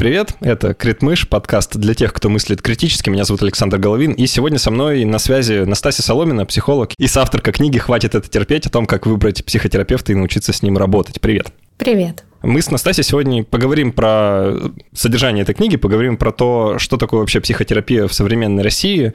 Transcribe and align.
Привет, 0.00 0.34
это 0.40 0.72
Критмыш, 0.72 1.28
подкаст 1.28 1.76
для 1.76 1.92
тех, 1.92 2.14
кто 2.14 2.30
мыслит 2.30 2.62
критически. 2.62 3.10
Меня 3.10 3.24
зовут 3.24 3.42
Александр 3.42 3.76
Головин, 3.76 4.12
и 4.12 4.26
сегодня 4.26 4.58
со 4.58 4.70
мной 4.70 5.04
на 5.04 5.18
связи 5.18 5.64
Настасья 5.66 6.02
Соломина, 6.02 6.46
психолог 6.46 6.94
и 6.96 7.06
соавторка 7.06 7.52
книги 7.52 7.76
«Хватит 7.76 8.14
это 8.14 8.26
терпеть» 8.26 8.66
о 8.66 8.70
том, 8.70 8.86
как 8.86 9.04
выбрать 9.04 9.44
психотерапевта 9.44 10.12
и 10.12 10.14
научиться 10.14 10.54
с 10.54 10.62
ним 10.62 10.78
работать. 10.78 11.20
Привет. 11.20 11.48
Привет. 11.76 12.24
Мы 12.42 12.62
с 12.62 12.70
Настасьей 12.70 13.04
сегодня 13.04 13.44
поговорим 13.44 13.92
про 13.92 14.54
содержание 14.94 15.42
этой 15.42 15.54
книги, 15.54 15.76
поговорим 15.76 16.16
про 16.16 16.32
то, 16.32 16.78
что 16.78 16.96
такое 16.96 17.20
вообще 17.20 17.38
психотерапия 17.38 18.06
в 18.08 18.14
современной 18.14 18.62
России, 18.62 19.12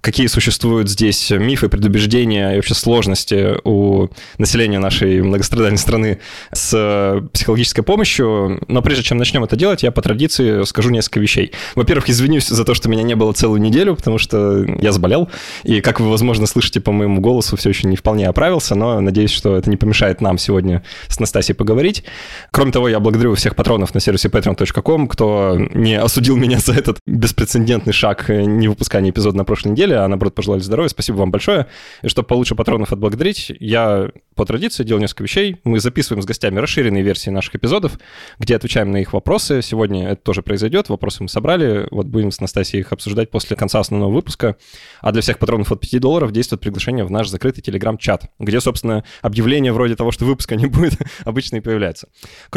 какие 0.00 0.28
существуют 0.28 0.88
здесь 0.88 1.32
мифы, 1.32 1.68
предубеждения 1.68 2.52
и 2.52 2.56
вообще 2.56 2.74
сложности 2.74 3.56
у 3.64 4.06
населения 4.38 4.78
нашей 4.78 5.20
многострадальной 5.22 5.78
страны 5.78 6.20
с 6.52 7.20
психологической 7.32 7.82
помощью. 7.82 8.62
Но 8.68 8.80
прежде 8.80 9.02
чем 9.02 9.18
начнем 9.18 9.42
это 9.42 9.56
делать, 9.56 9.82
я 9.82 9.90
по 9.90 10.00
традиции 10.00 10.62
скажу 10.62 10.90
несколько 10.90 11.18
вещей. 11.18 11.50
Во-первых, 11.74 12.08
извинюсь 12.08 12.46
за 12.46 12.64
то, 12.64 12.74
что 12.74 12.88
меня 12.88 13.02
не 13.02 13.16
было 13.16 13.32
целую 13.32 13.60
неделю, 13.60 13.96
потому 13.96 14.18
что 14.18 14.64
я 14.80 14.92
заболел, 14.92 15.28
и, 15.64 15.80
как 15.80 15.98
вы, 15.98 16.08
возможно, 16.10 16.46
слышите 16.46 16.80
по 16.80 16.92
моему 16.92 17.20
голосу, 17.20 17.56
все 17.56 17.70
еще 17.70 17.88
не 17.88 17.96
вполне 17.96 18.28
оправился, 18.28 18.76
но 18.76 19.00
надеюсь, 19.00 19.32
что 19.32 19.56
это 19.56 19.68
не 19.68 19.76
помешает 19.76 20.20
нам 20.20 20.38
сегодня 20.38 20.84
с 21.08 21.18
Настасьей 21.18 21.56
поговорить. 21.56 22.04
Кроме 22.52 22.67
Кроме 22.68 22.74
того, 22.74 22.88
я 22.90 23.00
благодарю 23.00 23.34
всех 23.34 23.56
патронов 23.56 23.94
на 23.94 24.00
сервисе 24.00 24.28
patreon.com, 24.28 25.08
кто 25.08 25.56
не 25.56 25.94
осудил 25.94 26.36
меня 26.36 26.58
за 26.58 26.74
этот 26.74 26.98
беспрецедентный 27.06 27.94
шаг 27.94 28.28
не 28.28 28.68
выпускания 28.68 29.08
эпизода 29.08 29.38
на 29.38 29.44
прошлой 29.44 29.70
неделе, 29.70 29.96
а 29.96 30.06
наоборот 30.06 30.34
пожелали 30.34 30.60
здоровья. 30.60 30.90
Спасибо 30.90 31.16
вам 31.16 31.30
большое. 31.30 31.66
И 32.02 32.08
чтобы 32.08 32.28
получше 32.28 32.54
патронов 32.56 32.92
отблагодарить, 32.92 33.50
я 33.58 34.10
по 34.34 34.44
традиции 34.44 34.84
делаю 34.84 35.00
несколько 35.00 35.22
вещей. 35.22 35.56
Мы 35.64 35.80
записываем 35.80 36.22
с 36.22 36.26
гостями 36.26 36.60
расширенные 36.60 37.02
версии 37.02 37.30
наших 37.30 37.56
эпизодов, 37.56 37.98
где 38.38 38.54
отвечаем 38.54 38.90
на 38.90 38.98
их 38.98 39.14
вопросы. 39.14 39.62
Сегодня 39.62 40.10
это 40.10 40.22
тоже 40.22 40.42
произойдет. 40.42 40.90
Вопросы 40.90 41.22
мы 41.22 41.30
собрали. 41.30 41.88
Вот 41.90 42.06
будем 42.06 42.30
с 42.30 42.38
Настасьей 42.38 42.80
их 42.80 42.92
обсуждать 42.92 43.30
после 43.30 43.56
конца 43.56 43.80
основного 43.80 44.12
выпуска. 44.12 44.56
А 45.00 45.10
для 45.12 45.22
всех 45.22 45.38
патронов 45.38 45.72
от 45.72 45.80
5 45.80 46.00
долларов 46.00 46.32
действует 46.32 46.60
приглашение 46.60 47.06
в 47.06 47.10
наш 47.10 47.28
закрытый 47.28 47.62
телеграм-чат, 47.62 48.30
где, 48.38 48.60
собственно, 48.60 49.04
объявление 49.22 49.72
вроде 49.72 49.96
того, 49.96 50.12
что 50.12 50.26
выпуска 50.26 50.54
не 50.54 50.66
будет, 50.66 50.98
обычно 51.24 51.56
и 51.56 51.60
появляется. 51.60 52.08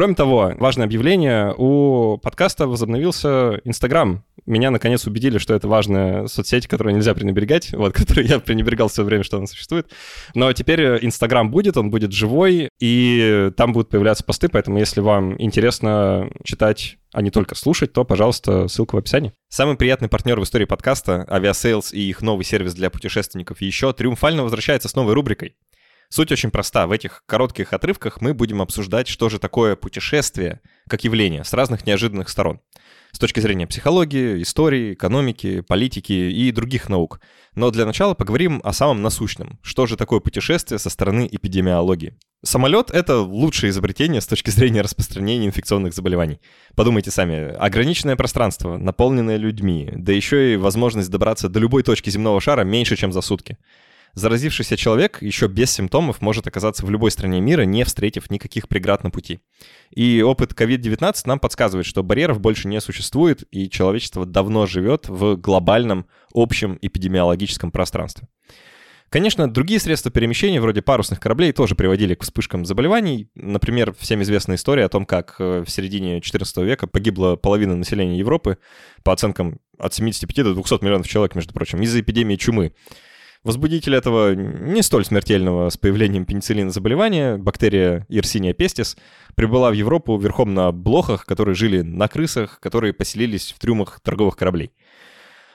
Кроме 0.02 0.16
того, 0.16 0.54
важное 0.58 0.88
объявление. 0.88 1.54
У 1.56 2.18
подкаста 2.18 2.66
возобновился 2.66 3.62
Инстаграм. 3.66 4.26
Меня, 4.48 4.72
наконец, 4.72 5.06
убедили, 5.06 5.38
что 5.38 5.54
это 5.54 5.68
важная 5.68 6.26
соцсеть, 6.26 6.66
которую 6.66 6.96
нельзя 6.96 7.14
пренебрегать, 7.14 7.72
вот, 7.74 7.94
которую 7.94 8.26
я 8.26 8.40
пренебрегал 8.40 8.88
все 8.88 9.04
время, 9.04 9.24
что 9.24 9.38
она 9.38 9.46
существует. 9.46 9.92
Но 10.34 10.52
теперь 10.54 11.06
Инстаграм 11.06 11.52
будет, 11.52 11.78
он 11.78 11.92
будет 11.92 12.14
живой, 12.14 12.70
и 12.80 13.52
там 13.56 13.74
будут 13.74 13.90
появляться 13.90 14.24
посты, 14.24 14.50
поэтому 14.50 14.80
если 14.80 15.02
вам 15.02 15.40
интересно 15.40 16.32
читать 16.44 16.98
а 17.14 17.22
не 17.22 17.30
только 17.30 17.56
слушать, 17.56 17.92
то, 17.94 18.06
пожалуйста, 18.06 18.70
ссылка 18.70 18.96
в 18.96 18.98
описании. 18.98 19.34
Самый 19.50 19.76
приятный 19.76 20.08
партнер 20.08 20.40
в 20.40 20.44
истории 20.44 20.66
подкаста, 20.66 21.28
Aviasales 21.30 21.94
и 21.94 22.10
их 22.10 22.22
новый 22.22 22.46
сервис 22.46 22.74
для 22.74 22.90
путешественников 22.90 23.62
еще 23.62 23.92
триумфально 23.94 24.44
возвращается 24.44 24.88
с 24.88 24.96
новой 24.96 25.14
рубрикой. 25.14 25.56
Суть 26.12 26.30
очень 26.30 26.52
проста. 26.52 26.88
В 26.88 26.92
этих 26.92 27.24
коротких 27.26 27.72
отрывках 27.72 28.20
мы 28.20 28.34
будем 28.34 28.62
обсуждать, 28.62 29.08
что 29.08 29.30
же 29.30 29.40
такое 29.40 29.78
путешествие 29.78 30.60
как 30.90 31.06
явление 31.06 31.46
с 31.46 31.54
разных 31.54 31.86
неожиданных 31.86 32.28
сторон. 32.28 32.60
С 33.14 33.20
точки 33.20 33.40
зрения 33.40 33.66
психологии, 33.66 34.42
истории, 34.42 34.92
экономики, 34.94 35.62
политики 35.62 36.12
и 36.12 36.52
других 36.52 36.90
наук. 36.90 37.22
Но 37.56 37.72
для 37.72 37.86
начала 37.86 38.14
поговорим 38.14 38.60
о 38.66 38.74
самом 38.74 39.02
насущном. 39.02 39.58
Что 39.62 39.86
же 39.86 39.96
такое 39.96 40.20
путешествие 40.20 40.80
со 40.80 40.90
стороны 40.90 41.30
эпидемиологии? 41.32 42.18
Самолет— 42.44 42.92
это 42.92 43.20
лучшее 43.20 43.70
изобретение 43.70 44.20
с 44.20 44.28
точки 44.28 44.50
зрения 44.50 44.82
распространения 44.82 45.48
инфекционных 45.48 45.94
заболеваний. 45.94 46.42
Подумайте 46.76 47.10
сами, 47.10 47.54
ограниченное 47.54 48.18
пространство, 48.18 48.76
наполненное 48.76 49.38
людьми, 49.38 49.90
да 49.96 50.12
еще 50.12 50.56
и 50.56 50.58
возможность 50.58 51.10
добраться 51.10 51.48
до 51.48 51.60
любой 51.60 51.84
точки 51.84 52.10
земного 52.10 52.42
шара 52.42 52.66
меньше, 52.66 52.98
чем 52.98 53.14
за 53.14 53.22
сутки. 53.22 53.58
Заразившийся 54.14 54.78
человек 54.78 55.22
еще 55.22 55.48
без 55.48 55.72
симптомов 55.72 56.22
может 56.22 56.48
оказаться 56.48 56.86
в 56.86 56.90
любой 56.90 57.12
стране 57.12 57.40
мира, 57.40 57.62
не 57.64 57.84
встретив 57.84 58.30
никаких 58.30 58.68
преград 58.68 59.04
на 59.04 59.12
пути. 59.12 59.40
И 59.90 60.22
опыт 60.22 60.52
COVID-19 60.54 61.14
нам 61.26 61.40
подсказывает, 61.40 61.86
что 61.86 62.04
барьеров 62.04 62.40
больше 62.40 62.68
не 62.68 62.82
существует, 62.82 63.44
и 63.52 63.70
человечество 63.70 64.26
давно 64.26 64.66
живет 64.66 65.08
в 65.08 65.36
глобальном 65.36 66.08
общем 66.34 66.78
эпидемиологическом 66.82 67.72
пространстве. 67.72 68.28
Конечно, 69.12 69.52
другие 69.52 69.78
средства 69.82 70.10
перемещения, 70.10 70.62
вроде 70.62 70.82
парусных 70.82 71.20
кораблей, 71.20 71.52
тоже 71.52 71.76
приводили 71.76 72.16
к 72.16 72.24
вспышкам 72.24 72.64
заболеваний. 72.64 73.30
Например, 73.36 73.94
всем 74.00 74.22
известна 74.22 74.56
история 74.56 74.86
о 74.86 74.90
том, 74.90 75.06
как 75.06 75.36
э, 75.38 75.66
в 75.68 75.70
середине 75.70 76.20
XIV 76.20 76.64
века 76.64 76.88
погибла 76.88 77.36
половина 77.36 77.76
населения 77.76 78.18
Европы, 78.18 78.58
по 79.04 79.12
оценкам 79.12 79.60
от 79.78 79.94
75 79.94 80.46
до 80.46 80.54
200 80.54 80.82
миллионов 80.82 81.10
человек, 81.10 81.36
между 81.36 81.54
прочим, 81.54 81.82
из-за 81.82 82.00
эпидемии 82.00 82.38
чумы. 82.38 82.74
Возбудитель 83.44 83.96
этого 83.96 84.36
не 84.36 84.84
столь 84.84 85.04
смертельного 85.04 85.70
с 85.70 85.78
появлением 85.78 86.26
пенициллина 86.26 86.70
заболевания, 86.70 87.38
бактерия 87.38 88.06
Yersinia 88.08 88.56
pestis, 88.56 88.96
прибыла 89.34 89.72
в 89.72 89.74
Европу 89.74 90.16
верхом 90.20 90.54
на 90.54 90.72
блохах, 90.72 91.26
которые 91.26 91.56
жили 91.56 91.82
на 91.82 92.08
крысах, 92.08 92.60
которые 92.60 92.94
поселились 92.94 93.52
в 93.52 93.60
трюмах 93.60 94.00
торговых 94.02 94.38
кораблей. 94.38 94.72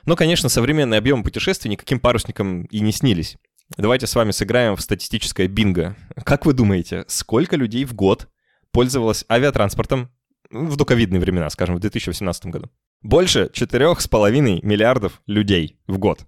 Но, 0.04 0.16
конечно, 0.16 0.48
современный 0.48 0.98
объем 0.98 1.22
путешествий 1.22 1.70
никаким 1.70 2.00
парусникам 2.00 2.64
и 2.64 2.80
не 2.80 2.90
снились. 2.90 3.36
Давайте 3.76 4.08
с 4.08 4.14
вами 4.16 4.32
сыграем 4.32 4.74
в 4.74 4.80
статистическое 4.80 5.46
бинго. 5.46 5.96
Как 6.24 6.44
вы 6.44 6.54
думаете, 6.54 7.04
сколько 7.06 7.54
людей 7.54 7.84
в 7.84 7.94
год 7.94 8.28
пользовалось 8.72 9.24
авиатранспортом 9.28 10.10
в 10.50 10.76
доковидные 10.76 11.20
времена, 11.20 11.50
скажем, 11.50 11.76
в 11.76 11.80
2018 11.80 12.46
году? 12.46 12.68
Больше 13.02 13.50
4,5 13.52 14.64
миллиардов 14.64 15.22
людей 15.26 15.78
в 15.86 15.98
год. 15.98 16.24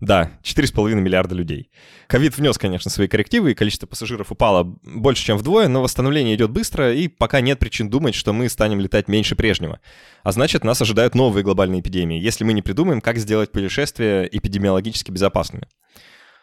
Да, 0.00 0.32
4,5 0.42 0.94
миллиарда 0.94 1.34
людей. 1.34 1.70
Ковид 2.08 2.36
внес, 2.36 2.58
конечно, 2.58 2.90
свои 2.90 3.06
коррективы, 3.06 3.52
и 3.52 3.54
количество 3.54 3.86
пассажиров 3.86 4.32
упало 4.32 4.76
больше, 4.82 5.24
чем 5.24 5.38
вдвое, 5.38 5.68
но 5.68 5.82
восстановление 5.82 6.34
идет 6.34 6.50
быстро, 6.50 6.92
и 6.92 7.08
пока 7.08 7.40
нет 7.40 7.58
причин 7.58 7.88
думать, 7.88 8.14
что 8.14 8.32
мы 8.32 8.48
станем 8.48 8.80
летать 8.80 9.08
меньше 9.08 9.36
прежнего. 9.36 9.80
А 10.22 10.32
значит, 10.32 10.64
нас 10.64 10.82
ожидают 10.82 11.14
новые 11.14 11.44
глобальные 11.44 11.80
эпидемии, 11.80 12.20
если 12.20 12.44
мы 12.44 12.52
не 12.52 12.62
придумаем, 12.62 13.00
как 13.00 13.18
сделать 13.18 13.52
путешествия 13.52 14.28
эпидемиологически 14.30 15.10
безопасными. 15.10 15.68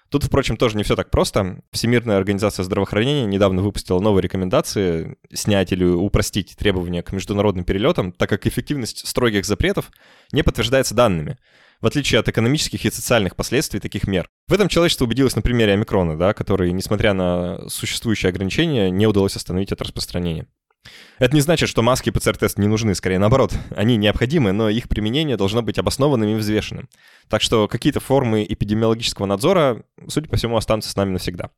Тут, 0.10 0.26
впрочем, 0.26 0.58
тоже 0.58 0.76
не 0.76 0.84
все 0.84 0.98
так 0.98 1.10
просто. 1.10 1.62
Всемирная 1.72 2.18
организация 2.18 2.64
здравоохранения 2.64 3.26
недавно 3.26 3.62
выпустила 3.62 4.02
новые 4.02 4.22
рекомендации 4.22 5.16
снять 5.34 5.72
или 5.72 5.86
упростить 5.86 6.58
требования 6.58 7.02
к 7.02 7.14
международным 7.14 7.64
перелетам, 7.64 8.12
так 8.12 8.30
как 8.30 8.46
эффективность 8.46 9.08
строгих 9.08 9.46
запретов 9.46 9.90
не 10.34 10.44
подтверждается 10.44 10.96
данными 10.96 11.38
в 11.82 11.88
отличие 11.88 12.20
от 12.20 12.30
экономических 12.30 12.86
и 12.86 12.92
социальных 12.92 13.36
последствий 13.36 13.80
таких 13.80 14.08
мер. 14.08 14.30
В 14.48 14.54
этом 14.54 14.70
человечество 14.70 15.06
убедилось 15.06 15.36
на 15.36 15.42
примере 15.42 15.74
омикрона, 15.74 16.18
да, 16.18 16.34
который, 16.34 16.72
несмотря 16.72 17.14
на 17.14 17.68
существующие 17.70 18.30
ограничения, 18.30 18.90
не 18.90 19.08
удалось 19.08 19.36
остановить 19.36 19.72
от 19.72 19.82
распространения. 19.82 20.48
Это 21.20 21.36
не 21.36 21.42
значит, 21.42 21.70
что 21.70 21.84
маски 21.84 22.10
и 22.10 22.12
ПЦР-тест 22.12 22.58
не 22.58 22.68
нужны, 22.68 22.96
скорее 22.96 23.20
наоборот. 23.20 23.54
Они 23.76 23.98
необходимы, 23.98 24.52
но 24.52 24.70
их 24.70 24.90
применение 24.90 25.38
должно 25.38 25.62
быть 25.62 25.78
обоснованным 25.78 26.30
и 26.30 26.36
взвешенным. 26.36 26.90
Так 27.30 27.42
что 27.42 27.68
какие-то 27.68 28.00
формы 28.00 28.44
эпидемиологического 28.48 29.28
надзора, 29.28 29.84
судя 30.08 30.28
по 30.28 30.38
всему, 30.38 30.58
останутся 30.58 30.90
с 30.90 30.96
нами 30.96 31.12
навсегда. 31.12 31.52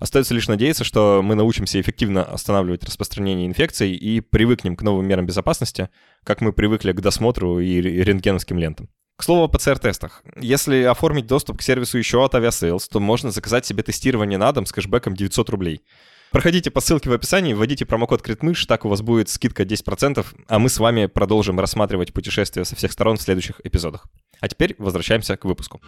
Остается 0.00 0.34
лишь 0.34 0.48
надеяться, 0.48 0.84
что 0.84 1.22
мы 1.22 1.34
научимся 1.34 1.80
эффективно 1.80 2.24
останавливать 2.24 2.84
распространение 2.84 3.46
инфекций 3.46 3.92
и 3.92 4.20
привыкнем 4.20 4.76
к 4.76 4.82
новым 4.82 5.06
мерам 5.06 5.26
безопасности, 5.26 5.88
как 6.24 6.40
мы 6.40 6.52
привыкли 6.52 6.92
к 6.92 7.00
досмотру 7.00 7.58
и 7.58 7.80
рентгеновским 7.80 8.58
лентам. 8.58 8.88
К 9.18 9.24
слову 9.24 9.42
о 9.42 9.48
ПЦР-тестах. 9.48 10.22
Если 10.40 10.84
оформить 10.84 11.26
доступ 11.26 11.58
к 11.58 11.62
сервису 11.62 11.98
еще 11.98 12.24
от 12.24 12.36
Aviasales, 12.36 12.84
то 12.88 13.00
можно 13.00 13.32
заказать 13.32 13.66
себе 13.66 13.82
тестирование 13.82 14.38
на 14.38 14.52
дом 14.52 14.64
с 14.64 14.70
кэшбэком 14.70 15.16
900 15.16 15.50
рублей. 15.50 15.82
Проходите 16.30 16.70
по 16.70 16.80
ссылке 16.80 17.10
в 17.10 17.12
описании, 17.12 17.52
вводите 17.52 17.84
промокод 17.84 18.22
критмыш, 18.22 18.64
так 18.66 18.84
у 18.84 18.88
вас 18.88 19.02
будет 19.02 19.28
скидка 19.28 19.64
10%, 19.64 20.24
а 20.46 20.58
мы 20.60 20.68
с 20.68 20.78
вами 20.78 21.06
продолжим 21.06 21.58
рассматривать 21.58 22.12
путешествия 22.12 22.64
со 22.64 22.76
всех 22.76 22.92
сторон 22.92 23.16
в 23.16 23.22
следующих 23.22 23.60
эпизодах. 23.64 24.06
А 24.38 24.46
теперь 24.46 24.76
возвращаемся 24.78 25.36
к 25.36 25.44
выпуску. 25.44 25.80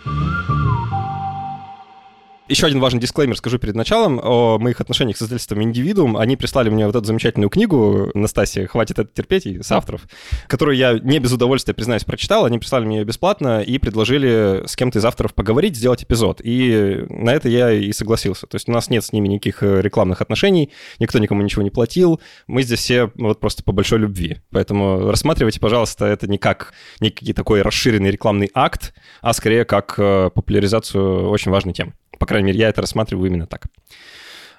Еще 2.51 2.67
один 2.67 2.81
важный 2.81 2.99
дисклеймер 2.99 3.37
скажу 3.37 3.61
перед 3.61 3.77
началом 3.77 4.19
о 4.21 4.59
моих 4.59 4.81
отношениях 4.81 5.17
с 5.17 5.23
издательством 5.23 5.63
«Индивидуум». 5.63 6.17
Они 6.17 6.37
прислали 6.37 6.69
мне 6.69 6.85
вот 6.85 6.97
эту 6.97 7.05
замечательную 7.05 7.49
книгу, 7.49 8.11
Настасья, 8.13 8.67
«Хватит 8.67 8.99
это 8.99 9.09
терпеть», 9.09 9.47
с 9.65 9.71
авторов, 9.71 10.09
которую 10.49 10.77
я 10.77 10.99
не 10.99 11.21
без 11.21 11.31
удовольствия, 11.33 11.75
признаюсь, 11.75 12.03
прочитал. 12.03 12.47
Они 12.47 12.59
прислали 12.59 12.87
мне 12.87 12.99
ее 12.99 13.05
бесплатно 13.05 13.61
и 13.61 13.79
предложили 13.79 14.67
с 14.67 14.75
кем-то 14.75 14.99
из 14.99 15.05
авторов 15.05 15.33
поговорить, 15.33 15.77
сделать 15.77 16.03
эпизод. 16.03 16.41
И 16.43 17.05
на 17.09 17.31
это 17.31 17.49
я 17.49 17.71
и 17.71 17.93
согласился. 17.93 18.49
То 18.49 18.57
есть 18.57 18.69
у 18.69 18.73
нас 18.73 18.91
нет 18.91 19.05
с 19.05 19.13
ними 19.13 19.29
никаких 19.29 19.63
э, 19.63 19.81
рекламных 19.81 20.21
отношений, 20.21 20.73
никто 20.99 21.21
никому 21.21 21.43
ничего 21.43 21.63
не 21.63 21.71
платил. 21.71 22.21
Мы 22.49 22.65
здесь 22.65 22.81
все 22.81 23.13
вот 23.15 23.39
просто 23.39 23.63
по 23.63 23.71
большой 23.71 24.01
любви. 24.01 24.39
Поэтому 24.51 25.09
рассматривайте, 25.09 25.61
пожалуйста, 25.61 26.05
это 26.07 26.27
не 26.27 26.39
как 26.39 26.73
некий 26.99 27.33
такой 27.33 27.63
расширенный 27.63 28.11
рекламный 28.11 28.51
акт, 28.55 28.93
а 29.21 29.33
скорее 29.35 29.65
как 29.65 29.95
э, 29.99 30.31
популяризацию 30.35 31.31
очень 31.31 31.53
важной 31.53 31.75
темы. 31.75 31.93
По 32.21 32.27
крайней 32.27 32.40
мере, 32.43 32.59
я 32.59 32.69
это 32.69 32.81
рассматриваю 32.81 33.29
именно 33.31 33.47
так. 33.47 33.67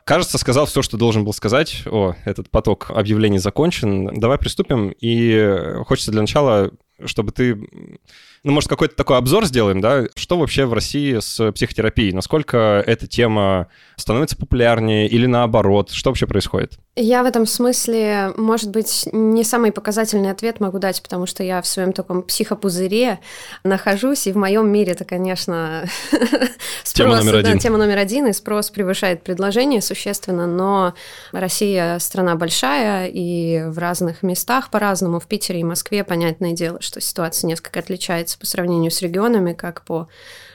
Кажется, 0.04 0.38
сказал 0.38 0.66
все, 0.66 0.82
что 0.82 0.98
должен 0.98 1.24
был 1.24 1.34
сказать. 1.34 1.84
О, 1.86 2.16
этот 2.26 2.50
поток 2.50 2.90
объявлений 2.90 3.38
закончен. 3.38 4.20
Давай 4.20 4.38
приступим. 4.38 4.94
И 5.00 5.84
хочется 5.86 6.12
для 6.12 6.22
начала, 6.22 6.72
чтобы 7.06 7.32
ты 7.32 7.58
ну, 8.44 8.54
может, 8.54 8.70
какой-то 8.70 8.96
такой 8.96 9.18
обзор 9.18 9.46
сделаем, 9.46 9.82
да? 9.82 10.06
Что 10.16 10.38
вообще 10.40 10.66
в 10.66 10.74
России 10.74 11.20
с 11.20 11.52
психотерапией? 11.52 12.12
Насколько 12.12 12.84
эта 12.88 13.06
тема 13.06 13.68
становится 13.98 14.36
популярнее 14.36 15.08
или 15.08 15.28
наоборот? 15.28 15.92
Что 15.92 16.10
вообще 16.10 16.26
происходит? 16.26 16.80
Я 16.98 17.24
в 17.24 17.26
этом 17.26 17.46
смысле, 17.46 18.34
может 18.36 18.70
быть, 18.70 19.08
не 19.14 19.46
самый 19.46 19.72
показательный 19.72 20.30
ответ 20.30 20.60
могу 20.60 20.78
дать, 20.78 21.02
потому 21.02 21.26
что 21.26 21.42
я 21.42 21.62
в 21.62 21.68
своем 21.68 21.94
таком 21.94 22.22
психопузыре 22.22 23.22
нахожусь, 23.64 24.28
и 24.28 24.34
в 24.34 24.36
моем 24.36 24.70
мире 24.70 24.92
это, 24.92 25.06
конечно, 25.06 25.86
спрос, 26.84 26.94
тема 26.94 27.16
номер 27.16 27.36
один. 27.38 27.54
Да, 27.54 27.60
тема 27.60 27.78
номер 27.78 27.98
один, 27.98 28.28
и 28.28 28.34
спрос 28.34 28.72
превышает 28.72 29.24
предложение 29.24 29.82
существенно, 29.82 30.48
но 30.48 30.94
Россия 31.32 31.98
страна 32.00 32.36
большая, 32.36 33.08
и 33.08 33.64
в 33.70 33.78
разных 33.78 34.22
местах 34.22 34.70
по-разному, 34.70 35.22
в 35.22 35.28
Питере 35.28 35.62
и 35.62 35.64
Москве, 35.64 36.04
понятное 36.04 36.52
дело, 36.52 36.82
что 36.82 37.00
ситуация 37.00 37.48
несколько 37.48 37.80
отличается 37.80 38.38
по 38.38 38.46
сравнению 38.46 38.92
с 38.92 39.02
регионами, 39.02 39.54
как 39.54 39.86
по 39.86 40.10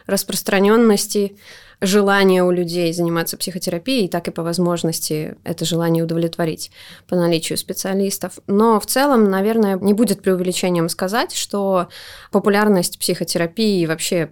распространенности 0.06 1.38
желание 1.80 2.42
у 2.42 2.50
людей 2.50 2.92
заниматься 2.92 3.36
психотерапией, 3.36 4.08
так 4.08 4.28
и 4.28 4.30
по 4.30 4.42
возможности 4.42 5.36
это 5.44 5.64
желание 5.64 6.04
удовлетворить 6.04 6.70
по 7.06 7.16
наличию 7.16 7.58
специалистов. 7.58 8.38
Но 8.46 8.80
в 8.80 8.86
целом, 8.86 9.30
наверное, 9.30 9.78
не 9.78 9.92
будет 9.92 10.22
преувеличением 10.22 10.88
сказать, 10.88 11.34
что 11.34 11.88
популярность 12.30 12.98
психотерапии 12.98 13.80
и 13.80 13.86
вообще 13.86 14.26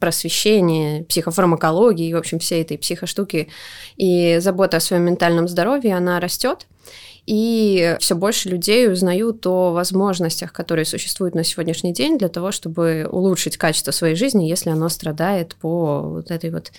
психопросвещения, 0.00 1.04
психофармакологии, 1.04 2.12
в 2.12 2.16
общем, 2.16 2.38
всей 2.38 2.62
этой 2.62 2.78
психоштуки 2.78 3.48
и 3.96 4.38
забота 4.40 4.78
о 4.78 4.80
своем 4.80 5.02
ментальном 5.04 5.46
здоровье, 5.46 5.94
она 5.94 6.18
растет. 6.20 6.66
И 7.26 7.96
все 8.00 8.16
больше 8.16 8.48
людей 8.48 8.90
узнают 8.90 9.46
о 9.46 9.72
возможностях, 9.72 10.52
которые 10.52 10.86
существуют 10.86 11.34
на 11.34 11.44
сегодняшний 11.44 11.92
день 11.92 12.16
для 12.16 12.28
того, 12.28 12.50
чтобы 12.50 13.06
улучшить 13.10 13.58
качество 13.58 13.92
своей 13.92 14.16
жизни, 14.16 14.46
если 14.46 14.70
оно 14.70 14.88
страдает 14.88 15.54
по 15.60 16.00
вот 16.00 16.30
этой 16.30 16.50
вот 16.50 16.72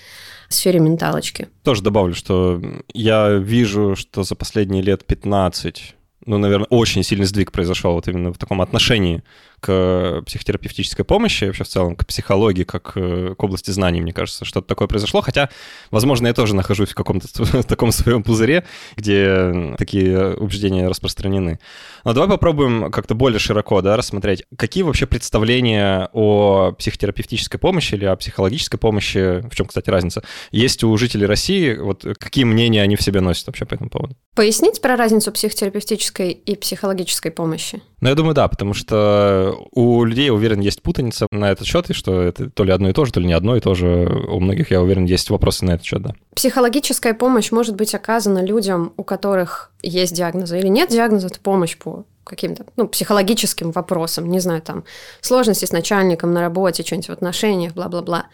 сфере 0.49 0.79
менталочки. 0.79 1.47
Тоже 1.63 1.83
добавлю, 1.83 2.15
что 2.15 2.59
я 2.93 3.29
вижу, 3.29 3.95
что 3.95 4.23
за 4.23 4.35
последние 4.35 4.81
лет 4.81 5.05
15 5.05 5.95
ну, 6.25 6.37
наверное, 6.37 6.67
очень 6.67 7.03
сильный 7.03 7.25
сдвиг 7.25 7.51
произошел 7.51 7.93
вот 7.93 8.07
именно 8.07 8.33
в 8.33 8.37
таком 8.37 8.61
отношении 8.61 9.23
к 9.61 10.23
психотерапевтической 10.25 11.05
помощи, 11.05 11.45
вообще 11.45 11.63
в 11.63 11.67
целом 11.67 11.95
к 11.95 12.05
психологии, 12.05 12.63
как 12.63 12.93
э, 12.95 13.35
к 13.37 13.43
области 13.43 13.69
знаний, 13.69 14.01
мне 14.01 14.11
кажется, 14.11 14.43
что-то 14.43 14.67
такое 14.67 14.87
произошло. 14.87 15.21
Хотя, 15.21 15.49
возможно, 15.91 16.27
я 16.27 16.33
тоже 16.33 16.55
нахожусь 16.55 16.89
в 16.89 16.95
каком-то 16.95 17.27
таком 17.63 17.91
своем 17.91 18.23
пузыре, 18.23 18.65
где 18.95 19.75
такие 19.77 20.35
убеждения 20.35 20.87
распространены. 20.87 21.59
Но 22.03 22.13
давай 22.13 22.27
попробуем 22.27 22.91
как-то 22.91 23.13
более 23.13 23.39
широко 23.39 23.81
да, 23.81 23.95
рассмотреть, 23.95 24.43
какие 24.57 24.83
вообще 24.83 25.05
представления 25.05 26.09
о 26.11 26.71
психотерапевтической 26.71 27.59
помощи 27.59 27.93
или 27.93 28.05
о 28.05 28.15
психологической 28.15 28.79
помощи, 28.79 29.47
в 29.47 29.55
чем, 29.55 29.67
кстати, 29.67 29.91
разница, 29.91 30.23
есть 30.51 30.83
у 30.83 30.97
жителей 30.97 31.27
России, 31.27 31.75
вот 31.75 32.03
какие 32.19 32.45
мнения 32.45 32.81
они 32.81 32.95
в 32.95 33.03
себе 33.03 33.21
носят 33.21 33.45
вообще 33.45 33.65
по 33.65 33.75
этому 33.75 33.91
поводу? 33.91 34.17
Пояснить 34.33 34.81
про 34.81 34.95
разницу 34.95 35.31
психотерапевтической 35.31 36.10
и 36.19 36.55
психологической 36.55 37.31
помощи? 37.31 37.81
Ну, 38.01 38.09
я 38.09 38.15
думаю, 38.15 38.33
да, 38.33 38.47
потому 38.47 38.73
что 38.73 39.55
у 39.71 40.03
людей, 40.03 40.25
я 40.25 40.33
уверен, 40.33 40.59
есть 40.59 40.81
путаница 40.81 41.27
на 41.31 41.51
этот 41.51 41.67
счет, 41.67 41.89
и 41.89 41.93
что 41.93 42.21
это 42.21 42.49
то 42.49 42.63
ли 42.63 42.71
одно 42.71 42.89
и 42.89 42.93
то 42.93 43.05
же, 43.05 43.11
то 43.11 43.19
ли 43.19 43.27
не 43.27 43.33
одно 43.33 43.55
и 43.55 43.59
то 43.59 43.73
же. 43.73 44.07
У 44.29 44.39
многих, 44.39 44.71
я 44.71 44.81
уверен, 44.81 45.05
есть 45.05 45.29
вопросы 45.29 45.65
на 45.65 45.71
этот 45.71 45.85
счет, 45.85 46.01
да. 46.01 46.13
Психологическая 46.35 47.13
помощь 47.13 47.51
может 47.51 47.75
быть 47.75 47.93
оказана 47.95 48.43
людям, 48.43 48.93
у 48.97 49.03
которых 49.03 49.71
есть 49.81 50.15
диагнозы 50.15 50.59
или 50.59 50.67
нет 50.67 50.89
диагноза, 50.89 51.27
это 51.27 51.39
помощь 51.39 51.77
по 51.77 52.05
каким-то 52.23 52.65
ну, 52.77 52.87
психологическим 52.87 53.71
вопросам, 53.71 54.29
не 54.29 54.39
знаю, 54.39 54.61
там, 54.61 54.83
сложности 55.21 55.65
с 55.65 55.71
начальником 55.71 56.33
на 56.33 56.41
работе, 56.41 56.83
что-нибудь 56.83 57.09
в 57.09 57.11
отношениях, 57.11 57.73
бла-бла-бла. 57.73 58.27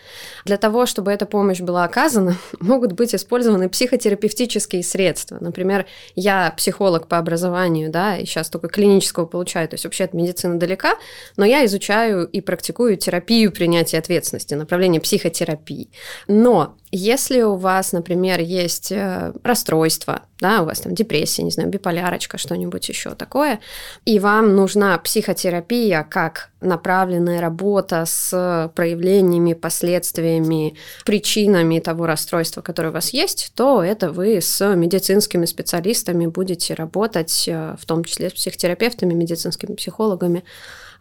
Для 0.46 0.58
того, 0.58 0.86
чтобы 0.86 1.12
эта 1.12 1.26
помощь 1.26 1.62
была 1.62 1.84
оказана, 1.84 2.36
могут 2.60 2.94
быть 2.94 3.16
использованы 3.16 3.70
психотерапевтические 3.70 4.84
средства. 4.84 5.38
Например, 5.40 5.86
я 6.16 6.54
психолог 6.58 7.08
по 7.08 7.18
образованию, 7.18 7.90
да, 7.90 8.18
и 8.18 8.26
сейчас 8.26 8.50
только 8.50 8.68
клинического 8.68 9.26
получаю, 9.26 9.68
то 9.70 9.76
есть 9.76 9.86
вообще 9.86 10.04
от 10.04 10.14
медицины 10.14 10.58
далека, 10.58 10.96
но 11.38 11.46
я 11.46 11.66
изучаю 11.66 12.26
и 12.28 12.42
практикую 12.42 12.98
терапию 12.98 13.52
принятия 13.52 13.98
ответственности, 13.98 14.54
направление 14.54 15.02
психотерапии. 15.02 15.90
Но 16.28 16.76
если 16.92 17.42
у 17.42 17.56
вас, 17.56 17.92
например, 17.92 18.40
есть 18.40 18.92
э, 18.92 19.34
расстройство, 19.44 20.22
да, 20.40 20.62
у 20.62 20.66
вас 20.66 20.80
там 20.80 20.96
депрессия, 20.96 21.44
не 21.44 21.52
знаю, 21.52 21.70
биполярочка, 21.70 22.38
что-нибудь 22.38 22.88
еще 22.88 23.14
такое, 23.16 23.60
и 24.06 24.20
вам 24.20 24.56
нужна 24.56 24.98
психотерапия 24.98 26.04
как 26.10 26.50
направленная 26.62 27.42
работа 27.42 28.06
с 28.06 28.72
проявлениями, 28.76 29.54
последствиями, 29.54 30.76
причинами 31.06 31.80
того 31.80 32.06
расстройства, 32.06 32.62
которое 32.62 32.90
у 32.90 32.94
вас 32.94 33.12
есть, 33.12 33.52
то 33.56 33.84
это 33.84 34.12
вы 34.12 34.42
с 34.42 34.76
медицинскими 34.76 35.46
специалистами 35.46 36.28
будете 36.28 36.74
работать, 36.74 37.46
э, 37.48 37.76
в 37.80 37.86
том 37.86 38.04
числе 38.04 38.30
с 38.30 38.34
психотерапевтами, 38.34 39.14
медицинскими 39.14 39.76
психологами 39.76 40.44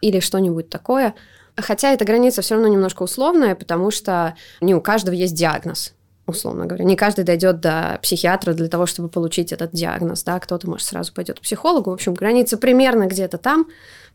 или 0.01 0.19
что-нибудь 0.19 0.69
такое– 0.69 1.13
Хотя 1.59 1.91
эта 1.91 2.05
граница 2.05 2.43
все 2.43 2.53
равно 2.53 2.69
немножко 2.69 3.01
условная, 3.01 3.55
потому 3.55 3.89
что 3.89 4.35
не 4.61 4.75
у 4.75 4.81
каждого 4.81 5.15
есть 5.15 5.33
диагноз 5.33 5.93
условно 6.27 6.65
говоря. 6.65 6.85
Не 6.85 6.95
каждый 6.95 7.23
дойдет 7.23 7.59
до 7.61 7.99
психиатра 8.01 8.53
для 8.53 8.67
того, 8.67 8.85
чтобы 8.85 9.09
получить 9.09 9.51
этот 9.51 9.71
диагноз, 9.71 10.23
да, 10.23 10.39
кто-то, 10.39 10.69
может, 10.69 10.85
сразу 10.85 11.13
пойдет 11.13 11.39
к 11.39 11.43
психологу. 11.43 11.89
В 11.89 11.93
общем, 11.93 12.13
граница 12.13 12.57
примерно 12.57 13.07
где-то 13.07 13.37
там, 13.37 13.67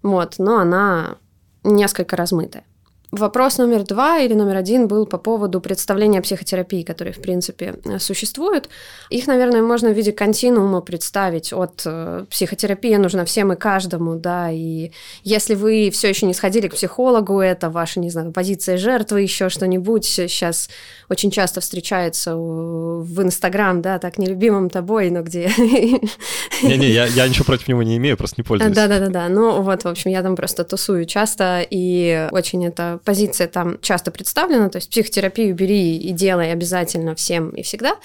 вот, 0.02 0.34
но 0.38 0.58
она 0.58 1.16
несколько 1.64 2.16
размытая. 2.16 2.64
Вопрос 3.12 3.58
номер 3.58 3.84
два 3.84 4.20
или 4.20 4.32
номер 4.32 4.56
один 4.56 4.88
был 4.88 5.04
по 5.04 5.18
поводу 5.18 5.60
представления 5.60 6.22
психотерапии, 6.22 6.82
которые, 6.82 7.12
в 7.12 7.20
принципе, 7.20 7.74
существуют. 7.98 8.70
Их, 9.10 9.26
наверное, 9.26 9.60
можно 9.60 9.90
в 9.90 9.92
виде 9.92 10.12
континуума 10.12 10.80
представить. 10.80 11.52
От 11.52 11.82
э, 11.84 12.24
психотерапии 12.30 12.94
нужна 12.94 13.26
всем 13.26 13.52
и 13.52 13.56
каждому, 13.56 14.14
да, 14.14 14.50
и 14.50 14.92
если 15.24 15.54
вы 15.54 15.90
все 15.92 16.08
еще 16.08 16.24
не 16.24 16.32
сходили 16.32 16.68
к 16.68 16.74
психологу, 16.74 17.38
это 17.40 17.68
ваша, 17.68 18.00
не 18.00 18.08
знаю, 18.08 18.32
позиция 18.32 18.78
жертвы, 18.78 19.20
еще 19.20 19.50
что-нибудь. 19.50 20.06
Сейчас 20.06 20.70
очень 21.10 21.30
часто 21.30 21.60
встречается 21.60 22.34
в 22.34 23.22
Инстаграм, 23.22 23.82
да, 23.82 23.98
так 23.98 24.16
нелюбимым 24.16 24.70
тобой, 24.70 25.10
но 25.10 25.20
где... 25.20 25.50
Не-не, 26.62 26.88
я, 26.88 27.04
я 27.04 27.28
ничего 27.28 27.44
против 27.44 27.68
него 27.68 27.82
не 27.82 27.98
имею, 27.98 28.16
просто 28.16 28.36
не 28.38 28.44
пользуюсь. 28.44 28.74
Да-да-да, 28.74 29.28
ну 29.28 29.60
вот, 29.60 29.84
в 29.84 29.88
общем, 29.88 30.10
я 30.10 30.22
там 30.22 30.34
просто 30.34 30.64
тусую 30.64 31.04
часто, 31.04 31.60
и 31.68 32.28
очень 32.30 32.64
это 32.64 33.00
позиция 33.04 33.48
там 33.48 33.78
часто 33.80 34.10
представлена, 34.10 34.68
то 34.68 34.76
есть 34.76 34.90
психотерапию 34.90 35.54
бери 35.54 35.96
и 35.96 36.12
делай 36.12 36.52
обязательно 36.52 37.14
всем 37.14 37.50
и 37.50 37.62
всегда. 37.62 37.96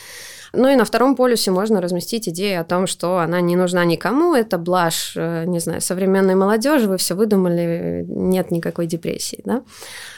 Ну 0.53 0.69
и 0.69 0.75
на 0.75 0.85
втором 0.85 1.15
полюсе 1.15 1.51
можно 1.51 1.81
разместить 1.81 2.29
идею 2.29 2.61
о 2.61 2.63
том, 2.63 2.87
что 2.87 3.19
она 3.19 3.41
не 3.41 3.55
нужна 3.55 3.85
никому, 3.85 4.33
это 4.33 4.57
блажь, 4.57 5.13
э, 5.15 5.45
не 5.45 5.59
знаю, 5.59 5.81
современной 5.81 6.35
молодежи, 6.35 6.87
вы 6.87 6.97
все 6.97 7.15
выдумали, 7.15 8.05
нет 8.07 8.51
никакой 8.51 8.87
депрессии, 8.87 9.41
да. 9.45 9.63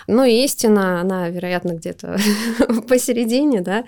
Ну 0.07 0.24
и 0.24 0.43
истина, 0.43 1.01
она, 1.01 1.29
вероятно, 1.29 1.74
где-то 1.74 2.17
посередине, 2.88 3.62
да. 3.62 3.86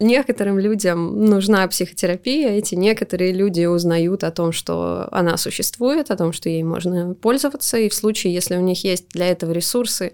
Некоторым 0.00 0.58
людям 0.58 1.24
нужна 1.26 1.66
психотерапия, 1.68 2.50
эти 2.50 2.74
некоторые 2.74 3.32
люди 3.32 3.64
узнают 3.66 4.24
о 4.24 4.30
том, 4.30 4.52
что 4.52 5.08
она 5.12 5.36
существует, 5.36 6.10
о 6.10 6.16
том, 6.16 6.32
что 6.32 6.48
ей 6.48 6.62
можно 6.62 7.14
пользоваться, 7.14 7.78
и 7.78 7.88
в 7.88 7.94
случае, 7.94 8.34
если 8.34 8.56
у 8.56 8.60
них 8.60 8.84
есть 8.84 9.08
для 9.10 9.26
этого 9.26 9.52
ресурсы, 9.52 10.12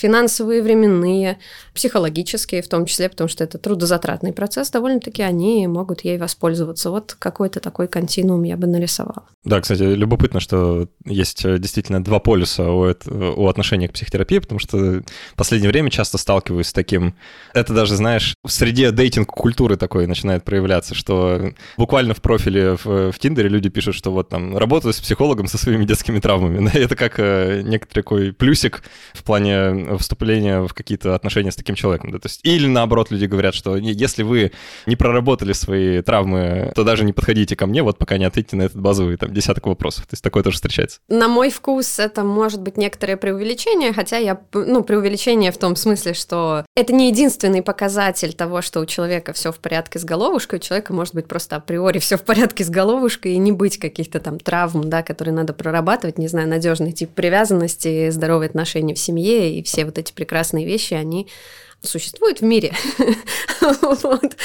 финансовые, 0.00 0.62
временные, 0.62 1.38
психологические 1.74 2.62
в 2.62 2.68
том 2.68 2.86
числе, 2.86 3.08
потому 3.08 3.28
что 3.28 3.44
это 3.44 3.58
трудозатратный 3.58 4.32
процесс, 4.32 4.70
довольно-таки 4.70 5.22
они 5.22 5.66
могут 5.66 6.04
ей 6.04 6.16
воспользоваться. 6.16 6.90
Вот 6.90 7.14
какой-то 7.18 7.60
такой 7.60 7.86
континуум 7.86 8.44
я 8.44 8.56
бы 8.56 8.66
нарисовала. 8.66 9.24
Да, 9.44 9.60
кстати, 9.60 9.82
любопытно, 9.82 10.40
что 10.40 10.88
есть 11.04 11.44
э, 11.44 11.58
действительно 11.58 12.02
два 12.02 12.18
полюса 12.18 12.70
у, 12.70 12.94
у 13.36 13.48
отношения 13.48 13.88
к 13.88 13.92
психотерапии, 13.92 14.38
потому 14.38 14.58
что 14.58 14.76
в 14.78 15.36
последнее 15.36 15.70
время 15.70 15.90
часто 15.90 16.18
сталкиваюсь 16.18 16.68
с 16.68 16.72
таким... 16.72 17.14
Это 17.52 17.74
даже, 17.74 17.96
знаешь, 17.96 18.34
в 18.42 18.50
среде 18.50 18.90
дейтинг-культуры 18.92 19.76
такой 19.76 20.06
начинает 20.06 20.44
проявляться, 20.44 20.94
что 20.94 21.52
буквально 21.76 22.14
в 22.14 22.22
профиле 22.22 22.76
в, 22.76 23.12
в 23.12 23.18
Тиндере 23.18 23.48
люди 23.48 23.68
пишут, 23.68 23.94
что 23.94 24.12
вот 24.12 24.30
там 24.30 24.56
работаю 24.56 24.94
с 24.94 25.00
психологом 25.00 25.46
со 25.46 25.58
своими 25.58 25.84
детскими 25.84 26.20
травмами. 26.20 26.70
Это 26.74 26.96
как 26.96 27.18
э, 27.18 27.62
некоторый 27.64 28.02
такой 28.02 28.32
плюсик 28.32 28.82
в 29.12 29.22
плане 29.24 29.89
вступления 29.98 30.60
в 30.62 30.72
какие-то 30.74 31.14
отношения 31.14 31.50
с 31.50 31.56
таким 31.56 31.74
человеком. 31.74 32.10
Да? 32.10 32.18
То 32.18 32.26
есть, 32.26 32.40
или 32.44 32.66
наоборот, 32.66 33.10
люди 33.10 33.26
говорят, 33.26 33.54
что 33.54 33.76
если 33.76 34.22
вы 34.22 34.52
не 34.86 34.96
проработали 34.96 35.52
свои 35.52 36.02
травмы, 36.02 36.72
то 36.74 36.84
даже 36.84 37.04
не 37.04 37.12
подходите 37.12 37.56
ко 37.56 37.66
мне, 37.66 37.82
вот 37.82 37.98
пока 37.98 38.18
не 38.18 38.24
ответите 38.24 38.56
на 38.56 38.62
этот 38.62 38.80
базовый 38.80 39.16
там 39.16 39.32
десяток 39.32 39.66
вопросов. 39.66 40.06
То 40.06 40.14
есть 40.14 40.22
такое 40.24 40.42
тоже 40.42 40.56
встречается. 40.56 41.00
На 41.08 41.28
мой 41.28 41.50
вкус 41.50 41.98
это 41.98 42.22
может 42.24 42.60
быть 42.60 42.76
некоторое 42.76 43.16
преувеличение, 43.16 43.92
хотя 43.92 44.16
я, 44.16 44.40
ну, 44.52 44.82
преувеличение 44.82 45.52
в 45.52 45.58
том 45.58 45.76
смысле, 45.76 46.14
что 46.14 46.64
это 46.76 46.92
не 46.92 47.08
единственный 47.08 47.62
показатель 47.62 48.32
того, 48.32 48.62
что 48.62 48.80
у 48.80 48.86
человека 48.86 49.32
все 49.32 49.52
в 49.52 49.58
порядке 49.58 49.98
с 49.98 50.04
головушкой, 50.04 50.58
у 50.58 50.62
человека 50.62 50.92
может 50.92 51.14
быть 51.14 51.26
просто 51.26 51.56
априори 51.56 51.98
все 51.98 52.16
в 52.16 52.22
порядке 52.22 52.64
с 52.64 52.70
головушкой 52.70 53.32
и 53.32 53.38
не 53.38 53.52
быть 53.52 53.78
каких-то 53.78 54.20
там 54.20 54.38
травм, 54.38 54.88
да, 54.88 55.02
которые 55.02 55.34
надо 55.34 55.52
прорабатывать, 55.52 56.18
не 56.18 56.28
знаю, 56.28 56.48
надежный 56.48 56.92
тип 56.92 57.10
привязанности, 57.10 58.10
здоровые 58.10 58.48
отношения 58.48 58.94
в 58.94 58.98
семье 58.98 59.58
и 59.58 59.62
все 59.62 59.69
вот 59.78 59.98
эти 59.98 60.12
прекрасные 60.12 60.66
вещи, 60.66 60.94
они 60.94 61.28
существует 61.82 62.40
в 62.40 62.44
мире. 62.44 62.72
вот. 64.02 64.36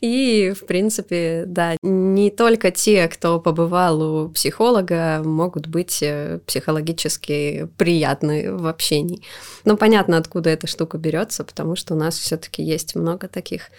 И, 0.00 0.52
в 0.58 0.66
принципе, 0.66 1.44
да, 1.46 1.76
не 1.82 2.30
только 2.30 2.70
те, 2.70 3.06
кто 3.08 3.38
побывал 3.38 4.02
у 4.02 4.28
психолога, 4.30 5.22
могут 5.24 5.66
быть 5.66 6.02
э, 6.02 6.40
психологически 6.46 7.68
приятны 7.76 8.54
в 8.54 8.66
общении. 8.66 9.22
Но 9.64 9.76
понятно, 9.76 10.16
откуда 10.16 10.50
эта 10.50 10.66
штука 10.66 10.98
берется, 10.98 11.44
потому 11.44 11.76
что 11.76 11.94
у 11.94 11.98
нас 11.98 12.18
все-таки 12.18 12.62
есть 12.62 12.94
много 12.94 13.28
таких 13.28 13.70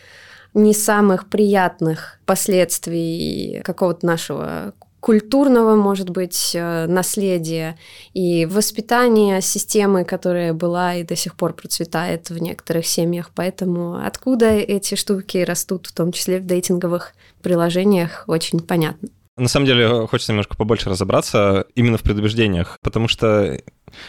не 0.53 0.73
самых 0.73 1.29
приятных 1.29 2.19
последствий 2.25 3.61
какого-то 3.63 4.05
нашего 4.05 4.73
культурного, 5.03 5.75
может 5.75 6.09
быть, 6.09 6.51
э, 6.55 6.85
наследия 6.87 7.77
и 8.13 8.45
воспитания 8.45 9.41
системы, 9.41 10.05
которая 10.05 10.53
была 10.53 10.95
и 10.95 11.03
до 11.03 11.17
сих 11.17 11.35
пор 11.35 11.51
процветает 11.51 12.29
в 12.29 12.37
некоторых 12.37 12.87
семьях. 12.87 13.31
Поэтому 13.35 13.95
откуда 13.95 14.51
эти 14.51 14.95
штуки 14.95 15.39
растут, 15.39 15.87
в 15.87 15.91
том 15.91 16.13
числе 16.13 16.39
в 16.39 16.45
дейтинговых 16.45 17.15
приложениях, 17.41 18.23
очень 18.27 18.61
понятно. 18.61 19.09
На 19.35 19.49
самом 19.49 19.65
деле, 19.65 20.07
хочется 20.07 20.31
немножко 20.31 20.55
побольше 20.55 20.89
разобраться 20.89 21.65
именно 21.75 21.97
в 21.97 22.03
предубеждениях, 22.03 22.77
потому 22.81 23.09
что 23.09 23.59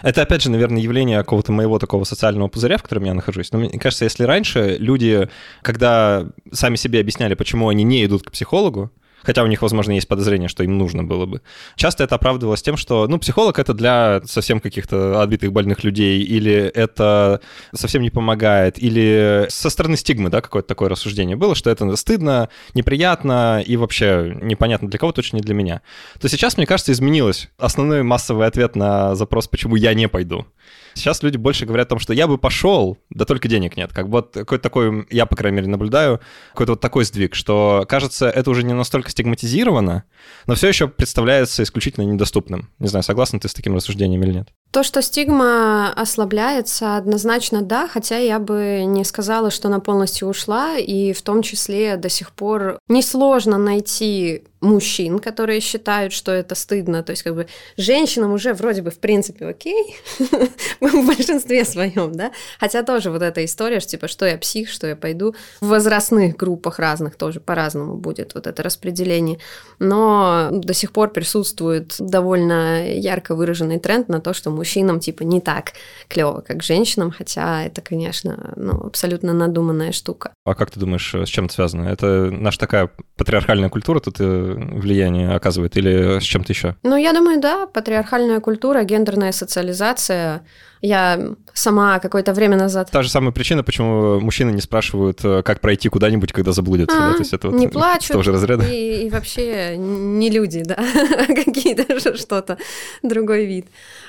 это, 0.02 0.22
опять 0.22 0.42
же, 0.42 0.50
наверное, 0.50 0.80
явление 0.80 1.18
какого-то 1.18 1.50
моего 1.50 1.80
такого 1.80 2.04
социального 2.04 2.46
пузыря, 2.46 2.78
в 2.78 2.84
котором 2.84 3.02
я 3.02 3.14
нахожусь. 3.14 3.50
Но 3.50 3.58
мне 3.58 3.80
кажется, 3.80 4.04
если 4.04 4.22
раньше 4.22 4.76
люди, 4.78 5.28
когда 5.62 6.28
сами 6.52 6.76
себе 6.76 7.00
объясняли, 7.00 7.34
почему 7.34 7.68
они 7.68 7.82
не 7.82 8.04
идут 8.04 8.22
к 8.22 8.30
психологу, 8.30 8.92
хотя 9.24 9.42
у 9.42 9.46
них, 9.46 9.62
возможно, 9.62 9.92
есть 9.92 10.08
подозрение, 10.08 10.48
что 10.48 10.62
им 10.62 10.78
нужно 10.78 11.04
было 11.04 11.26
бы. 11.26 11.42
Часто 11.76 12.04
это 12.04 12.14
оправдывалось 12.14 12.62
тем, 12.62 12.76
что, 12.76 13.06
ну, 13.08 13.18
психолог 13.18 13.58
это 13.58 13.74
для 13.74 14.20
совсем 14.24 14.60
каких-то 14.60 15.20
отбитых 15.20 15.52
больных 15.52 15.84
людей, 15.84 16.22
или 16.22 16.52
это 16.52 17.40
совсем 17.74 18.02
не 18.02 18.10
помогает, 18.10 18.82
или 18.82 19.46
со 19.48 19.70
стороны 19.70 19.96
стигмы, 19.96 20.30
да, 20.30 20.40
какое-то 20.40 20.68
такое 20.68 20.88
рассуждение 20.88 21.36
было, 21.36 21.54
что 21.54 21.70
это 21.70 21.94
стыдно, 21.96 22.48
неприятно 22.74 23.62
и 23.64 23.76
вообще 23.76 24.36
непонятно 24.42 24.88
для 24.88 24.98
кого, 24.98 25.12
точно 25.12 25.36
не 25.36 25.42
для 25.42 25.54
меня. 25.54 25.82
То 26.20 26.28
сейчас, 26.28 26.56
мне 26.56 26.66
кажется, 26.66 26.92
изменилось 26.92 27.48
основной 27.58 28.02
массовый 28.02 28.46
ответ 28.46 28.76
на 28.76 29.14
запрос, 29.14 29.48
почему 29.48 29.76
я 29.76 29.94
не 29.94 30.08
пойду. 30.08 30.46
Сейчас 30.94 31.22
люди 31.22 31.36
больше 31.36 31.66
говорят 31.66 31.88
о 31.88 31.90
том, 31.90 31.98
что 31.98 32.12
я 32.12 32.26
бы 32.26 32.38
пошел, 32.38 32.98
да 33.10 33.24
только 33.24 33.48
денег 33.48 33.76
нет. 33.76 33.92
Как 33.92 34.06
бы 34.08 34.18
вот 34.18 34.32
какой-то 34.32 34.62
такой, 34.62 35.06
я, 35.10 35.26
по 35.26 35.36
крайней 35.36 35.56
мере, 35.56 35.68
наблюдаю, 35.68 36.20
какой-то 36.52 36.72
вот 36.72 36.80
такой 36.80 37.04
сдвиг, 37.04 37.34
что, 37.34 37.84
кажется, 37.88 38.28
это 38.30 38.50
уже 38.50 38.62
не 38.62 38.72
настолько 38.72 39.10
стигматизировано, 39.10 40.04
но 40.46 40.54
все 40.54 40.68
еще 40.68 40.88
представляется 40.88 41.62
исключительно 41.62 42.04
недоступным. 42.04 42.70
Не 42.78 42.88
знаю, 42.88 43.02
согласна 43.02 43.40
ты 43.40 43.48
с 43.48 43.54
таким 43.54 43.74
рассуждением 43.74 44.22
или 44.22 44.32
нет? 44.32 44.48
То, 44.74 44.82
что 44.82 45.02
стигма 45.02 45.92
ослабляется, 45.92 46.96
однозначно 46.96 47.62
да, 47.62 47.86
хотя 47.86 48.18
я 48.18 48.40
бы 48.40 48.82
не 48.84 49.04
сказала, 49.04 49.52
что 49.52 49.68
она 49.68 49.78
полностью 49.78 50.26
ушла, 50.26 50.78
и 50.78 51.12
в 51.12 51.22
том 51.22 51.42
числе 51.42 51.96
до 51.96 52.08
сих 52.08 52.32
пор 52.32 52.80
несложно 52.88 53.56
найти 53.56 54.42
мужчин, 54.64 55.18
которые 55.20 55.60
считают, 55.60 56.12
что 56.12 56.32
это 56.32 56.54
стыдно. 56.54 57.02
То 57.02 57.10
есть, 57.10 57.22
как 57.22 57.34
бы 57.34 57.46
женщинам 57.76 58.32
уже 58.32 58.54
вроде 58.54 58.82
бы 58.82 58.90
в 58.90 58.98
принципе 58.98 59.46
окей, 59.46 59.96
в 60.80 61.06
большинстве 61.06 61.64
своем, 61.64 62.12
да. 62.12 62.32
Хотя 62.58 62.82
тоже 62.82 63.10
вот 63.10 63.22
эта 63.22 63.44
история, 63.44 63.80
что 63.80 63.90
типа, 63.90 64.08
что 64.08 64.26
я 64.26 64.36
псих, 64.38 64.70
что 64.70 64.86
я 64.86 64.96
пойду. 64.96 65.34
В 65.60 65.68
возрастных 65.68 66.36
группах 66.36 66.78
разных 66.78 67.16
тоже 67.16 67.40
по-разному 67.40 67.96
будет 67.96 68.34
вот 68.34 68.46
это 68.46 68.62
распределение. 68.62 69.38
Но 69.78 70.48
до 70.50 70.74
сих 70.74 70.92
пор 70.92 71.10
присутствует 71.10 71.94
довольно 71.98 72.88
ярко 72.88 73.34
выраженный 73.34 73.78
тренд 73.78 74.08
на 74.08 74.20
то, 74.20 74.32
что 74.32 74.50
мужчинам 74.64 74.98
типа 74.98 75.24
не 75.24 75.40
так 75.40 75.72
клево, 76.08 76.40
как 76.40 76.62
женщинам, 76.62 77.10
хотя 77.10 77.64
это, 77.64 77.82
конечно, 77.82 78.54
ну, 78.56 78.86
абсолютно 78.86 79.34
надуманная 79.34 79.92
штука. 79.92 80.32
А 80.46 80.54
как 80.54 80.70
ты 80.70 80.80
думаешь, 80.80 81.14
с 81.14 81.28
чем 81.28 81.44
это 81.44 81.54
связано? 81.54 81.88
Это 81.88 82.30
наша 82.30 82.58
такая 82.58 82.90
патриархальная 83.16 83.68
культура 83.68 84.00
тут 84.00 84.16
э, 84.20 84.24
влияние 84.24 85.34
оказывает 85.34 85.76
или 85.76 86.18
с 86.18 86.22
чем-то 86.22 86.52
еще? 86.52 86.76
Ну, 86.82 86.96
я 86.96 87.12
думаю, 87.12 87.40
да, 87.40 87.66
патриархальная 87.66 88.40
культура, 88.40 88.84
гендерная 88.84 89.32
социализация. 89.32 90.46
Я 90.84 91.18
сама 91.54 91.98
какое-то 91.98 92.34
время 92.34 92.58
назад... 92.58 92.90
Та 92.90 93.02
же 93.02 93.08
самая 93.08 93.32
причина, 93.32 93.62
почему 93.62 94.20
мужчины 94.20 94.50
не 94.50 94.60
спрашивают, 94.60 95.24
э, 95.24 95.42
как 95.42 95.60
пройти 95.60 95.88
куда-нибудь, 95.88 96.30
когда 96.30 96.52
заблудятся. 96.52 96.98
А, 96.98 97.08
да? 97.08 97.12
То 97.14 97.20
есть 97.20 97.32
это 97.32 97.48
не 97.48 97.66
вот 97.68 97.72
плачут. 97.72 98.10
Того 98.10 98.22
же 98.22 98.32
разряда. 98.32 98.66
И, 98.66 99.06
и 99.06 99.10
вообще 99.10 99.78
не 99.78 100.28
люди, 100.28 100.62
да, 100.62 100.76
какие-то 101.26 102.16
что-то, 102.18 102.58
другой 103.02 103.46
вид. 103.46 103.66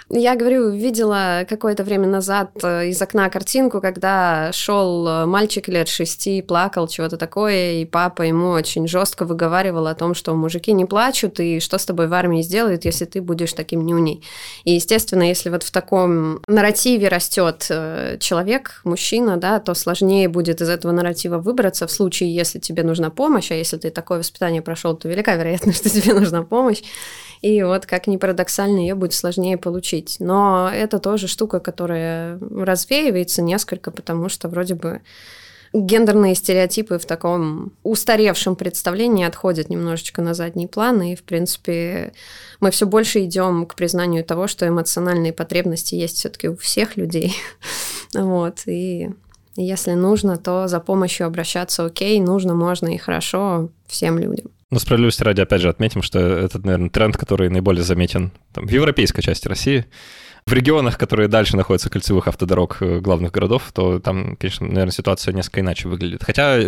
Я 0.09 0.35
говорю, 0.35 0.69
видела 0.69 1.45
какое-то 1.49 1.83
время 1.83 2.07
назад 2.07 2.51
э, 2.61 2.89
из 2.89 3.01
окна 3.01 3.27
картинку, 3.29 3.81
когда 3.81 4.51
шел 4.51 5.07
э, 5.07 5.25
мальчик 5.25 5.67
лет 5.67 5.87
шести, 5.87 6.43
плакал, 6.43 6.87
чего-то 6.87 7.17
такое, 7.17 7.81
и 7.81 7.85
папа 7.85 8.21
ему 8.21 8.49
очень 8.49 8.87
жестко 8.87 9.25
выговаривал 9.25 9.87
о 9.87 9.95
том, 9.95 10.13
что 10.13 10.35
мужики 10.35 10.73
не 10.73 10.85
плачут, 10.85 11.39
и 11.39 11.59
что 11.59 11.79
с 11.79 11.85
тобой 11.85 12.07
в 12.07 12.13
армии 12.13 12.43
сделают, 12.43 12.85
если 12.85 13.05
ты 13.05 13.19
будешь 13.19 13.53
таким 13.53 13.83
нюней. 13.83 14.23
И, 14.63 14.73
естественно, 14.73 15.23
если 15.23 15.49
вот 15.49 15.63
в 15.63 15.71
таком 15.71 16.39
нарративе 16.65 17.09
растет 17.09 17.67
э, 17.69 18.17
человек, 18.19 18.81
мужчина, 18.83 19.37
да, 19.37 19.59
то 19.59 19.75
сложнее 19.75 20.27
будет 20.27 20.61
из 20.61 20.69
этого 20.69 20.91
нарратива 20.91 21.37
выбраться 21.37 21.85
в 21.85 21.91
случае, 21.91 22.33
если 22.33 22.59
тебе 22.59 22.83
нужна 22.83 23.09
помощь, 23.11 23.51
а 23.51 23.55
если 23.55 23.77
ты 23.77 23.91
такое 23.91 24.17
воспитание 24.19 24.61
прошел, 24.61 24.95
то 24.95 25.07
велика 25.07 25.35
вероятность, 25.35 25.79
что 25.87 25.89
тебе 25.89 26.13
нужна 26.13 26.41
помощь. 26.41 26.81
И 27.41 27.61
вот, 27.61 27.85
как 27.85 28.07
ни 28.07 28.17
парадоксально, 28.17 28.79
ее 28.79 28.95
будет 28.95 29.13
сложнее 29.13 29.57
получить. 29.57 30.17
Но 30.19 30.71
это 30.73 30.97
тоже 30.97 31.27
штука, 31.27 31.59
которая 31.59 32.39
развеивается 32.39 33.43
несколько, 33.43 33.91
потому 33.91 34.29
что 34.29 34.47
вроде 34.47 34.73
бы 34.73 35.01
гендерные 35.81 36.35
стереотипы 36.35 36.97
в 36.97 37.05
таком 37.05 37.73
устаревшем 37.83 38.55
представлении 38.55 39.25
отходят 39.25 39.69
немножечко 39.69 40.21
на 40.21 40.33
задний 40.33 40.67
план, 40.67 41.01
и, 41.01 41.15
в 41.15 41.23
принципе, 41.23 42.13
мы 42.59 42.71
все 42.71 42.85
больше 42.85 43.23
идем 43.25 43.65
к 43.65 43.75
признанию 43.75 44.23
того, 44.23 44.47
что 44.47 44.67
эмоциональные 44.67 45.33
потребности 45.33 45.95
есть 45.95 46.17
все-таки 46.17 46.49
у 46.49 46.57
всех 46.57 46.97
людей. 46.97 47.35
вот, 48.13 48.63
и 48.67 49.09
если 49.55 49.93
нужно, 49.93 50.37
то 50.37 50.67
за 50.67 50.79
помощью 50.79 51.27
обращаться 51.27 51.85
окей, 51.85 52.19
нужно, 52.19 52.55
можно 52.55 52.93
и 52.93 52.97
хорошо 52.97 53.69
всем 53.87 54.19
людям. 54.19 54.47
Ну, 54.71 54.79
справедливости 54.79 55.23
ради, 55.23 55.41
опять 55.41 55.61
же, 55.61 55.69
отметим, 55.69 56.01
что 56.01 56.19
это, 56.19 56.59
наверное, 56.59 56.89
тренд, 56.89 57.15
который 57.15 57.49
наиболее 57.49 57.83
заметен 57.83 58.31
там, 58.51 58.67
в 58.67 58.71
европейской 58.71 59.21
части 59.21 59.47
России. 59.47 59.85
В 60.47 60.53
регионах, 60.53 60.99
которые 60.99 61.27
дальше 61.27 61.57
находятся 61.57 61.89
кольцевых 61.89 62.27
автодорог 62.27 62.77
э, 62.79 62.99
главных 62.99 63.31
городов, 63.31 63.71
то 63.73 63.99
там, 63.99 64.35
конечно, 64.35 64.67
наверное, 64.67 64.91
ситуация 64.91 65.33
несколько 65.33 65.61
иначе 65.61 65.87
выглядит. 65.87 66.23
Хотя 66.23 66.59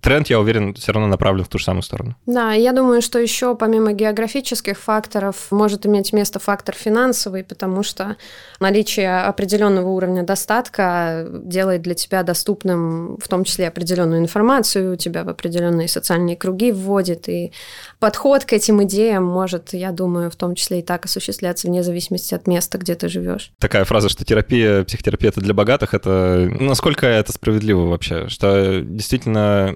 тренд, 0.00 0.28
я 0.28 0.38
уверен, 0.40 0.74
все 0.74 0.92
равно 0.92 1.08
направлен 1.08 1.44
в 1.44 1.48
ту 1.48 1.58
же 1.58 1.64
самую 1.64 1.82
сторону. 1.82 2.16
Да, 2.26 2.52
я 2.52 2.72
думаю, 2.72 3.02
что 3.02 3.18
еще 3.18 3.56
помимо 3.56 3.92
географических 3.92 4.78
факторов 4.78 5.48
может 5.50 5.86
иметь 5.86 6.12
место 6.12 6.38
фактор 6.38 6.74
финансовый, 6.74 7.44
потому 7.44 7.82
что 7.82 8.16
наличие 8.60 9.20
определенного 9.22 9.88
уровня 9.88 10.22
достатка 10.22 11.26
делает 11.30 11.82
для 11.82 11.94
тебя 11.94 12.22
доступным 12.22 13.16
в 13.18 13.28
том 13.28 13.44
числе 13.44 13.68
определенную 13.68 14.20
информацию, 14.20 14.96
тебя 14.96 15.24
в 15.24 15.28
определенные 15.28 15.88
социальные 15.88 16.36
круги 16.36 16.72
вводит, 16.72 17.28
и 17.28 17.52
подход 17.98 18.44
к 18.44 18.52
этим 18.52 18.82
идеям 18.84 19.24
может, 19.24 19.72
я 19.72 19.92
думаю, 19.92 20.30
в 20.30 20.36
том 20.36 20.54
числе 20.54 20.80
и 20.80 20.82
так 20.82 21.04
осуществляться 21.04 21.66
вне 21.66 21.82
зависимости 21.82 22.34
от 22.34 22.46
места, 22.46 22.78
где 22.78 22.94
ты 22.94 23.08
живешь. 23.08 23.52
Такая 23.58 23.84
фраза, 23.84 24.08
что 24.08 24.24
терапия, 24.24 24.84
психотерапия 24.84 25.30
это 25.30 25.40
для 25.40 25.54
богатых, 25.54 25.94
это 25.94 26.48
насколько 26.60 27.06
это 27.06 27.32
справедливо 27.32 27.86
вообще? 27.86 28.28
Что 28.28 28.80
действительно 28.80 29.74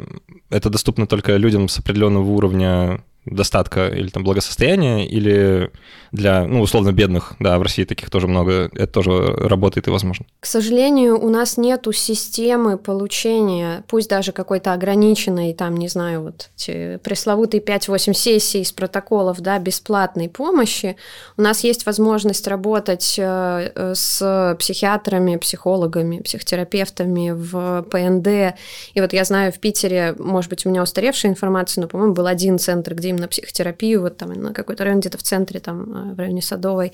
это 0.48 0.70
доступно 0.70 1.06
только 1.06 1.36
людям 1.36 1.68
с 1.68 1.78
определенного 1.78 2.28
уровня 2.28 3.02
достатка 3.24 3.88
или 3.88 4.08
там 4.08 4.24
благосостояния, 4.24 5.06
или 5.06 5.70
для, 6.10 6.46
ну, 6.46 6.60
условно, 6.60 6.92
бедных, 6.92 7.34
да, 7.38 7.58
в 7.58 7.62
России 7.62 7.84
таких 7.84 8.10
тоже 8.10 8.26
много, 8.26 8.70
это 8.72 8.86
тоже 8.86 9.12
работает 9.12 9.86
и 9.86 9.90
возможно. 9.90 10.26
К 10.40 10.46
сожалению, 10.46 11.20
у 11.20 11.28
нас 11.28 11.56
нету 11.56 11.92
системы 11.92 12.78
получения, 12.78 13.84
пусть 13.88 14.08
даже 14.08 14.32
какой-то 14.32 14.72
ограниченной, 14.72 15.52
там, 15.54 15.76
не 15.76 15.88
знаю, 15.88 16.22
вот 16.22 16.50
эти 16.56 16.96
пресловутые 16.98 17.62
5-8 17.62 18.14
сессий 18.14 18.60
из 18.62 18.72
протоколов, 18.72 19.40
да, 19.40 19.58
бесплатной 19.58 20.28
помощи. 20.28 20.96
У 21.36 21.42
нас 21.42 21.62
есть 21.62 21.86
возможность 21.86 22.48
работать 22.48 23.16
э, 23.18 23.72
э, 23.74 23.94
с 23.94 24.56
психиатрами, 24.58 25.36
психологами, 25.36 26.20
психотерапевтами 26.20 27.30
в 27.30 27.82
ПНД. 27.82 28.56
И 28.94 29.00
вот 29.00 29.12
я 29.12 29.24
знаю, 29.24 29.52
в 29.52 29.60
Питере, 29.60 30.14
может 30.18 30.50
быть, 30.50 30.66
у 30.66 30.70
меня 30.70 30.82
устаревшая 30.82 31.30
информация, 31.30 31.82
но, 31.82 31.88
по-моему, 31.88 32.14
был 32.14 32.26
один 32.26 32.58
центр, 32.58 32.94
где 32.94 33.09
ходим 33.10 33.16
на 33.16 33.28
психотерапию, 33.28 34.02
вот 34.02 34.16
там 34.16 34.32
на 34.32 34.52
какой-то 34.52 34.84
район 34.84 35.00
где-то 35.00 35.18
в 35.18 35.22
центре, 35.22 35.60
там 35.60 36.14
в 36.14 36.18
районе 36.18 36.42
Садовой, 36.42 36.92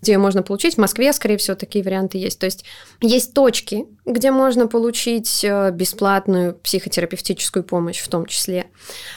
где 0.00 0.12
ее 0.12 0.18
можно 0.18 0.42
получить. 0.42 0.74
В 0.74 0.78
Москве, 0.78 1.12
скорее 1.12 1.36
всего, 1.36 1.56
такие 1.56 1.84
варианты 1.84 2.18
есть. 2.18 2.38
То 2.38 2.46
есть 2.46 2.64
есть 3.02 3.34
точки, 3.34 3.86
где 4.06 4.30
можно 4.30 4.66
получить 4.66 5.44
бесплатную 5.72 6.54
психотерапевтическую 6.54 7.64
помощь 7.64 8.00
в 8.00 8.08
том 8.08 8.26
числе. 8.26 8.66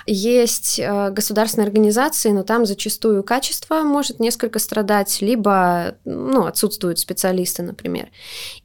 Есть 0.05 0.79
государственные 0.79 1.67
организации, 1.67 2.31
но 2.31 2.43
там 2.43 2.65
зачастую 2.65 3.23
качество 3.23 3.83
может 3.83 4.19
несколько 4.19 4.59
страдать, 4.59 5.21
либо 5.21 5.95
ну, 6.05 6.45
отсутствуют 6.45 6.99
специалисты, 6.99 7.63
например. 7.63 8.09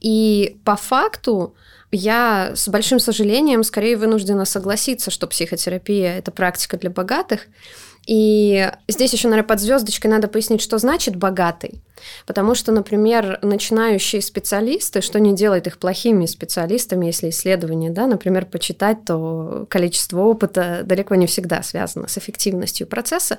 И 0.01 0.57
по 0.65 0.77
факту 0.77 1.55
я 1.93 2.53
с 2.55 2.69
большим 2.69 2.99
сожалением 2.99 3.63
скорее 3.63 3.97
вынуждена 3.97 4.45
согласиться, 4.45 5.11
что 5.11 5.27
психотерапия– 5.27 6.19
это 6.19 6.31
практика 6.31 6.77
для 6.77 6.91
богатых. 6.91 7.47
И 8.07 8.71
здесь 8.87 9.13
еще, 9.13 9.27
наверное, 9.29 9.49
под 9.49 9.61
звездочкой 9.61 10.11
надо 10.11 10.29
пояснить, 10.29 10.63
что 10.63 10.79
значит 10.79 11.17
богатый. 11.17 11.83
Потому 12.25 12.55
что, 12.55 12.71
например, 12.71 13.41
начинающие 13.43 14.23
специалисты, 14.23 15.01
что 15.01 15.19
не 15.19 15.35
делает 15.35 15.67
их 15.67 15.79
плохими 15.79 16.27
специалистами, 16.27 17.07
если 17.07 17.31
исследования, 17.31 17.91
да, 17.91 18.07
например, 18.07 18.47
почитать, 18.47 19.05
то 19.05 19.67
количество 19.69 20.21
опыта 20.21 20.83
далеко 20.85 21.17
не 21.17 21.27
всегда 21.27 21.63
связано 21.65 22.07
с 22.07 22.17
эффективностью 22.17 22.87
процесса. 22.87 23.39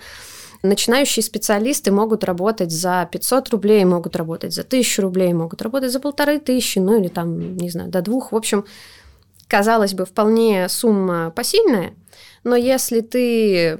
Начинающие 0.63 1.23
специалисты 1.23 1.91
могут 1.91 2.23
работать 2.23 2.71
за 2.71 3.07
500 3.11 3.49
рублей, 3.49 3.85
могут 3.85 4.15
работать 4.15 4.53
за 4.53 4.61
1000 4.61 5.01
рублей, 5.01 5.33
могут 5.33 5.61
работать 5.61 5.91
за 5.91 5.99
полторы 5.99 6.39
тысячи, 6.39 6.79
ну 6.79 6.99
или 6.99 7.07
там, 7.07 7.57
не 7.57 7.69
знаю, 7.69 7.89
до 7.89 8.01
двух. 8.01 8.31
В 8.31 8.35
общем, 8.35 8.65
казалось 9.47 9.93
бы, 9.93 10.05
вполне 10.05 10.67
сумма 10.69 11.31
посильная, 11.31 11.93
но 12.43 12.55
если 12.55 13.01
ты 13.01 13.77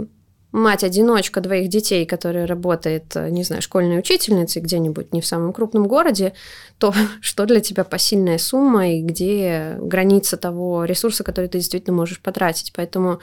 мать-одиночка 0.52 1.42
двоих 1.42 1.70
детей, 1.70 2.06
которая 2.06 2.48
работает, 2.48 3.16
не 3.16 3.44
знаю, 3.44 3.62
школьной 3.62 4.00
учительницей 4.00 4.62
где-нибудь 4.62 5.14
не 5.14 5.22
в 5.22 5.26
самом 5.26 5.54
крупном 5.54 5.88
городе, 5.88 6.34
то 6.78 6.94
что 7.22 7.46
для 7.46 7.60
тебя 7.60 7.84
посильная 7.84 8.38
сумма 8.38 8.94
и 8.94 9.02
где 9.02 9.78
граница 9.80 10.38
того 10.38 10.86
ресурса, 10.86 11.24
который 11.24 11.48
ты 11.48 11.60
действительно 11.60 11.96
можешь 11.96 12.22
потратить. 12.22 12.74
Поэтому 12.76 13.20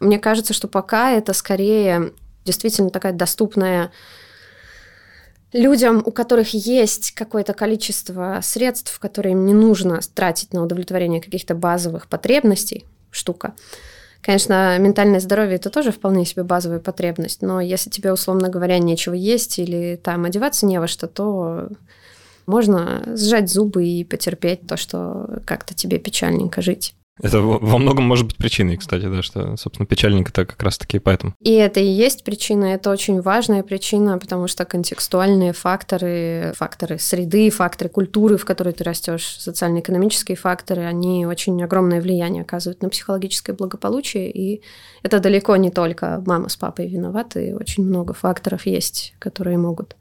мне 0.00 0.18
кажется, 0.18 0.54
что 0.54 0.68
пока 0.68 1.12
это 1.12 1.32
скорее 1.32 2.12
действительно 2.48 2.90
такая 2.90 3.12
доступная 3.12 3.92
людям, 5.52 6.02
у 6.04 6.10
которых 6.10 6.54
есть 6.54 7.12
какое-то 7.12 7.52
количество 7.52 8.40
средств, 8.42 8.98
которые 8.98 9.32
им 9.32 9.46
не 9.46 9.54
нужно 9.54 10.00
тратить 10.14 10.52
на 10.52 10.62
удовлетворение 10.62 11.20
каких-то 11.20 11.54
базовых 11.54 12.08
потребностей, 12.08 12.84
штука. 13.10 13.54
Конечно, 14.22 14.76
ментальное 14.78 15.20
здоровье 15.20 15.56
это 15.56 15.70
тоже 15.70 15.92
вполне 15.92 16.24
себе 16.24 16.42
базовая 16.42 16.80
потребность, 16.80 17.42
но 17.42 17.60
если 17.60 17.88
тебе, 17.88 18.12
условно 18.12 18.48
говоря, 18.48 18.78
нечего 18.78 19.14
есть 19.14 19.58
или 19.58 20.00
там 20.02 20.24
одеваться 20.24 20.66
не 20.66 20.80
во 20.80 20.88
что, 20.88 21.06
то 21.06 21.68
можно 22.46 23.02
сжать 23.14 23.50
зубы 23.50 23.86
и 23.86 24.04
потерпеть 24.04 24.66
то, 24.66 24.76
что 24.76 25.40
как-то 25.44 25.74
тебе 25.74 25.98
печальненько 25.98 26.62
жить. 26.62 26.94
Это 27.20 27.40
во 27.40 27.78
многом 27.78 28.04
может 28.04 28.26
быть 28.26 28.36
причиной, 28.36 28.76
кстати, 28.76 29.02
да, 29.08 29.22
что, 29.22 29.56
собственно, 29.56 29.86
печальненько-то 29.86 30.46
как 30.46 30.62
раз-таки 30.62 30.98
поэтому. 30.98 31.34
И 31.40 31.52
это 31.52 31.80
и 31.80 31.86
есть 31.86 32.24
причина, 32.24 32.66
это 32.66 32.90
очень 32.90 33.20
важная 33.20 33.62
причина, 33.62 34.18
потому 34.18 34.48
что 34.48 34.64
контекстуальные 34.64 35.52
факторы, 35.52 36.52
факторы 36.56 36.98
среды, 36.98 37.50
факторы 37.50 37.90
культуры, 37.90 38.36
в 38.36 38.44
которой 38.44 38.72
ты 38.72 38.84
растешь, 38.84 39.36
социально-экономические 39.38 40.36
факторы, 40.36 40.82
они 40.82 41.26
очень 41.26 41.62
огромное 41.62 42.00
влияние 42.00 42.42
оказывают 42.42 42.82
на 42.82 42.88
психологическое 42.88 43.52
благополучие, 43.52 44.30
и 44.30 44.62
это 45.02 45.20
далеко 45.20 45.56
не 45.56 45.70
только 45.70 46.22
мама 46.26 46.48
с 46.48 46.56
папой 46.56 46.88
виноваты, 46.88 47.56
очень 47.56 47.84
много 47.84 48.14
факторов 48.14 48.66
есть, 48.66 49.14
которые 49.18 49.58
могут 49.58 49.96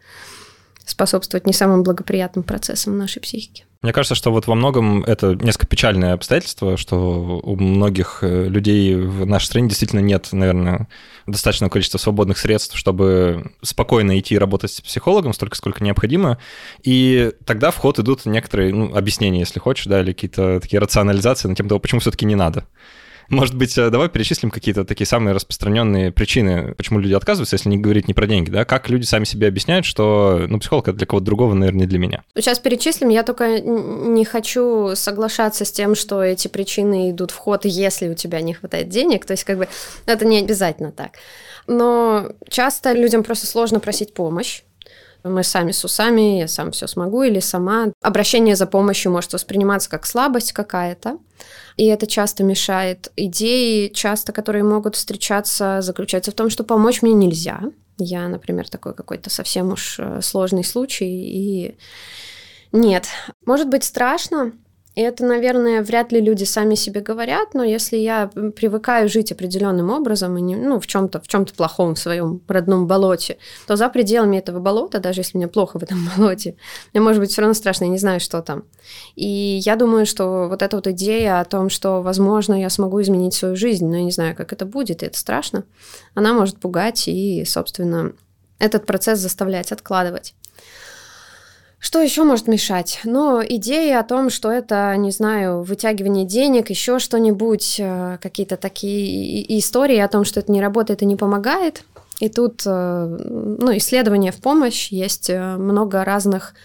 способствовать 0.85 1.45
не 1.45 1.53
самым 1.53 1.83
благоприятным 1.83 2.43
процессам 2.43 2.97
нашей 2.97 3.21
психики. 3.21 3.66
Мне 3.81 3.93
кажется, 3.93 4.15
что 4.15 4.31
вот 4.31 4.47
во 4.47 4.55
многом 4.55 5.03
это 5.03 5.35
несколько 5.35 5.67
печальное 5.67 6.13
обстоятельство, 6.13 6.77
что 6.77 7.39
у 7.43 7.55
многих 7.57 8.19
э, 8.21 8.47
людей 8.47 8.95
в 8.95 9.25
нашей 9.25 9.45
стране 9.45 9.69
действительно 9.69 9.99
нет, 9.99 10.29
наверное, 10.31 10.87
достаточного 11.27 11.69
количества 11.69 11.99
свободных 11.99 12.39
средств, 12.39 12.75
чтобы 12.75 13.51
спокойно 13.61 14.17
идти 14.17 14.37
работать 14.37 14.71
с 14.71 14.81
психологом 14.81 15.33
столько, 15.33 15.55
сколько 15.55 15.83
необходимо. 15.83 16.39
И 16.83 17.31
тогда 17.45 17.69
в 17.69 17.77
ход 17.77 17.99
идут 17.99 18.25
некоторые 18.25 18.73
ну, 18.73 18.95
объяснения, 18.95 19.39
если 19.39 19.59
хочешь, 19.59 19.85
да, 19.85 20.01
или 20.01 20.11
какие-то 20.11 20.59
такие 20.59 20.79
рационализации 20.79 21.47
на 21.47 21.55
тему 21.55 21.69
того, 21.69 21.79
почему 21.79 21.99
все-таки 21.99 22.25
не 22.25 22.35
надо. 22.35 22.65
Может 23.29 23.55
быть, 23.55 23.77
э, 23.77 23.89
давай 23.89 24.09
перечислим 24.09 24.51
какие-то 24.51 24.85
такие 24.85 25.07
самые 25.07 25.33
распространенные 25.33 26.11
причины, 26.11 26.73
почему 26.75 26.99
люди 26.99 27.13
отказываются, 27.13 27.55
если 27.55 27.69
не 27.69 27.77
говорить 27.77 28.07
не 28.07 28.13
про 28.13 28.27
деньги, 28.27 28.49
да? 28.49 28.65
Как 28.65 28.89
люди 28.89 29.05
сами 29.05 29.25
себе 29.25 29.47
объясняют, 29.47 29.85
что, 29.85 30.45
ну, 30.47 30.59
психолог 30.59 30.87
это 30.87 30.97
для 30.97 31.07
кого-то 31.07 31.25
другого, 31.25 31.53
наверное, 31.53 31.81
не 31.81 31.87
для 31.87 31.99
меня. 31.99 32.23
Сейчас 32.35 32.59
перечислим. 32.59 33.09
Я 33.09 33.23
только 33.23 33.59
не 33.59 34.25
хочу 34.25 34.95
соглашаться 34.95 35.65
с 35.65 35.71
тем, 35.71 35.95
что 35.95 36.23
эти 36.23 36.47
причины 36.47 37.11
идут 37.11 37.31
в 37.31 37.37
ход, 37.37 37.65
если 37.65 38.07
у 38.09 38.13
тебя 38.13 38.41
не 38.41 38.53
хватает 38.53 38.89
денег. 38.89 39.25
То 39.25 39.31
есть, 39.31 39.43
как 39.43 39.57
бы, 39.57 39.67
это 40.05 40.25
не 40.25 40.39
обязательно 40.39 40.91
так. 40.91 41.11
Но 41.67 42.31
часто 42.49 42.93
людям 42.93 43.23
просто 43.23 43.45
сложно 43.45 43.79
просить 43.79 44.13
помощь 44.13 44.61
мы 45.23 45.43
сами 45.43 45.71
с 45.71 45.83
усами, 45.83 46.39
я 46.39 46.47
сам 46.47 46.71
все 46.71 46.87
смогу 46.87 47.23
или 47.23 47.39
сама. 47.39 47.87
Обращение 48.01 48.55
за 48.55 48.65
помощью 48.67 49.11
может 49.11 49.33
восприниматься 49.33 49.89
как 49.89 50.05
слабость 50.05 50.53
какая-то, 50.53 51.17
и 51.75 51.85
это 51.85 52.07
часто 52.07 52.43
мешает. 52.43 53.11
Идеи, 53.15 53.87
часто, 53.87 54.31
которые 54.31 54.63
могут 54.63 54.95
встречаться, 54.95 55.81
заключаются 55.81 56.31
в 56.31 56.35
том, 56.35 56.49
что 56.49 56.63
помочь 56.63 57.01
мне 57.01 57.13
нельзя. 57.13 57.61
Я, 57.97 58.27
например, 58.27 58.69
такой 58.69 58.93
какой-то 58.93 59.29
совсем 59.29 59.71
уж 59.71 59.97
э, 59.99 60.21
сложный 60.21 60.63
случай, 60.63 61.05
и 61.05 61.77
нет. 62.71 63.07
Может 63.45 63.69
быть 63.69 63.83
страшно, 63.83 64.53
и 64.97 65.01
это, 65.01 65.23
наверное, 65.23 65.83
вряд 65.83 66.11
ли 66.11 66.19
люди 66.19 66.43
сами 66.43 66.73
себе 66.73 67.01
говорят, 67.01 67.53
но 67.53 67.63
если 67.63 67.97
я 67.97 68.31
привыкаю 68.55 69.07
жить 69.07 69.31
определенным 69.31 69.91
образом 69.91 70.35
и 70.39 70.41
не, 70.41 70.55
ну, 70.55 70.79
в 70.79 70.87
чем-то 70.87 71.21
в 71.21 71.27
чем-то 71.27 71.53
плохом 71.53 71.93
в 71.93 71.99
своем 71.99 72.41
родном 72.47 72.87
болоте, 72.87 73.37
то 73.67 73.75
за 73.75 73.89
пределами 73.89 74.37
этого 74.37 74.59
болота, 74.59 74.99
даже 74.99 75.21
если 75.21 75.37
мне 75.37 75.47
плохо 75.47 75.77
в 75.77 75.83
этом 75.83 76.09
болоте, 76.17 76.55
мне 76.93 77.01
может 77.03 77.21
быть 77.21 77.29
все 77.29 77.41
равно 77.41 77.53
страшно, 77.53 77.83
я 77.83 77.91
не 77.91 77.99
знаю, 77.99 78.19
что 78.19 78.41
там. 78.41 78.63
И 79.15 79.59
я 79.63 79.75
думаю, 79.75 80.07
что 80.07 80.47
вот 80.49 80.63
эта 80.63 80.75
вот 80.75 80.87
идея 80.87 81.41
о 81.41 81.45
том, 81.45 81.69
что, 81.69 82.01
возможно, 82.01 82.59
я 82.59 82.71
смогу 82.71 82.99
изменить 83.03 83.35
свою 83.35 83.55
жизнь, 83.55 83.85
но 83.85 83.97
я 83.97 84.03
не 84.03 84.11
знаю, 84.11 84.35
как 84.35 84.51
это 84.51 84.65
будет, 84.65 85.03
и 85.03 85.05
это 85.05 85.19
страшно, 85.19 85.63
она 86.15 86.33
может 86.33 86.59
пугать 86.59 87.07
и, 87.07 87.45
собственно, 87.45 88.13
этот 88.57 88.87
процесс 88.87 89.19
заставлять 89.19 89.71
откладывать. 89.71 90.33
Что 91.79 92.01
еще 92.01 92.23
может 92.23 92.47
мешать? 92.47 93.01
Ну, 93.03 93.41
идеи 93.43 93.93
о 93.93 94.03
том, 94.03 94.29
что 94.29 94.51
это, 94.51 94.95
не 94.97 95.11
знаю, 95.11 95.61
вытягивание 95.61 96.25
денег, 96.25 96.71
еще 96.71 96.97
что-нибудь, 96.97 97.75
э, 97.79 98.17
какие-то 98.21 98.57
такие 98.57 99.59
истории 99.59 99.97
о 99.97 100.07
том, 100.07 100.25
что 100.25 100.39
это 100.39 100.51
не 100.51 100.59
работает 100.59 101.03
и 101.03 101.05
не 101.05 101.15
помогает. 101.15 101.83
И 102.19 102.29
тут, 102.29 102.63
э, 102.65 103.17
ну, 103.29 103.77
исследования 103.77 104.31
в 104.31 104.37
помощь, 104.37 104.87
есть 104.91 105.29
э, 105.29 105.55
много 105.57 106.03
разных 106.03 106.55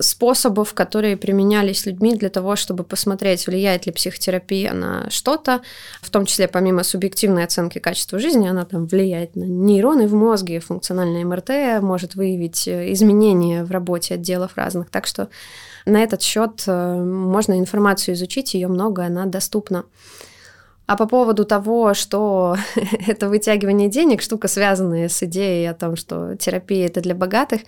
способов, 0.00 0.74
которые 0.74 1.16
применялись 1.16 1.86
людьми 1.86 2.14
для 2.14 2.28
того, 2.28 2.56
чтобы 2.56 2.84
посмотреть, 2.84 3.46
влияет 3.46 3.86
ли 3.86 3.92
психотерапия 3.92 4.72
на 4.72 5.10
что-то, 5.10 5.60
в 6.00 6.10
том 6.10 6.26
числе 6.26 6.48
помимо 6.48 6.82
субъективной 6.82 7.44
оценки 7.44 7.78
качества 7.78 8.18
жизни, 8.18 8.48
она 8.48 8.64
там 8.64 8.86
влияет 8.86 9.36
на 9.36 9.44
нейроны 9.44 10.06
в 10.06 10.14
мозге, 10.14 10.60
функциональное 10.60 11.24
МРТ, 11.24 11.82
может 11.82 12.14
выявить 12.14 12.68
э, 12.68 12.92
изменения 12.92 13.64
в 13.64 13.70
работе 13.70 14.14
отделов 14.14 14.52
разных. 14.56 14.90
Так 14.90 15.06
что 15.06 15.28
на 15.86 16.02
этот 16.02 16.22
счет 16.22 16.64
э, 16.66 16.96
можно 16.96 17.58
информацию 17.58 18.14
изучить, 18.14 18.54
ее 18.54 18.68
много, 18.68 19.04
она 19.04 19.26
доступна. 19.26 19.84
А 20.88 20.96
по 20.96 21.06
поводу 21.06 21.44
того, 21.44 21.92
что 21.92 22.56
это 23.06 23.28
вытягивание 23.28 23.88
денег, 23.88 24.22
штука, 24.22 24.48
связанная 24.48 25.10
с 25.10 25.22
идеей 25.22 25.66
о 25.66 25.74
том, 25.74 25.96
что 25.96 26.34
терапия 26.36 26.86
это 26.86 27.02
для 27.02 27.14
богатых, 27.14 27.60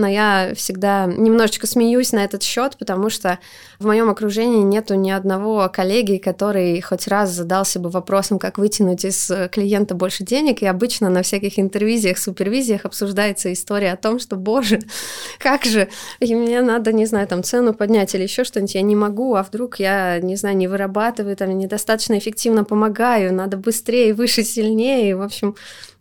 но 0.00 0.08
я 0.08 0.52
всегда 0.56 1.06
немножечко 1.06 1.66
смеюсь 1.66 2.12
на 2.12 2.24
этот 2.24 2.42
счет, 2.42 2.76
потому 2.78 3.10
что 3.10 3.38
в 3.78 3.86
моем 3.86 4.10
окружении 4.10 4.62
нету 4.62 4.94
ни 4.94 5.10
одного 5.10 5.70
коллеги, 5.72 6.16
который 6.16 6.80
хоть 6.80 7.06
раз 7.06 7.30
задался 7.30 7.78
бы 7.78 7.90
вопросом, 7.90 8.38
как 8.38 8.58
вытянуть 8.58 9.04
из 9.04 9.30
клиента 9.52 9.94
больше 9.94 10.24
денег, 10.24 10.62
и 10.62 10.66
обычно 10.66 11.10
на 11.10 11.22
всяких 11.22 11.58
интервизиях, 11.58 12.18
супервизиях 12.18 12.84
обсуждается 12.84 13.52
история 13.52 13.92
о 13.92 13.96
том, 13.96 14.18
что, 14.18 14.36
боже, 14.36 14.80
как 15.38 15.64
же, 15.64 15.88
и 16.18 16.34
мне 16.34 16.62
надо, 16.62 16.92
не 16.92 17.06
знаю, 17.06 17.28
там 17.28 17.42
цену 17.42 17.74
поднять 17.74 18.14
или 18.14 18.22
еще 18.22 18.44
что-нибудь, 18.44 18.74
я 18.74 18.82
не 18.82 18.96
могу, 18.96 19.34
а 19.34 19.42
вдруг 19.42 19.78
я, 19.78 20.18
не 20.20 20.36
знаю, 20.36 20.56
не 20.56 20.68
вырабатываю, 20.68 21.36
там, 21.36 21.56
недостаточно 21.58 22.18
эффективно 22.18 22.64
помогаю, 22.64 23.34
надо 23.34 23.56
быстрее, 23.56 24.14
выше, 24.14 24.42
сильнее, 24.42 25.16
в 25.16 25.22
общем, 25.22 25.54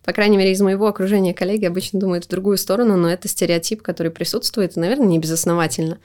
по 0.04 0.14
крайней 0.14 0.38
мере, 0.38 0.52
из 0.52 0.62
моего 0.62 0.88
окружения 0.88 1.34
коллеги 1.34 1.66
обычно 1.66 2.00
думают 2.00 2.26
в 2.26 2.30
другую 2.30 2.58
сторону, 2.58 2.96
но 2.96 3.10
это 3.10 3.28
стереотип, 3.28 3.82
который 3.82 4.12
присутствует, 4.12 4.76
наверное, 4.76 5.08
не 5.08 5.20
безосновательно, 5.20 6.00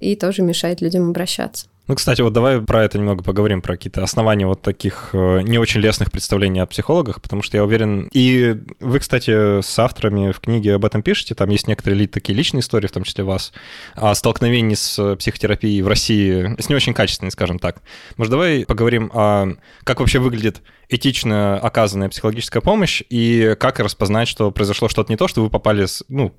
и 0.00 0.16
тоже 0.16 0.42
мешает 0.42 0.80
людям 0.80 1.10
обращаться. 1.10 1.66
Ну, 1.88 1.96
кстати, 1.96 2.20
вот 2.20 2.32
давай 2.32 2.60
про 2.60 2.84
это 2.84 2.96
немного 2.96 3.24
поговорим, 3.24 3.60
про 3.60 3.74
какие-то 3.74 4.04
основания 4.04 4.46
вот 4.46 4.62
таких 4.62 5.10
э, 5.12 5.40
не 5.42 5.58
очень 5.58 5.80
лестных 5.80 6.12
представлений 6.12 6.60
о 6.60 6.66
психологах, 6.66 7.20
потому 7.20 7.42
что 7.42 7.56
я 7.56 7.64
уверен... 7.64 8.08
И 8.12 8.56
вы, 8.78 9.00
кстати, 9.00 9.60
с 9.60 9.78
авторами 9.80 10.30
в 10.30 10.38
книге 10.38 10.76
об 10.76 10.84
этом 10.84 11.02
пишете, 11.02 11.34
там 11.34 11.50
есть 11.50 11.66
некоторые 11.66 12.06
такие 12.06 12.36
личные 12.36 12.60
истории, 12.60 12.86
в 12.86 12.92
том 12.92 13.02
числе 13.02 13.24
вас, 13.24 13.52
о 13.94 14.14
столкновении 14.14 14.76
с 14.76 15.16
психотерапией 15.16 15.82
в 15.82 15.88
России, 15.88 16.54
с 16.60 16.68
не 16.68 16.76
очень 16.76 16.94
качественной, 16.94 17.32
скажем 17.32 17.58
так. 17.58 17.82
Может, 18.16 18.30
давай 18.30 18.64
поговорим 18.64 19.10
о 19.12 19.48
как 19.82 19.98
вообще 19.98 20.20
выглядит 20.20 20.62
этично 20.88 21.58
оказанная 21.58 22.08
психологическая 22.10 22.62
помощь 22.62 23.02
и 23.08 23.56
как 23.58 23.80
распознать, 23.80 24.28
что 24.28 24.52
произошло 24.52 24.88
что-то 24.88 25.10
не 25.10 25.16
то, 25.16 25.26
что 25.26 25.42
вы 25.42 25.50
попали, 25.50 25.86
с, 25.86 26.04
ну, 26.08 26.32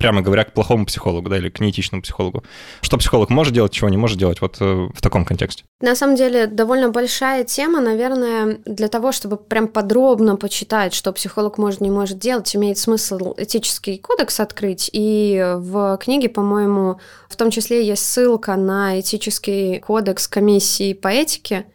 прямо 0.00 0.22
говоря, 0.22 0.44
к 0.44 0.52
плохому 0.54 0.86
психологу, 0.86 1.28
да, 1.28 1.36
или 1.36 1.50
к 1.50 1.60
неэтичному 1.60 2.02
психологу. 2.02 2.42
Что 2.80 2.96
психолог 2.96 3.28
может 3.28 3.52
делать, 3.52 3.72
чего 3.72 3.88
не 3.90 3.98
может 3.98 4.18
делать, 4.18 4.40
вот 4.40 4.56
э, 4.60 4.88
в 4.94 5.00
таком 5.02 5.24
контексте. 5.24 5.64
На 5.80 5.94
самом 5.94 6.16
деле, 6.16 6.46
довольно 6.46 6.88
большая 6.88 7.44
тема, 7.44 7.80
наверное, 7.80 8.58
для 8.64 8.88
того, 8.88 9.12
чтобы 9.12 9.36
прям 9.36 9.68
подробно 9.68 10.36
почитать, 10.36 10.94
что 10.94 11.12
психолог 11.12 11.58
может, 11.58 11.80
не 11.80 11.90
может 11.90 12.18
делать, 12.18 12.56
имеет 12.56 12.78
смысл 12.78 13.34
этический 13.36 13.98
кодекс 13.98 14.40
открыть, 14.40 14.88
и 14.92 15.54
в 15.58 15.98
книге, 15.98 16.30
по-моему, 16.30 16.98
в 17.28 17.36
том 17.36 17.50
числе 17.50 17.86
есть 17.86 18.04
ссылка 18.04 18.56
на 18.56 19.00
этический 19.00 19.80
кодекс 19.80 20.28
комиссии 20.28 20.94
по 20.94 21.08
этике, 21.08 21.66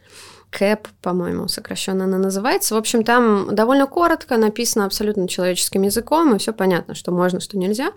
КЭП, 0.50 0.88
по-моему, 1.02 1.48
сокращенно 1.48 2.04
она 2.04 2.18
называется. 2.18 2.74
В 2.74 2.78
общем, 2.78 3.04
там 3.04 3.54
довольно 3.54 3.86
коротко 3.86 4.36
написано 4.36 4.84
абсолютно 4.86 5.28
человеческим 5.28 5.82
языком, 5.82 6.34
и 6.34 6.38
все 6.38 6.52
понятно, 6.52 6.94
что 6.94 7.12
можно, 7.12 7.40
что 7.40 7.58
нельзя. 7.58 7.92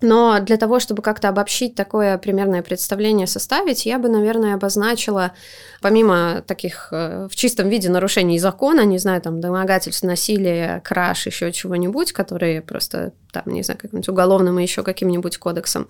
Но 0.00 0.38
для 0.40 0.56
того, 0.56 0.78
чтобы 0.78 1.02
как-то 1.02 1.28
обобщить 1.28 1.74
такое 1.74 2.18
примерное 2.18 2.62
представление, 2.62 3.26
составить, 3.26 3.84
я 3.84 3.98
бы, 3.98 4.08
наверное, 4.08 4.54
обозначила, 4.54 5.32
помимо 5.80 6.42
таких 6.46 6.88
э, 6.92 7.26
в 7.28 7.34
чистом 7.34 7.68
виде 7.68 7.88
нарушений 7.88 8.38
закона, 8.38 8.84
не 8.84 8.98
знаю, 8.98 9.20
там, 9.20 9.40
домогательств, 9.40 10.04
насилия, 10.04 10.80
краж, 10.84 11.26
еще 11.26 11.50
чего-нибудь, 11.50 12.12
которые 12.12 12.62
просто, 12.62 13.12
там, 13.32 13.42
не 13.46 13.64
знаю, 13.64 13.78
каким-нибудь 13.80 14.08
уголовным 14.08 14.60
и 14.60 14.62
еще 14.62 14.84
каким-нибудь 14.84 15.36
кодексом 15.38 15.88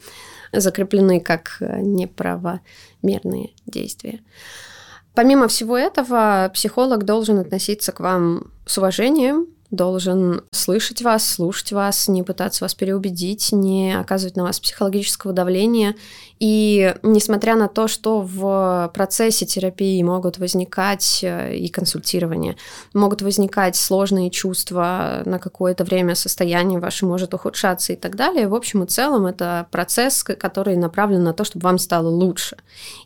закреплены 0.53 1.21
как 1.21 1.59
э, 1.61 1.81
неправомерные 1.81 3.51
действия. 3.67 4.21
Помимо 5.19 5.49
всего 5.49 5.77
этого, 5.77 6.49
психолог 6.55 7.05
должен 7.05 7.41
относиться 7.41 7.91
к 7.91 7.99
вам 7.99 8.53
с 8.67 8.79
уважением, 8.79 9.49
должен 9.73 10.45
слышать 10.53 11.03
вас, 11.03 11.27
слушать 11.29 11.73
вас, 11.73 12.07
не 12.07 12.23
пытаться 12.23 12.65
вас 12.65 12.77
переубедить, 12.77 13.51
не 13.51 13.99
оказывать 13.99 14.37
на 14.37 14.45
вас 14.45 14.61
психологического 14.61 15.33
давления. 15.33 15.97
И 16.39 16.95
несмотря 17.03 17.57
на 17.57 17.67
то, 17.67 17.89
что 17.89 18.21
в 18.21 18.93
процессе 18.95 19.45
терапии 19.45 20.01
могут 20.05 20.39
возникать 20.39 21.19
э, 21.25 21.57
и 21.57 21.69
консультирования, 21.69 22.55
могут 22.95 23.21
возникать 23.21 23.75
сложные 23.75 24.31
чувства, 24.31 25.23
на 25.25 25.41
какое-то 25.41 25.83
время 25.83 26.15
состояние 26.15 26.79
ваше 26.79 27.07
может 27.07 27.35
ухудшаться 27.35 27.93
и 27.93 27.97
так 27.97 28.15
далее, 28.15 28.47
в 28.47 28.55
общем 28.55 28.85
и 28.85 28.87
целом 28.87 29.27
это 29.27 29.67
процесс, 29.73 30.23
который 30.23 30.77
направлен 30.77 31.25
на 31.25 31.35
то, 31.35 31.43
чтобы 31.43 31.65
вам 31.65 31.79
стало 31.79 32.09
лучше. 32.09 32.57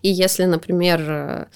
И 0.03 0.11
если, 0.11 0.45
например, 0.45 1.01
э, 1.01 1.47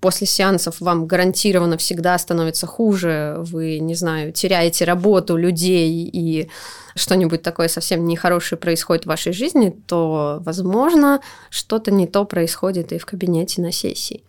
после 0.00 0.26
сеансов 0.26 0.80
вам 0.80 1.06
гарантированно 1.06 1.76
всегда 1.78 2.18
становится 2.18 2.66
хуже, 2.66 3.36
вы, 3.38 3.78
не 3.78 3.94
знаю, 3.94 4.32
теряете 4.32 4.84
работу 4.84 5.36
людей 5.36 6.08
и 6.12 6.48
что-нибудь 6.94 7.42
такое 7.42 7.68
совсем 7.68 8.06
нехорошее 8.06 8.58
происходит 8.58 9.04
в 9.04 9.08
вашей 9.08 9.32
жизни, 9.32 9.74
то, 9.86 10.38
возможно, 10.40 11.20
что-то 11.50 11.90
не 11.90 12.06
то 12.06 12.24
происходит 12.24 12.92
и 12.92 12.98
в 12.98 13.06
кабинете 13.06 13.62
на 13.62 13.72
сессии 13.72 14.22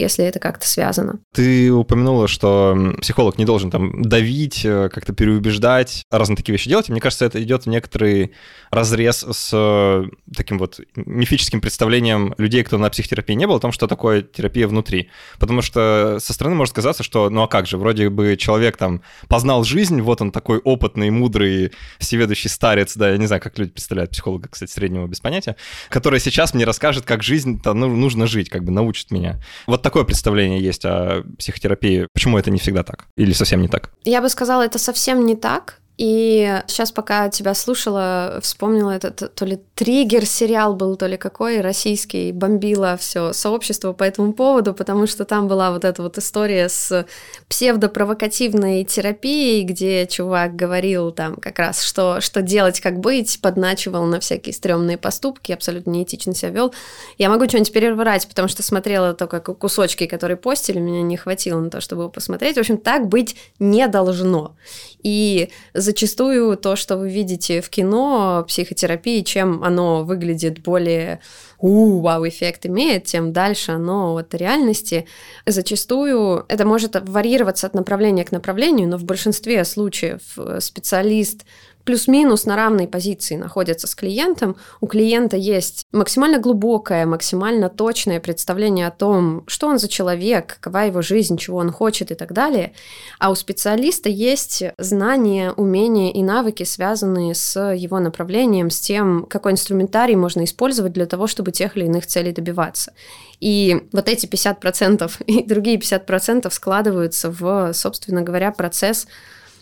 если 0.00 0.24
это 0.24 0.38
как-то 0.38 0.66
связано. 0.66 1.20
Ты 1.32 1.72
упомянула, 1.72 2.28
что 2.28 2.94
психолог 3.00 3.38
не 3.38 3.44
должен 3.44 3.70
там 3.70 4.02
давить, 4.02 4.64
э, 4.64 4.88
как-то 4.92 5.12
переубеждать, 5.12 6.04
разные 6.10 6.36
такие 6.36 6.52
вещи 6.52 6.68
делать. 6.68 6.88
И 6.88 6.92
мне 6.92 7.00
кажется, 7.00 7.24
это 7.24 7.42
идет 7.42 7.64
в 7.64 7.68
некоторый 7.68 8.32
разрез 8.70 9.24
с 9.30 9.50
э, 9.52 10.04
таким 10.34 10.58
вот 10.58 10.80
мифическим 10.96 11.60
представлением 11.60 12.34
людей, 12.38 12.62
кто 12.64 12.78
на 12.78 12.90
психотерапии 12.90 13.34
не 13.34 13.46
был, 13.46 13.56
о 13.56 13.60
том, 13.60 13.72
что 13.72 13.86
такое 13.86 14.22
терапия 14.22 14.66
внутри. 14.66 15.10
Потому 15.38 15.62
что 15.62 16.18
со 16.20 16.32
стороны 16.32 16.56
может 16.56 16.74
казаться, 16.74 17.02
что 17.02 17.30
ну 17.30 17.42
а 17.42 17.48
как 17.48 17.66
же, 17.66 17.76
вроде 17.76 18.08
бы 18.08 18.36
человек 18.36 18.76
там 18.76 19.02
познал 19.28 19.64
жизнь, 19.64 20.00
вот 20.00 20.20
он 20.20 20.32
такой 20.32 20.58
опытный, 20.58 21.10
мудрый, 21.10 21.72
всеведущий 21.98 22.48
старец, 22.48 22.96
да, 22.96 23.10
я 23.10 23.16
не 23.16 23.26
знаю, 23.26 23.42
как 23.42 23.58
люди 23.58 23.72
представляют 23.72 24.12
психолога, 24.12 24.48
кстати, 24.48 24.70
среднего 24.70 25.06
без 25.06 25.20
понятия, 25.20 25.56
который 25.88 26.20
сейчас 26.20 26.54
мне 26.54 26.64
расскажет, 26.64 27.04
как 27.04 27.22
жизнь-то 27.22 27.74
ну, 27.74 27.88
нужно 27.94 28.26
жить, 28.26 28.48
как 28.48 28.64
бы 28.64 28.72
научит 28.72 29.10
меня. 29.10 29.40
Вот 29.66 29.82
такое 29.90 30.04
представление 30.04 30.60
есть 30.60 30.84
о 30.84 31.24
психотерапии. 31.36 32.06
Почему 32.14 32.38
это 32.38 32.52
не 32.52 32.58
всегда 32.58 32.84
так? 32.84 33.06
Или 33.16 33.32
совсем 33.32 33.60
не 33.60 33.66
так? 33.66 33.90
Я 34.04 34.22
бы 34.22 34.28
сказала, 34.28 34.62
это 34.62 34.78
совсем 34.78 35.26
не 35.26 35.34
так. 35.34 35.80
И 36.00 36.62
сейчас, 36.66 36.92
пока 36.92 37.28
тебя 37.28 37.52
слушала, 37.52 38.38
вспомнила 38.40 38.90
этот 38.90 39.34
то 39.34 39.44
ли 39.44 39.60
триггер 39.74 40.24
сериал 40.24 40.74
был, 40.74 40.96
то 40.96 41.06
ли 41.06 41.18
какой, 41.18 41.60
российский, 41.60 42.32
бомбило 42.32 42.96
все 42.96 43.34
сообщество 43.34 43.92
по 43.92 44.04
этому 44.04 44.32
поводу, 44.32 44.72
потому 44.72 45.06
что 45.06 45.26
там 45.26 45.46
была 45.46 45.70
вот 45.70 45.84
эта 45.84 46.02
вот 46.02 46.16
история 46.16 46.70
с 46.70 47.06
псевдопровокативной 47.50 48.84
терапией, 48.84 49.62
где 49.62 50.06
чувак 50.06 50.56
говорил 50.56 51.10
там 51.10 51.36
как 51.36 51.58
раз, 51.58 51.82
что, 51.82 52.22
что 52.22 52.40
делать, 52.40 52.80
как 52.80 52.98
быть, 52.98 53.38
подначивал 53.42 54.06
на 54.06 54.20
всякие 54.20 54.54
стрёмные 54.54 54.96
поступки, 54.96 55.52
абсолютно 55.52 55.90
неэтично 55.90 56.34
себя 56.34 56.48
вел. 56.48 56.74
Я 57.18 57.28
могу 57.28 57.46
что-нибудь 57.46 57.74
переврать, 57.74 58.26
потому 58.26 58.48
что 58.48 58.62
смотрела 58.62 59.12
только 59.12 59.40
кусочки, 59.40 60.06
которые 60.06 60.38
постили, 60.38 60.78
меня 60.78 61.02
не 61.02 61.18
хватило 61.18 61.60
на 61.60 61.68
то, 61.68 61.82
чтобы 61.82 62.04
его 62.04 62.10
посмотреть. 62.10 62.56
В 62.56 62.60
общем, 62.60 62.78
так 62.78 63.06
быть 63.06 63.36
не 63.58 63.86
должно. 63.86 64.56
И 65.02 65.50
зачастую 65.90 66.56
то, 66.56 66.76
что 66.76 66.96
вы 66.96 67.10
видите 67.10 67.60
в 67.60 67.68
кино, 67.68 68.44
психотерапии, 68.46 69.22
чем 69.22 69.64
оно 69.64 70.04
выглядит 70.04 70.60
более 70.62 71.18
у 71.58 72.00
вау-эффект 72.00 72.66
имеет, 72.66 73.04
тем 73.04 73.32
дальше 73.32 73.72
оно 73.72 74.16
от 74.16 74.32
реальности. 74.34 75.06
Зачастую 75.46 76.44
это 76.48 76.64
может 76.64 76.94
варьироваться 77.08 77.66
от 77.66 77.74
направления 77.74 78.24
к 78.24 78.30
направлению, 78.30 78.88
но 78.88 78.98
в 78.98 79.04
большинстве 79.04 79.64
случаев 79.64 80.20
специалист 80.60 81.44
плюс-минус 81.84 82.44
на 82.44 82.56
равной 82.56 82.86
позиции 82.86 83.36
находятся 83.36 83.86
с 83.86 83.94
клиентом. 83.94 84.56
У 84.80 84.86
клиента 84.86 85.36
есть 85.36 85.84
максимально 85.92 86.38
глубокое, 86.38 87.06
максимально 87.06 87.68
точное 87.68 88.20
представление 88.20 88.86
о 88.86 88.90
том, 88.90 89.44
что 89.46 89.68
он 89.68 89.78
за 89.78 89.88
человек, 89.88 90.58
какова 90.60 90.84
его 90.84 91.02
жизнь, 91.02 91.36
чего 91.36 91.58
он 91.58 91.70
хочет 91.70 92.10
и 92.10 92.14
так 92.14 92.32
далее. 92.32 92.72
А 93.18 93.30
у 93.30 93.34
специалиста 93.34 94.08
есть 94.08 94.62
знания, 94.78 95.52
умения 95.52 96.12
и 96.12 96.22
навыки, 96.22 96.64
связанные 96.64 97.34
с 97.34 97.58
его 97.72 97.98
направлением, 97.98 98.70
с 98.70 98.80
тем, 98.80 99.26
какой 99.28 99.52
инструментарий 99.52 100.16
можно 100.16 100.44
использовать 100.44 100.92
для 100.92 101.06
того, 101.06 101.26
чтобы 101.26 101.52
тех 101.52 101.76
или 101.76 101.86
иных 101.86 102.06
целей 102.06 102.32
добиваться. 102.32 102.92
И 103.40 103.88
вот 103.92 104.08
эти 104.08 104.26
50% 104.26 105.10
и 105.26 105.44
другие 105.44 105.78
50% 105.78 106.50
складываются 106.50 107.30
в, 107.30 107.72
собственно 107.72 108.22
говоря, 108.22 108.52
процесс 108.52 109.06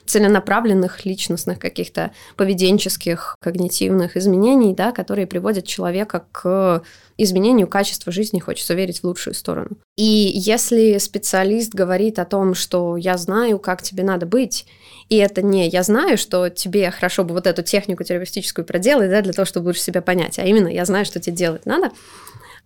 целенаправленных 0.08 1.04
личностных 1.04 1.58
каких-то 1.58 2.12
поведенческих, 2.36 3.36
когнитивных 3.40 4.16
изменений, 4.16 4.74
да, 4.74 4.90
которые 4.92 5.26
приводят 5.26 5.66
человека 5.66 6.24
к 6.32 6.82
изменению 7.18 7.66
качества 7.66 8.10
жизни, 8.10 8.40
хочется 8.40 8.74
верить 8.74 9.00
в 9.00 9.04
лучшую 9.04 9.34
сторону. 9.34 9.76
И 9.96 10.30
если 10.34 10.96
специалист 10.98 11.74
говорит 11.74 12.18
о 12.18 12.24
том, 12.24 12.54
что 12.54 12.96
я 12.96 13.18
знаю, 13.18 13.58
как 13.58 13.82
тебе 13.82 14.02
надо 14.02 14.24
быть, 14.24 14.66
и 15.10 15.16
это 15.16 15.42
не 15.42 15.68
я 15.68 15.82
знаю, 15.82 16.16
что 16.16 16.48
тебе 16.48 16.90
хорошо 16.90 17.24
бы 17.24 17.34
вот 17.34 17.46
эту 17.46 17.62
технику 17.62 18.02
терапевтическую 18.02 18.64
проделать, 18.64 19.10
да, 19.10 19.20
для 19.20 19.32
того, 19.32 19.44
чтобы 19.44 19.66
лучше 19.66 19.80
себя 19.80 20.00
понять, 20.00 20.38
а 20.38 20.44
именно 20.44 20.68
я 20.68 20.84
знаю, 20.86 21.04
что 21.04 21.20
тебе 21.20 21.36
делать 21.36 21.66
надо, 21.66 21.90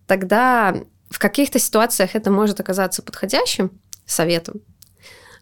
тогда 0.07 0.75
в 1.09 1.19
каких-то 1.19 1.59
ситуациях 1.59 2.15
это 2.15 2.31
может 2.31 2.59
оказаться 2.59 3.01
подходящим 3.01 3.71
советом, 4.05 4.61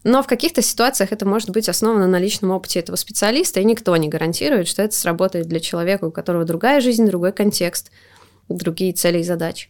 но 0.04 0.22
в 0.22 0.26
каких-то 0.26 0.62
ситуациях 0.62 1.12
это 1.12 1.26
может 1.26 1.50
быть 1.50 1.68
основано 1.68 2.06
на 2.06 2.18
личном 2.18 2.50
опыте 2.50 2.80
этого 2.80 2.96
специалиста, 2.96 3.60
и 3.60 3.64
никто 3.64 3.96
не 3.96 4.08
гарантирует, 4.08 4.66
что 4.66 4.82
это 4.82 4.94
сработает 4.94 5.46
для 5.46 5.60
человека, 5.60 6.06
у 6.06 6.10
которого 6.10 6.44
другая 6.44 6.80
жизнь, 6.80 7.06
другой 7.06 7.32
контекст, 7.32 7.90
другие 8.48 8.92
цели 8.92 9.20
и 9.20 9.24
задачи. 9.24 9.68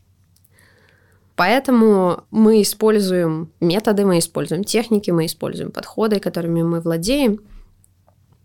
Поэтому 1.37 2.25
мы 2.31 2.63
используем 2.63 3.53
методы, 3.61 4.05
мы 4.05 4.19
используем 4.19 4.65
техники, 4.65 5.11
мы 5.11 5.27
используем 5.27 5.71
подходы, 5.71 6.21
которыми 6.21 6.63
мы 6.63 6.81
владеем, 6.81 7.41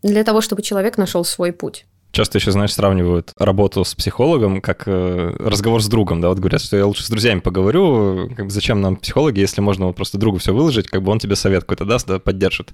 для 0.02 0.24
того, 0.24 0.40
чтобы 0.40 0.62
человек 0.62 0.96
нашел 0.96 1.24
свой 1.24 1.52
путь. 1.52 1.86
Часто 2.10 2.38
еще, 2.38 2.50
знаешь, 2.52 2.72
сравнивают 2.72 3.32
работу 3.38 3.84
с 3.84 3.94
психологом 3.94 4.60
как 4.60 4.84
э, 4.86 5.36
разговор 5.38 5.82
с 5.82 5.88
другом, 5.88 6.20
да, 6.20 6.28
вот 6.28 6.38
говорят, 6.38 6.60
что 6.60 6.76
я 6.76 6.86
лучше 6.86 7.04
с 7.04 7.10
друзьями 7.10 7.40
поговорю, 7.40 8.30
как 8.34 8.46
бы 8.46 8.50
зачем 8.50 8.80
нам 8.80 8.96
психологи, 8.96 9.40
если 9.40 9.60
можно 9.60 9.86
вот 9.86 9.96
просто 9.96 10.18
другу 10.18 10.38
все 10.38 10.54
выложить, 10.54 10.88
как 10.88 11.02
бы 11.02 11.12
он 11.12 11.18
тебе 11.18 11.36
совет 11.36 11.62
какой-то 11.62 11.84
даст, 11.84 12.06
да, 12.06 12.18
поддержит. 12.18 12.72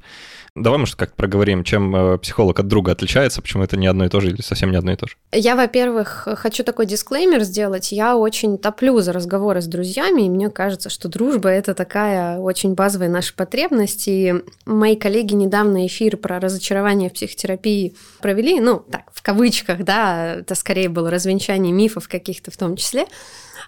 Давай, 0.55 0.79
может, 0.79 0.95
как-то 0.95 1.17
проговорим, 1.17 1.65
чем 1.65 1.97
э, 1.97 2.19
психолог 2.19 2.61
от 2.61 2.69
друга 2.69 2.93
отличается, 2.93 3.43
почему 3.43 3.65
это 3.65 3.77
не 3.77 3.89
одно 3.89 4.05
и 4.05 4.09
то 4.09 4.21
же 4.21 4.31
или 4.31 4.41
совсем 4.41 4.71
не 4.71 4.77
одно 4.77 4.93
и 4.93 4.97
то 4.97 5.09
же. 5.09 5.17
Я, 5.33 5.57
во-первых, 5.57 6.29
хочу 6.37 6.63
такой 6.63 6.87
дисклеймер 6.87 7.43
сделать. 7.43 7.91
Я 7.91 8.17
очень 8.17 8.57
топлю 8.57 9.01
за 9.01 9.13
разговоры 9.13 9.61
с 9.63 9.67
друзьями, 9.67 10.23
и 10.23 10.31
мне 10.31 10.51
кажется, 10.51 10.91
что 10.91 11.09
дружба— 11.09 11.49
это 11.51 11.75
такая 11.75 12.39
очень 12.39 12.75
базовая 12.75 13.09
наша 13.09 13.35
потребность. 13.35 14.07
И 14.07 14.33
мои 14.65 14.95
коллеги 14.95 15.35
недавно 15.35 15.89
эфир 15.89 16.17
про 16.17 16.39
разочарование 16.39 17.11
в 17.11 17.15
психотерапии 17.15 17.97
провели, 18.21 18.61
ну, 18.61 18.79
так, 18.79 19.11
в 19.13 19.23
кавычках, 19.25 19.83
да, 19.85 20.37
это 20.37 20.55
скорее 20.55 20.89
было 20.89 21.11
развенчание 21.11 21.73
мифов 21.73 22.09
каких-то 22.09 22.51
в 22.51 22.57
том 22.57 22.77
числе. 22.77 23.07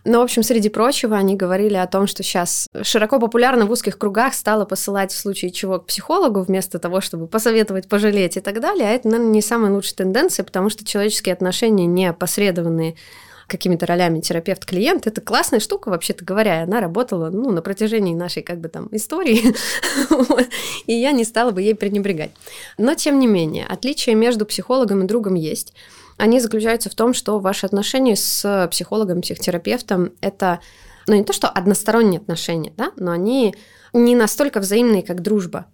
Но, 0.05 0.21
в 0.21 0.23
общем, 0.23 0.43
среди 0.43 0.69
прочего, 0.69 1.17
они 1.17 1.35
говорили 1.35 1.75
о 1.75 1.87
том, 1.87 2.07
что 2.07 2.23
сейчас 2.23 2.69
широко 2.83 3.19
популярно 3.19 3.67
в 3.67 3.71
узких 3.71 3.99
кругах 3.99 4.35
стало 4.35 4.67
посылать 4.67 5.13
в 5.13 5.19
случае 5.19 5.51
чего 5.51 5.81
к 5.81 5.87
психологу 5.87 6.43
вместо 6.43 6.79
того, 6.79 7.01
чтобы 7.01 7.27
посоветовать, 7.27 7.89
пожалеть 7.89 8.37
и 8.37 8.41
так 8.41 8.61
далее. 8.61 8.89
А 8.89 8.93
это, 8.93 9.09
наверное, 9.09 9.33
не 9.33 9.43
самая 9.43 9.73
лучшая 9.73 9.95
тенденция, 9.95 10.45
потому 10.45 10.69
что 10.69 10.85
человеческие 10.85 11.33
отношения 11.33 11.87
не 11.87 12.07
опосредованные 12.07 12.95
какими-то 13.47 13.87
ролями 13.87 14.21
терапевт-клиент, 14.21 15.07
это 15.07 15.21
классная 15.21 15.61
штука, 15.61 15.89
вообще-то 15.89 16.25
говоря, 16.25 16.63
она 16.63 16.81
работала 16.81 17.31
ну, 17.31 17.51
на 17.51 17.63
протяжении 17.63 18.15
нашей 18.15 18.43
как 18.43 18.61
бы 18.61 18.69
там 18.69 18.89
истории, 18.93 19.55
и 20.87 20.93
я 20.93 21.13
не 21.13 21.25
стала 21.25 21.53
бы 21.53 21.63
ей 21.63 21.75
пренебрегать. 21.75 22.33
Но, 22.79 22.95
тем 22.95 23.19
не 23.19 23.27
менее, 23.27 23.67
отличие 23.67 24.15
между 24.15 24.47
психологом 24.47 25.05
и 25.05 25.07
другом 25.07 25.35
есть 25.35 25.73
они 26.17 26.41
заключаются 26.41 26.89
в 26.91 26.95
том, 26.95 27.15
что 27.15 27.39
ваши 27.39 27.67
отношения 27.67 28.17
с 28.17 28.69
психологом, 28.71 29.21
психотерапевтом– 29.21 30.13
это 30.21 30.61
ну, 31.07 31.15
не 31.15 31.25
то, 31.25 31.33
что 31.33 31.49
односторонние 31.49 32.21
отношения, 32.21 32.73
да, 32.77 32.93
но 32.97 33.13
они 33.13 33.55
не 33.93 34.15
настолько 34.15 34.61
взаимные, 34.61 35.03
как 35.03 35.23
дружба. 35.23 35.67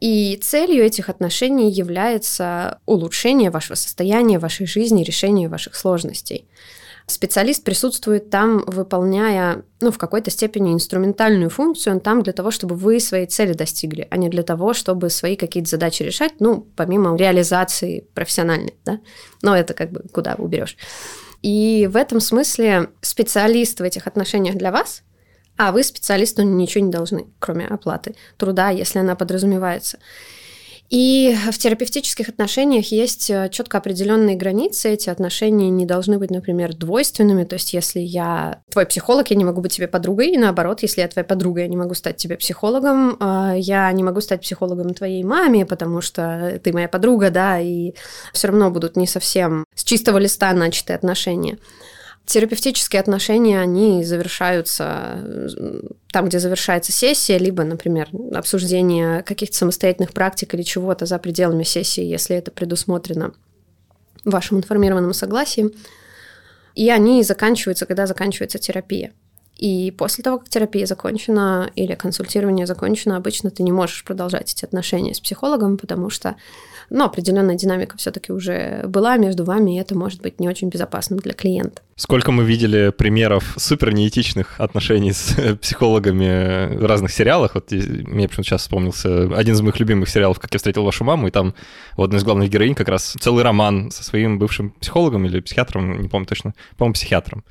И 0.00 0.38
целью 0.42 0.84
этих 0.84 1.08
отношений 1.08 1.70
является 1.70 2.80
улучшение 2.84 3.50
вашего 3.50 3.76
состояния, 3.76 4.38
вашей 4.38 4.66
жизни, 4.66 5.04
решение 5.04 5.48
ваших 5.48 5.76
сложностей. 5.76 6.48
Специалист 7.06 7.62
присутствует 7.62 8.30
там, 8.30 8.64
выполняя, 8.66 9.62
ну, 9.82 9.90
в 9.90 9.98
какой-то 9.98 10.30
степени 10.30 10.72
инструментальную 10.72 11.50
функцию, 11.50 11.94
он 11.94 12.00
там 12.00 12.22
для 12.22 12.32
того, 12.32 12.50
чтобы 12.50 12.76
вы 12.76 12.98
свои 12.98 13.26
цели 13.26 13.52
достигли, 13.52 14.08
а 14.10 14.16
не 14.16 14.30
для 14.30 14.42
того, 14.42 14.72
чтобы 14.72 15.10
свои 15.10 15.36
какие-то 15.36 15.68
задачи 15.68 16.02
решать, 16.02 16.32
ну, 16.40 16.66
помимо 16.76 17.14
реализации 17.14 18.06
профессиональной, 18.14 18.74
да. 18.86 19.00
Но 19.42 19.54
это 19.54 19.74
как 19.74 19.90
бы 19.90 20.04
куда 20.12 20.34
уберешь. 20.38 20.78
И 21.42 21.86
в 21.92 21.96
этом 21.96 22.20
смысле 22.20 22.88
специалист 23.02 23.78
в 23.78 23.82
этих 23.82 24.06
отношениях 24.06 24.54
для 24.54 24.72
вас, 24.72 25.02
а 25.58 25.72
вы 25.72 25.82
специалисту 25.82 26.42
ничего 26.42 26.84
не 26.84 26.90
должны, 26.90 27.26
кроме 27.38 27.66
оплаты 27.66 28.14
труда, 28.38 28.70
если 28.70 28.98
она 28.98 29.14
подразумевается. 29.14 29.98
И 30.90 31.34
в 31.50 31.58
терапевтических 31.58 32.28
отношениях 32.28 32.92
есть 32.92 33.30
э, 33.30 33.48
четко 33.50 33.78
определенные 33.78 34.36
границы. 34.36 34.90
Эти 34.90 35.08
отношения 35.08 35.70
не 35.70 35.86
должны 35.86 36.18
быть, 36.18 36.30
например, 36.30 36.74
двойственными. 36.74 37.44
То 37.44 37.54
есть, 37.54 37.72
если 37.72 38.00
я 38.00 38.62
твой 38.70 38.86
психолог, 38.86 39.30
я 39.30 39.36
не 39.36 39.44
могу 39.44 39.60
быть 39.60 39.72
тебе 39.72 39.88
подругой, 39.88 40.28
и 40.28 40.38
наоборот, 40.38 40.82
если 40.82 41.00
я 41.00 41.08
твоя 41.08 41.24
подруга, 41.24 41.62
я 41.62 41.68
не 41.68 41.76
могу 41.76 41.94
стать 41.94 42.18
тебе 42.18 42.36
психологом, 42.36 43.16
а, 43.18 43.54
я 43.56 43.90
не 43.92 44.02
могу 44.02 44.20
стать 44.20 44.42
психологом 44.42 44.92
твоей 44.94 45.24
маме, 45.24 45.64
потому 45.64 46.00
что 46.00 46.60
ты 46.62 46.72
моя 46.72 46.88
подруга, 46.88 47.30
да, 47.30 47.58
и 47.60 47.94
все 48.32 48.48
равно 48.48 48.70
будут 48.70 48.96
не 48.96 49.06
совсем 49.06 49.64
с 49.74 49.84
чистого 49.84 50.18
листа 50.18 50.52
начатые 50.52 50.96
отношения. 50.96 51.58
Терапевтические 52.26 53.00
отношения, 53.00 53.60
они 53.60 54.02
завершаются 54.02 55.48
там, 56.10 56.26
где 56.26 56.38
завершается 56.38 56.90
сессия, 56.90 57.36
либо, 57.36 57.64
например, 57.64 58.08
обсуждение 58.32 59.22
каких-то 59.22 59.56
самостоятельных 59.56 60.12
практик 60.12 60.54
или 60.54 60.62
чего-то 60.62 61.04
за 61.04 61.18
пределами 61.18 61.64
сессии, 61.64 62.02
если 62.02 62.34
это 62.36 62.50
предусмотрено 62.50 63.34
вашим 64.24 64.58
информированным 64.58 65.12
согласием. 65.12 65.72
И 66.74 66.88
они 66.88 67.22
заканчиваются, 67.22 67.84
когда 67.84 68.06
заканчивается 68.06 68.58
терапия. 68.58 69.12
И 69.56 69.92
после 69.96 70.24
того, 70.24 70.38
как 70.38 70.48
терапия 70.48 70.86
закончена 70.86 71.70
или 71.76 71.94
консультирование 71.94 72.66
закончено, 72.66 73.16
обычно 73.16 73.50
ты 73.50 73.62
не 73.62 73.70
можешь 73.70 74.02
продолжать 74.02 74.52
эти 74.52 74.64
отношения 74.64 75.14
с 75.14 75.20
психологом, 75.20 75.76
потому 75.76 76.10
что 76.10 76.36
но 76.90 77.06
определенная 77.06 77.56
динамика 77.56 77.96
все-таки 77.96 78.32
уже 78.32 78.84
была 78.86 79.16
между 79.16 79.44
вами, 79.44 79.76
и 79.76 79.80
это 79.80 79.96
может 79.96 80.22
быть 80.22 80.40
не 80.40 80.48
очень 80.48 80.68
безопасным 80.68 81.18
для 81.18 81.32
клиента. 81.32 81.82
Сколько 81.96 82.32
мы 82.32 82.42
видели 82.44 82.90
примеров 82.90 83.54
супер 83.56 83.94
неэтичных 83.94 84.60
отношений 84.60 85.12
с 85.12 85.56
психологами 85.60 86.76
в 86.76 86.84
разных 86.86 87.12
сериалах. 87.12 87.54
Вот 87.54 87.70
мне 87.70 88.28
почему-то 88.28 88.48
сейчас 88.48 88.62
вспомнился 88.62 89.36
один 89.36 89.54
из 89.54 89.60
моих 89.60 89.78
любимых 89.78 90.08
сериалов 90.08 90.40
«Как 90.40 90.52
я 90.52 90.58
встретил 90.58 90.84
вашу 90.84 91.04
маму», 91.04 91.28
и 91.28 91.30
там 91.30 91.54
у 91.96 92.02
одной 92.02 92.18
из 92.18 92.24
главных 92.24 92.50
героинь 92.50 92.74
как 92.74 92.88
раз 92.88 93.14
целый 93.20 93.44
роман 93.44 93.92
со 93.92 94.02
своим 94.02 94.40
бывшим 94.40 94.70
психологом 94.70 95.24
или 95.26 95.40
психиатром, 95.40 96.02
не 96.02 96.08
помню 96.08 96.26
точно, 96.26 96.54
по-моему, 96.76 96.94
психиатром. 96.94 97.44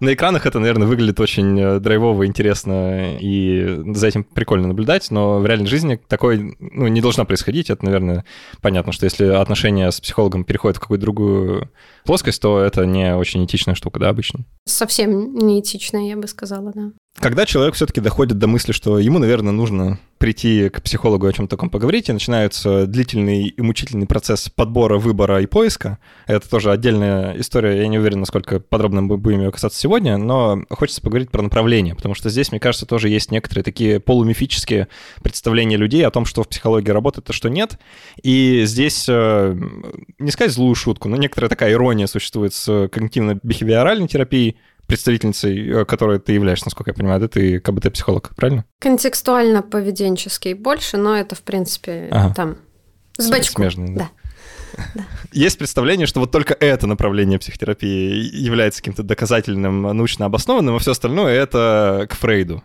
На 0.00 0.14
экранах 0.14 0.46
это, 0.46 0.58
наверное, 0.58 0.88
выглядит 0.88 1.20
очень 1.20 1.60
э, 1.60 1.78
драйвово, 1.78 2.26
интересно, 2.26 3.18
и 3.20 3.82
за 3.94 4.06
этим 4.06 4.24
прикольно 4.24 4.68
наблюдать, 4.68 5.10
но 5.10 5.38
в 5.38 5.46
реальной 5.46 5.66
жизни 5.66 6.00
такое 6.08 6.54
ну, 6.58 6.88
не 6.88 7.00
должно 7.02 7.26
происходить. 7.26 7.68
Это, 7.68 7.84
наверное, 7.84 8.24
понятно, 8.62 8.71
что 8.92 9.04
если 9.04 9.26
отношения 9.26 9.90
с 9.90 10.00
психологом 10.00 10.44
переходят 10.44 10.78
в 10.78 10.80
какую-то 10.80 11.02
другую 11.02 11.70
плоскость, 12.04 12.40
то 12.40 12.60
это 12.60 12.86
не 12.86 13.14
очень 13.14 13.44
этичная 13.44 13.74
штука, 13.74 14.00
да, 14.00 14.08
обычно. 14.08 14.44
Совсем 14.64 15.34
неэтичная, 15.34 16.08
я 16.08 16.16
бы 16.16 16.26
сказала, 16.26 16.72
да. 16.74 16.92
Когда 17.22 17.46
человек 17.46 17.76
все-таки 17.76 18.00
доходит 18.00 18.38
до 18.38 18.48
мысли, 18.48 18.72
что 18.72 18.98
ему, 18.98 19.20
наверное, 19.20 19.52
нужно 19.52 20.00
прийти 20.18 20.68
к 20.68 20.82
психологу 20.82 21.28
о 21.28 21.32
чем-то 21.32 21.50
таком 21.50 21.70
поговорить, 21.70 22.08
и 22.08 22.12
начинается 22.12 22.84
длительный 22.88 23.44
и 23.44 23.62
мучительный 23.62 24.08
процесс 24.08 24.48
подбора, 24.48 24.98
выбора 24.98 25.40
и 25.40 25.46
поиска. 25.46 25.98
Это 26.26 26.50
тоже 26.50 26.72
отдельная 26.72 27.38
история, 27.38 27.78
я 27.80 27.86
не 27.86 28.00
уверен, 28.00 28.18
насколько 28.18 28.58
подробно 28.58 29.02
мы 29.02 29.18
будем 29.18 29.40
ее 29.40 29.52
касаться 29.52 29.78
сегодня, 29.78 30.16
но 30.16 30.64
хочется 30.70 31.00
поговорить 31.00 31.30
про 31.30 31.42
направление, 31.42 31.94
потому 31.94 32.16
что 32.16 32.28
здесь, 32.28 32.50
мне 32.50 32.58
кажется, 32.58 32.86
тоже 32.86 33.08
есть 33.08 33.30
некоторые 33.30 33.62
такие 33.62 34.00
полумифические 34.00 34.88
представления 35.22 35.76
людей 35.76 36.04
о 36.04 36.10
том, 36.10 36.24
что 36.24 36.42
в 36.42 36.48
психологии 36.48 36.90
работает, 36.90 37.30
а 37.30 37.32
что 37.32 37.48
нет. 37.48 37.78
И 38.20 38.62
здесь, 38.64 39.06
э, 39.08 39.56
не 40.18 40.30
сказать 40.32 40.52
злую 40.52 40.74
шутку, 40.74 41.08
но 41.08 41.16
некоторая 41.16 41.48
такая 41.48 41.70
ирония 41.70 42.08
существует 42.08 42.52
с 42.52 42.68
когнитивно-бихевиоральной 42.68 44.08
терапией, 44.08 44.56
представительницей, 44.86 45.68
э, 45.68 45.84
которой 45.84 46.18
ты 46.18 46.32
являешься, 46.32 46.66
насколько 46.66 46.90
я 46.90 46.94
понимаю, 46.94 47.20
да, 47.20 47.28
ты 47.28 47.60
КБТ-психолог, 47.60 48.34
правильно? 48.36 48.64
Контекстуально-поведенческий 48.80 50.54
больше, 50.54 50.96
но 50.96 51.16
это, 51.16 51.34
в 51.34 51.42
принципе, 51.42 52.08
ага. 52.10 52.34
там, 52.34 52.56
с 53.16 53.30
бачку. 53.30 53.62
Смежный, 53.62 53.94
да. 53.96 54.10
да. 54.94 55.04
Есть 55.32 55.58
представление, 55.58 56.06
что 56.06 56.20
вот 56.20 56.30
только 56.30 56.54
это 56.54 56.86
направление 56.86 57.38
психотерапии 57.38 58.36
является 58.36 58.80
каким-то 58.80 59.02
доказательным, 59.02 59.82
научно 59.82 60.26
обоснованным, 60.26 60.76
а 60.76 60.78
все 60.78 60.92
остальное 60.92 61.32
это 61.32 62.06
к 62.10 62.14
Фрейду. 62.16 62.62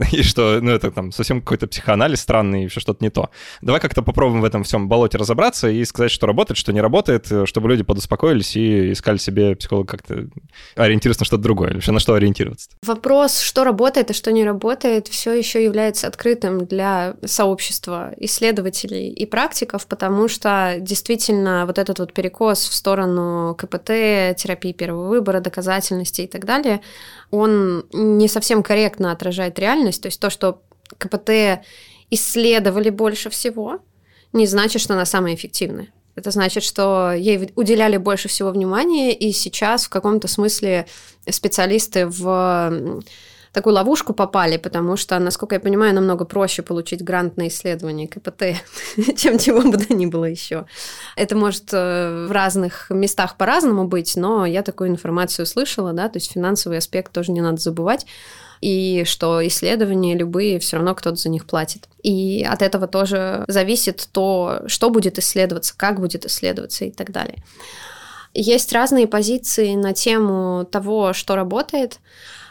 и 0.12 0.22
что, 0.22 0.60
ну, 0.60 0.70
это 0.70 0.90
там 0.90 1.12
совсем 1.12 1.40
какой-то 1.40 1.66
психоанализ 1.66 2.20
странный, 2.20 2.64
и 2.64 2.68
все 2.68 2.80
что-то 2.80 3.04
не 3.04 3.10
то. 3.10 3.30
Давай 3.60 3.80
как-то 3.80 4.02
попробуем 4.02 4.40
в 4.40 4.44
этом 4.44 4.64
всем 4.64 4.88
болоте 4.88 5.18
разобраться 5.18 5.68
и 5.68 5.84
сказать, 5.84 6.10
что 6.10 6.26
работает, 6.26 6.56
что 6.56 6.72
не 6.72 6.80
работает, 6.80 7.30
чтобы 7.44 7.68
люди 7.68 7.82
подуспокоились 7.82 8.56
и 8.56 8.92
искали 8.92 9.18
себе 9.18 9.56
психолога 9.56 9.88
как-то 9.88 10.28
ориентироваться 10.74 11.22
на 11.22 11.26
что-то 11.26 11.42
другое, 11.42 11.74
вообще 11.74 11.92
на 11.92 12.00
что 12.00 12.14
ориентироваться. 12.14 12.70
Вопрос, 12.82 13.40
что 13.40 13.64
работает 13.64 14.10
и 14.10 14.14
что 14.14 14.32
не 14.32 14.44
работает, 14.44 15.08
все 15.08 15.32
еще 15.32 15.62
является 15.62 16.06
открытым 16.06 16.66
для 16.66 17.14
сообщества 17.24 18.12
исследователей 18.16 19.10
и 19.10 19.26
практиков, 19.26 19.86
потому 19.86 20.28
что 20.28 20.76
действительно 20.80 21.66
вот 21.66 21.78
этот 21.78 21.98
вот 21.98 22.12
перекос 22.12 22.68
в 22.68 22.74
сторону 22.74 23.54
КПТ, 23.54 24.36
терапии 24.36 24.72
первого 24.72 25.08
выбора, 25.08 25.40
доказательности 25.40 26.22
и 26.22 26.26
так 26.26 26.44
далее, 26.44 26.80
он 27.30 27.86
не 27.92 28.28
совсем 28.28 28.62
корректно 28.62 29.12
отражает 29.12 29.58
реальность. 29.58 30.02
То 30.02 30.06
есть 30.06 30.20
то, 30.20 30.30
что 30.30 30.62
КПТ 30.98 31.62
исследовали 32.10 32.90
больше 32.90 33.30
всего, 33.30 33.78
не 34.32 34.46
значит, 34.46 34.82
что 34.82 34.94
она 34.94 35.04
самая 35.04 35.34
эффективная. 35.34 35.88
Это 36.16 36.30
значит, 36.32 36.62
что 36.62 37.12
ей 37.12 37.50
уделяли 37.54 37.96
больше 37.96 38.28
всего 38.28 38.50
внимания, 38.50 39.14
и 39.14 39.32
сейчас 39.32 39.84
в 39.84 39.88
каком-то 39.88 40.28
смысле 40.28 40.86
специалисты 41.28 42.06
в 42.06 43.02
такую 43.52 43.74
ловушку 43.74 44.12
попали, 44.12 44.56
потому 44.56 44.96
что, 44.96 45.18
насколько 45.18 45.56
я 45.56 45.60
понимаю, 45.60 45.94
намного 45.94 46.24
проще 46.24 46.62
получить 46.62 47.02
грант 47.02 47.36
на 47.36 47.48
исследование 47.48 48.08
КПТ, 48.08 48.56
чем 49.16 49.38
чего 49.38 49.62
бы 49.62 49.76
то 49.76 49.92
ни 49.92 50.06
было 50.06 50.24
еще. 50.24 50.66
Это 51.16 51.36
может 51.36 51.72
э, 51.72 52.26
в 52.28 52.32
разных 52.32 52.90
местах 52.90 53.36
по-разному 53.36 53.86
быть, 53.86 54.16
но 54.16 54.46
я 54.46 54.62
такую 54.62 54.90
информацию 54.90 55.46
слышала, 55.46 55.92
да, 55.92 56.08
то 56.08 56.18
есть 56.18 56.32
финансовый 56.32 56.78
аспект 56.78 57.12
тоже 57.12 57.32
не 57.32 57.40
надо 57.40 57.58
забывать 57.58 58.06
и 58.60 59.04
что 59.06 59.46
исследования 59.46 60.14
любые 60.14 60.58
все 60.58 60.76
равно 60.76 60.94
кто-то 60.94 61.16
за 61.16 61.30
них 61.30 61.46
платит. 61.46 61.88
И 62.02 62.46
от 62.48 62.62
этого 62.62 62.86
тоже 62.86 63.44
зависит 63.48 64.08
то, 64.12 64.62
что 64.66 64.90
будет 64.90 65.18
исследоваться, 65.18 65.74
как 65.76 65.98
будет 65.98 66.26
исследоваться 66.26 66.84
и 66.84 66.90
так 66.90 67.10
далее. 67.10 67.42
Есть 68.32 68.72
разные 68.72 69.08
позиции 69.08 69.74
на 69.74 69.92
тему 69.92 70.64
того, 70.70 71.12
что 71.12 71.36
работает. 71.36 72.00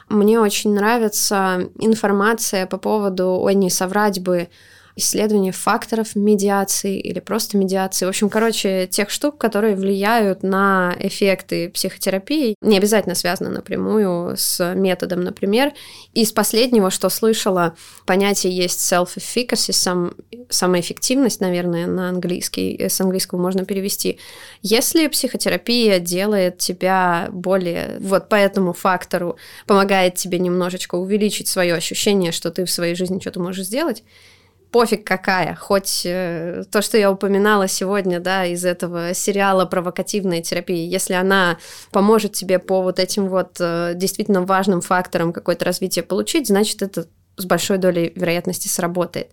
Мне 0.10 0.40
очень 0.40 0.74
нравится 0.74 1.70
информация 1.80 2.66
по 2.66 2.78
поводу 2.78 3.40
«Ой, 3.40 3.54
не 3.54 3.70
соврать 3.70 4.20
бы», 4.22 4.50
исследование 5.00 5.52
факторов 5.52 6.16
медиации 6.16 7.00
или 7.00 7.20
просто 7.20 7.58
медиации. 7.58 8.06
В 8.06 8.10
общем, 8.10 8.30
короче, 8.30 8.88
тех 8.88 9.10
штук, 9.10 9.38
которые 9.38 9.76
влияют 9.76 10.44
на 10.44 10.96
эффекты 11.00 11.70
психотерапии, 11.70 12.56
не 12.62 12.78
обязательно 12.78 13.16
связаны 13.16 13.50
напрямую 13.50 14.38
с 14.38 14.74
методом, 14.76 15.22
например. 15.22 15.74
Из 16.14 16.32
последнего, 16.32 16.92
что 16.92 17.10
слышала, 17.10 17.76
понятие 18.06 18.56
есть 18.56 18.80
self-efficacy, 18.80 19.74
сам, 19.74 20.14
самоэффективность, 20.50 21.42
наверное, 21.42 21.88
на 21.88 22.10
английский, 22.10 22.80
с 22.80 23.02
английского 23.02 23.40
можно 23.40 23.66
перевести. 23.66 24.20
Если 24.62 25.08
психотерапия 25.08 26.00
делает 26.00 26.58
тебя 26.60 27.30
более 27.32 27.98
вот 28.00 28.30
по 28.30 28.36
этому 28.36 28.74
фактору, 28.74 29.38
помогает 29.66 30.16
тебе 30.16 30.40
немножечко 30.40 30.96
увеличить 30.96 31.48
свое 31.48 31.74
ощущение, 31.74 32.32
что 32.32 32.52
ты 32.52 32.66
в 32.66 32.72
своей 32.72 32.96
жизни 32.96 33.20
что-то 33.20 33.40
можешь 33.40 33.66
сделать, 33.66 34.04
пофиг 34.72 35.06
какая, 35.06 35.56
хоть 35.56 36.04
э, 36.06 36.64
то, 36.72 36.82
что 36.82 36.98
я 36.98 37.12
упоминала 37.12 37.68
сегодня, 37.68 38.20
да, 38.20 38.46
из 38.46 38.66
этого 38.66 39.14
сериала 39.14 39.66
«Провокативная 39.66 40.42
терапия», 40.42 40.88
если 40.88 41.14
она 41.14 41.58
поможет 41.92 42.34
тебе 42.34 42.60
по 42.60 42.82
вот 42.82 43.00
этим 43.00 43.28
вот 43.28 43.58
э, 43.60 43.94
действительно 43.96 44.44
важным 44.44 44.82
факторам 44.82 45.34
какое-то 45.34 45.66
развитие 45.66 46.04
получить, 46.04 46.48
значит, 46.48 46.82
это 46.82 47.08
с 47.38 47.46
большой 47.46 47.78
долей 47.78 48.12
вероятности 48.16 48.68
сработает. 48.68 49.32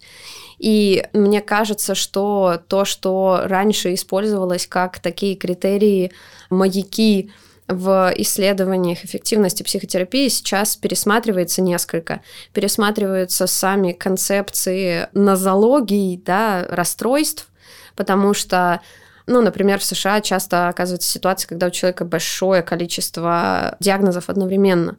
И 0.58 1.04
мне 1.12 1.42
кажется, 1.42 1.94
что 1.94 2.62
то, 2.68 2.84
что 2.84 3.42
раньше 3.44 3.92
использовалось 3.92 4.66
как 4.66 5.00
такие 5.00 5.36
критерии, 5.36 6.12
маяки, 6.48 7.30
в 7.68 8.12
исследованиях 8.16 9.04
эффективности 9.04 9.62
психотерапии 9.62 10.28
сейчас 10.28 10.76
пересматривается 10.76 11.62
несколько. 11.62 12.20
Пересматриваются 12.52 13.46
сами 13.46 13.92
концепции 13.92 15.08
нозологий, 15.12 16.20
да, 16.24 16.66
расстройств, 16.68 17.48
потому 17.96 18.34
что 18.34 18.80
ну, 19.28 19.42
например, 19.42 19.80
в 19.80 19.84
США 19.84 20.20
часто 20.20 20.68
оказывается 20.68 21.10
ситуация, 21.10 21.48
когда 21.48 21.66
у 21.66 21.70
человека 21.70 22.04
большое 22.04 22.62
количество 22.62 23.76
диагнозов 23.80 24.30
одновременно. 24.30 24.96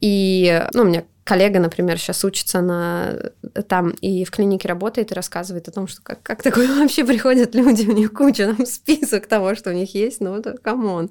И, 0.00 0.66
ну, 0.74 0.82
у 0.82 0.84
меня 0.86 1.04
коллега, 1.24 1.60
например, 1.60 1.98
сейчас 1.98 2.24
учится 2.24 2.60
на 2.60 3.30
там 3.68 3.90
и 3.90 4.24
в 4.24 4.30
клинике 4.32 4.66
работает 4.68 5.12
и 5.12 5.14
рассказывает 5.14 5.68
о 5.68 5.72
том, 5.72 5.86
что 5.86 6.02
как, 6.02 6.22
как 6.22 6.42
такое 6.42 6.66
вообще 6.80 7.04
приходят 7.04 7.54
люди, 7.54 7.86
у 7.86 7.92
них 7.92 8.12
куча 8.12 8.52
там 8.52 8.66
список 8.66 9.26
того, 9.26 9.54
что 9.54 9.70
у 9.70 9.74
них 9.74 9.94
есть, 9.94 10.20
ну 10.20 10.36
это 10.36 10.56
come 10.58 10.88
on. 10.88 11.10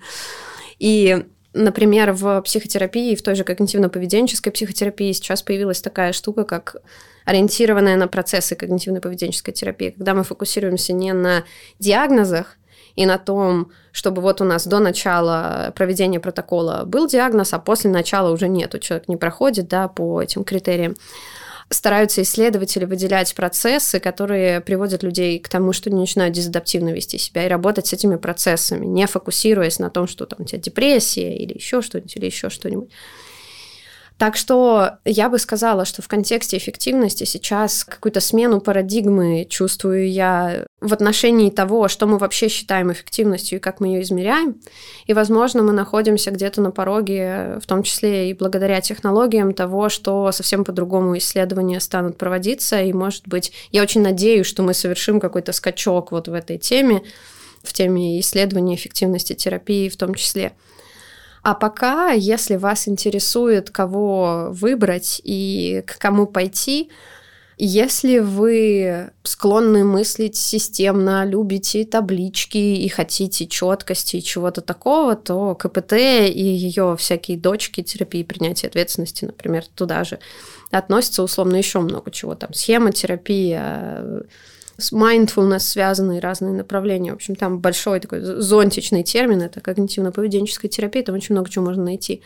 И 0.81 1.25
Например, 1.53 2.13
в 2.13 2.41
психотерапии, 2.43 3.15
в 3.15 3.21
той 3.21 3.35
же 3.35 3.43
когнитивно-поведенческой 3.43 4.51
психотерапии 4.51 5.11
сейчас 5.11 5.41
появилась 5.41 5.81
такая 5.81 6.13
штука, 6.13 6.45
как 6.45 6.77
ориентированная 7.25 7.97
на 7.97 8.07
процессы 8.07 8.55
когнитивно-поведенческой 8.55 9.51
терапии, 9.51 9.89
когда 9.89 10.13
мы 10.13 10.23
фокусируемся 10.23 10.93
не 10.93 11.11
на 11.11 11.43
диагнозах 11.77 12.57
и 12.95 13.05
на 13.05 13.17
том, 13.17 13.69
чтобы 13.91 14.21
вот 14.21 14.39
у 14.39 14.45
нас 14.45 14.65
до 14.65 14.79
начала 14.79 15.73
проведения 15.75 16.21
протокола 16.21 16.83
был 16.85 17.05
диагноз, 17.05 17.53
а 17.53 17.59
после 17.59 17.91
начала 17.91 18.31
уже 18.31 18.47
нету, 18.47 18.79
человек 18.79 19.09
не 19.09 19.17
проходит 19.17 19.67
да, 19.67 19.89
по 19.89 20.21
этим 20.21 20.45
критериям 20.45 20.95
стараются 21.71 22.21
исследователи 22.21 22.85
выделять 22.85 23.33
процессы, 23.33 23.99
которые 23.99 24.61
приводят 24.61 25.03
людей 25.03 25.39
к 25.39 25.49
тому, 25.49 25.73
что 25.73 25.89
они 25.89 25.99
начинают 25.99 26.35
дезадаптивно 26.35 26.89
вести 26.89 27.17
себя 27.17 27.45
и 27.45 27.49
работать 27.49 27.87
с 27.87 27.93
этими 27.93 28.17
процессами, 28.17 28.85
не 28.85 29.07
фокусируясь 29.07 29.79
на 29.79 29.89
том, 29.89 30.07
что 30.07 30.25
там 30.25 30.41
у 30.41 30.43
тебя 30.45 30.59
депрессия 30.59 31.35
или 31.35 31.53
еще 31.53 31.81
что-нибудь, 31.81 32.15
или 32.15 32.25
еще 32.25 32.49
что-нибудь. 32.49 32.91
Так 34.21 34.37
что 34.37 34.99
я 35.03 35.29
бы 35.29 35.39
сказала, 35.39 35.83
что 35.83 36.03
в 36.03 36.07
контексте 36.07 36.55
эффективности 36.55 37.23
сейчас 37.23 37.83
какую-то 37.83 38.19
смену 38.19 38.61
парадигмы 38.61 39.47
чувствую 39.49 40.11
я 40.11 40.67
в 40.79 40.93
отношении 40.93 41.49
того, 41.49 41.87
что 41.87 42.05
мы 42.05 42.19
вообще 42.19 42.47
считаем 42.47 42.91
эффективностью 42.91 43.57
и 43.57 43.59
как 43.59 43.79
мы 43.79 43.87
ее 43.87 44.03
измеряем. 44.03 44.61
И, 45.07 45.13
возможно, 45.13 45.63
мы 45.63 45.73
находимся 45.73 46.29
где-то 46.29 46.61
на 46.61 46.69
пороге, 46.69 47.57
в 47.63 47.65
том 47.65 47.81
числе 47.81 48.29
и 48.29 48.35
благодаря 48.35 48.79
технологиям 48.79 49.55
того, 49.55 49.89
что 49.89 50.31
совсем 50.31 50.65
по-другому 50.65 51.17
исследования 51.17 51.79
станут 51.79 52.19
проводиться. 52.19 52.79
И, 52.79 52.93
может 52.93 53.27
быть, 53.27 53.51
я 53.71 53.81
очень 53.81 54.03
надеюсь, 54.03 54.45
что 54.45 54.61
мы 54.61 54.75
совершим 54.75 55.19
какой-то 55.19 55.51
скачок 55.51 56.11
вот 56.11 56.27
в 56.27 56.33
этой 56.35 56.59
теме, 56.59 57.01
в 57.63 57.73
теме 57.73 58.19
исследования 58.19 58.75
эффективности 58.75 59.33
терапии 59.33 59.89
в 59.89 59.97
том 59.97 60.13
числе. 60.13 60.51
А 61.43 61.55
пока, 61.55 62.11
если 62.11 62.55
вас 62.55 62.87
интересует, 62.87 63.71
кого 63.71 64.49
выбрать 64.51 65.21
и 65.23 65.83
к 65.87 65.97
кому 65.97 66.27
пойти, 66.27 66.91
если 67.63 68.17
вы 68.19 69.11
склонны 69.23 69.83
мыслить 69.83 70.35
системно, 70.35 71.25
любите 71.25 71.85
таблички 71.85 72.57
и 72.57 72.87
хотите 72.89 73.45
четкости 73.45 74.15
и 74.15 74.23
чего-то 74.23 74.61
такого, 74.61 75.15
то 75.15 75.53
КПТ 75.53 75.93
и 75.93 76.43
ее 76.43 76.95
всякие 76.97 77.37
дочки 77.37 77.83
терапии 77.83 78.23
принятия 78.23 78.67
ответственности, 78.67 79.25
например, 79.25 79.65
туда 79.75 80.03
же 80.03 80.17
относятся 80.71 81.21
условно 81.21 81.55
еще 81.55 81.81
много 81.81 82.09
чего. 82.09 82.33
Там 82.33 82.51
схемотерапия, 82.53 84.23
с 84.81 84.91
mindfulness 84.91 85.59
связанные 85.59 86.19
разные 86.19 86.53
направления. 86.53 87.11
В 87.11 87.15
общем, 87.15 87.35
там 87.35 87.59
большой 87.59 87.99
такой 87.99 88.21
зонтичный 88.21 89.03
термин, 89.03 89.41
это 89.41 89.59
когнитивно-поведенческая 89.59 90.67
терапия, 90.67 91.03
там 91.03 91.15
очень 91.15 91.35
много 91.35 91.49
чего 91.49 91.65
можно 91.65 91.83
найти. 91.83 92.21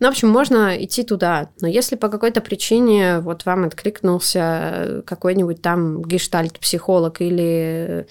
Ну, 0.00 0.06
в 0.06 0.10
общем, 0.10 0.28
можно 0.28 0.82
идти 0.82 1.02
туда. 1.02 1.50
Но 1.60 1.68
если 1.68 1.94
по 1.96 2.08
какой-то 2.08 2.40
причине 2.40 3.20
вот 3.20 3.44
вам 3.44 3.64
откликнулся 3.64 5.02
какой-нибудь 5.06 5.60
там 5.60 6.02
гештальт-психолог 6.02 7.20
или 7.20 8.06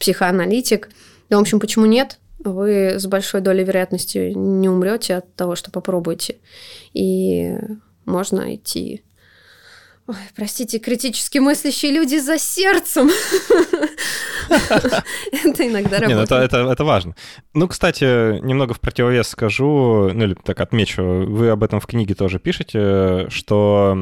психоаналитик, 0.00 0.88
да, 1.30 1.38
в 1.38 1.40
общем, 1.40 1.60
почему 1.60 1.86
нет? 1.86 2.18
Вы 2.40 2.98
с 2.98 3.06
большой 3.06 3.40
долей 3.40 3.64
вероятности 3.64 4.32
не 4.34 4.68
умрете 4.68 5.16
от 5.16 5.34
того, 5.34 5.54
что 5.54 5.70
попробуете. 5.70 6.36
И 6.92 7.56
можно 8.04 8.54
идти 8.54 9.04
Ой, 10.08 10.16
простите, 10.34 10.78
критически 10.78 11.36
мыслящие 11.36 11.92
люди 11.92 12.16
за 12.16 12.38
сердцем. 12.38 13.10
Это 14.48 15.68
иногда 15.68 15.98
работает. 15.98 16.30
Это, 16.30 16.36
это, 16.36 16.56
это 16.70 16.84
важно. 16.84 17.14
Ну, 17.52 17.68
кстати, 17.68 18.40
немного 18.40 18.72
в 18.72 18.80
противовес 18.80 19.28
скажу, 19.28 20.10
ну 20.14 20.24
или 20.24 20.32
так 20.32 20.58
отмечу, 20.60 21.02
вы 21.02 21.50
об 21.50 21.62
этом 21.62 21.78
в 21.78 21.86
книге 21.86 22.14
тоже 22.14 22.38
пишете, 22.38 23.28
что 23.28 23.98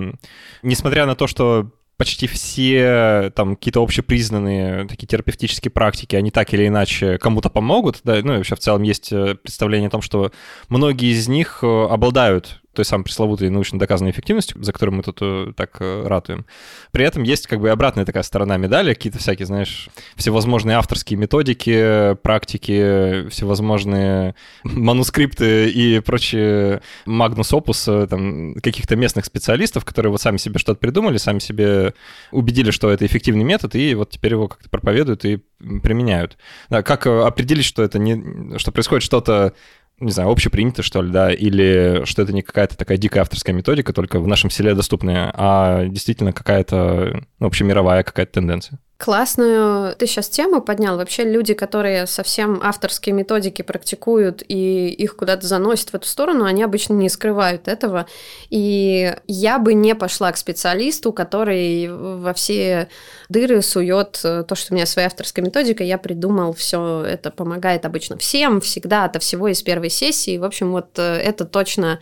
несмотря 0.62 1.06
на 1.06 1.16
то, 1.16 1.26
что 1.26 1.72
почти 1.96 2.28
все 2.28 3.32
там 3.34 3.56
какие-то 3.56 3.82
общепризнанные 3.82 4.86
такие 4.86 5.08
терапевтические 5.08 5.72
практики, 5.72 6.14
они 6.14 6.30
так 6.30 6.54
или 6.54 6.68
иначе 6.68 7.18
кому-то 7.18 7.50
помогут, 7.50 8.00
да, 8.04 8.20
ну 8.22 8.34
и 8.34 8.36
вообще 8.36 8.54
в 8.54 8.60
целом 8.60 8.82
есть 8.82 9.10
э, 9.12 9.34
представление 9.34 9.88
о 9.88 9.90
том, 9.90 10.02
что 10.02 10.30
многие 10.68 11.12
из 11.12 11.26
них 11.26 11.60
э, 11.62 11.86
обладают 11.90 12.60
той 12.76 12.84
самой 12.84 13.04
пресловутой 13.04 13.50
научно 13.50 13.78
доказанной 13.78 14.10
эффективностью, 14.10 14.62
за 14.62 14.72
которую 14.72 14.96
мы 14.96 15.02
тут 15.02 15.18
э, 15.20 15.52
так 15.56 15.76
э, 15.80 16.06
ратуем. 16.06 16.46
При 16.92 17.04
этом 17.04 17.22
есть 17.22 17.46
как 17.46 17.60
бы 17.60 17.70
обратная 17.70 18.04
такая 18.04 18.22
сторона 18.22 18.56
медали, 18.56 18.94
какие-то 18.94 19.18
всякие, 19.18 19.46
знаешь, 19.46 19.88
всевозможные 20.14 20.76
авторские 20.76 21.18
методики, 21.18 22.14
практики, 22.22 23.28
всевозможные 23.30 24.34
манускрипты 24.62 25.70
и 25.70 26.00
прочие 26.00 26.82
магнус 27.06 27.52
опус 27.52 27.88
э, 27.88 28.06
там, 28.08 28.54
каких-то 28.54 28.94
местных 28.96 29.24
специалистов, 29.24 29.84
которые 29.84 30.12
вот 30.12 30.20
сами 30.20 30.36
себе 30.36 30.58
что-то 30.58 30.78
придумали, 30.78 31.16
сами 31.16 31.38
себе 31.38 31.94
убедили, 32.30 32.70
что 32.70 32.90
это 32.90 33.06
эффективный 33.06 33.44
метод, 33.44 33.74
и 33.74 33.94
вот 33.94 34.10
теперь 34.10 34.32
его 34.32 34.48
как-то 34.48 34.68
проповедуют 34.68 35.24
и 35.24 35.40
применяют. 35.82 36.36
Да, 36.68 36.82
как 36.82 37.06
определить, 37.06 37.64
что 37.64 37.82
это 37.82 37.98
не, 37.98 38.58
что 38.58 38.70
происходит 38.72 39.02
что-то 39.02 39.54
не 39.98 40.10
знаю, 40.10 40.30
общепринято, 40.30 40.82
что 40.82 41.00
ли, 41.02 41.10
да, 41.10 41.32
или 41.32 42.02
что 42.04 42.22
это 42.22 42.32
не 42.32 42.42
какая-то 42.42 42.76
такая 42.76 42.98
дикая 42.98 43.20
авторская 43.20 43.54
методика, 43.54 43.92
только 43.92 44.20
в 44.20 44.26
нашем 44.26 44.50
селе 44.50 44.74
доступная, 44.74 45.32
а 45.34 45.86
действительно 45.86 46.32
какая-то 46.32 47.22
ну, 47.38 47.46
общемировая 47.46 48.02
какая-то 48.02 48.32
тенденция. 48.32 48.78
Классную 48.98 49.94
ты 49.94 50.06
сейчас 50.06 50.30
тему 50.30 50.62
поднял. 50.62 50.96
Вообще 50.96 51.24
люди, 51.24 51.52
которые 51.52 52.06
совсем 52.06 52.60
авторские 52.62 53.14
методики 53.14 53.60
практикуют 53.60 54.42
и 54.48 54.88
их 54.88 55.16
куда-то 55.16 55.46
заносят 55.46 55.90
в 55.90 55.94
эту 55.94 56.08
сторону, 56.08 56.46
они 56.46 56.62
обычно 56.62 56.94
не 56.94 57.10
скрывают 57.10 57.68
этого. 57.68 58.06
И 58.48 59.14
я 59.26 59.58
бы 59.58 59.74
не 59.74 59.94
пошла 59.94 60.32
к 60.32 60.38
специалисту, 60.38 61.12
который 61.12 61.88
во 61.90 62.32
все 62.32 62.88
дыры 63.28 63.60
сует 63.60 64.18
то, 64.22 64.54
что 64.54 64.72
у 64.72 64.76
меня 64.76 64.86
своя 64.86 65.08
авторская 65.08 65.44
методика, 65.44 65.84
я 65.84 65.98
придумал, 65.98 66.54
все 66.54 67.02
это 67.02 67.30
помогает 67.30 67.84
обычно 67.84 68.16
всем, 68.16 68.62
всегда, 68.62 69.04
от 69.04 69.22
всего 69.22 69.48
из 69.48 69.60
первой 69.62 69.90
сессии. 69.90 70.38
В 70.38 70.44
общем, 70.44 70.72
вот 70.72 70.98
э, 70.98 71.02
это 71.02 71.44
точно 71.44 72.00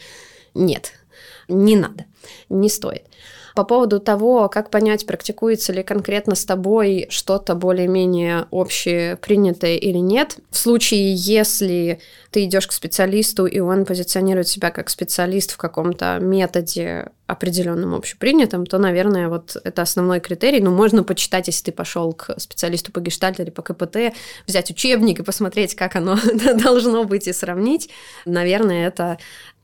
нет, 0.55 0.93
не 1.49 1.75
надо, 1.75 2.05
не 2.49 2.69
стоит. 2.69 3.03
По 3.55 3.63
поводу 3.63 4.01
того, 4.01 4.49
как 4.49 4.71
понять, 4.71 5.07
практикуется 5.07 5.73
ли 5.73 5.85
конкретно 5.85 6.35
с 6.35 6.45
тобой 6.45 7.07
что-то 7.09 7.55
более-менее 7.55 8.47
общепринятое 8.51 9.77
или 9.77 9.99
нет, 9.99 10.39
в 10.51 10.57
случае, 10.57 11.15
если 11.15 12.01
ты 12.33 12.45
идешь 12.45 12.67
к 12.67 12.73
специалисту, 12.73 13.47
и 13.47 13.61
он 13.61 13.85
позиционирует 13.85 14.49
себя 14.49 14.73
как 14.73 14.91
специалист 14.91 15.53
в 15.53 15.57
каком-то 15.57 16.19
методе 16.21 17.11
определенном 17.27 17.95
общепринятом, 17.95 18.67
то, 18.67 18.79
наверное, 18.79 19.29
вот 19.29 19.57
это 19.63 19.83
основной 19.83 20.19
критерий. 20.19 20.61
Ну, 20.61 20.71
можно 20.71 21.05
почитать, 21.05 21.47
если 21.47 21.67
ты 21.67 21.73
пошел 21.73 22.13
к 22.13 22.39
специалисту 22.39 22.91
по 22.91 23.01
гештальту 23.01 23.43
или 23.43 23.51
по 23.51 23.63
КПТ, 23.63 24.15
взять 24.47 24.71
учебник 24.71 25.21
и 25.21 25.23
посмотреть, 25.23 25.75
как 25.75 25.97
оно 25.97 26.19
должно 26.63 27.05
быть, 27.05 27.29
и 27.29 27.33
сравнить. 27.33 27.89
Наверное, 28.27 28.89
это 28.89 29.19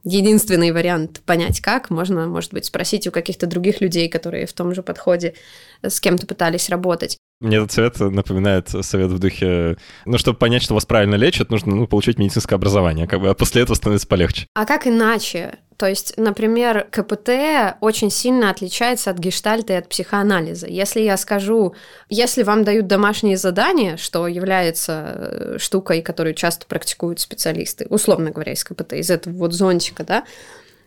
единственный 0.04 0.72
вариант 0.72 1.20
понять, 1.24 1.60
как. 1.60 1.90
Можно, 1.90 2.26
может 2.26 2.52
быть, 2.52 2.64
спросить 2.64 3.06
у 3.06 3.10
каких-то 3.10 3.46
других 3.46 3.80
людей, 3.80 4.08
которые 4.08 4.46
в 4.46 4.52
том 4.52 4.74
же 4.74 4.82
подходе 4.82 5.34
с 5.82 6.00
кем-то 6.00 6.26
пытались 6.26 6.68
работать. 6.68 7.18
Мне 7.40 7.56
этот 7.56 7.72
совет 7.72 7.98
напоминает 8.00 8.68
совет 8.68 9.10
в 9.10 9.18
духе, 9.18 9.76
ну, 10.04 10.18
чтобы 10.18 10.38
понять, 10.38 10.62
что 10.62 10.74
вас 10.74 10.84
правильно 10.84 11.14
лечат, 11.14 11.50
нужно 11.50 11.74
ну, 11.74 11.86
получить 11.86 12.18
медицинское 12.18 12.56
образование, 12.56 13.06
как 13.06 13.20
бы, 13.20 13.30
а 13.30 13.34
после 13.34 13.62
этого 13.62 13.74
становится 13.76 14.06
полегче. 14.06 14.46
А 14.54 14.66
как 14.66 14.86
иначе? 14.86 15.58
То 15.80 15.88
есть, 15.88 16.12
например, 16.18 16.88
КПТ 16.90 17.78
очень 17.80 18.10
сильно 18.10 18.50
отличается 18.50 19.08
от 19.08 19.16
гештальта 19.16 19.72
и 19.72 19.76
от 19.76 19.88
психоанализа. 19.88 20.66
Если 20.66 21.00
я 21.00 21.16
скажу, 21.16 21.74
если 22.10 22.42
вам 22.42 22.64
дают 22.64 22.86
домашние 22.86 23.38
задания, 23.38 23.96
что 23.96 24.28
является 24.28 25.14
э, 25.16 25.56
штукой, 25.58 26.02
которую 26.02 26.34
часто 26.34 26.66
практикуют 26.66 27.18
специалисты, 27.18 27.86
условно 27.88 28.30
говоря, 28.30 28.52
из 28.52 28.62
КПТ, 28.62 28.92
из 28.92 29.10
этого 29.10 29.32
вот 29.32 29.54
зонтика, 29.54 30.04
да, 30.04 30.24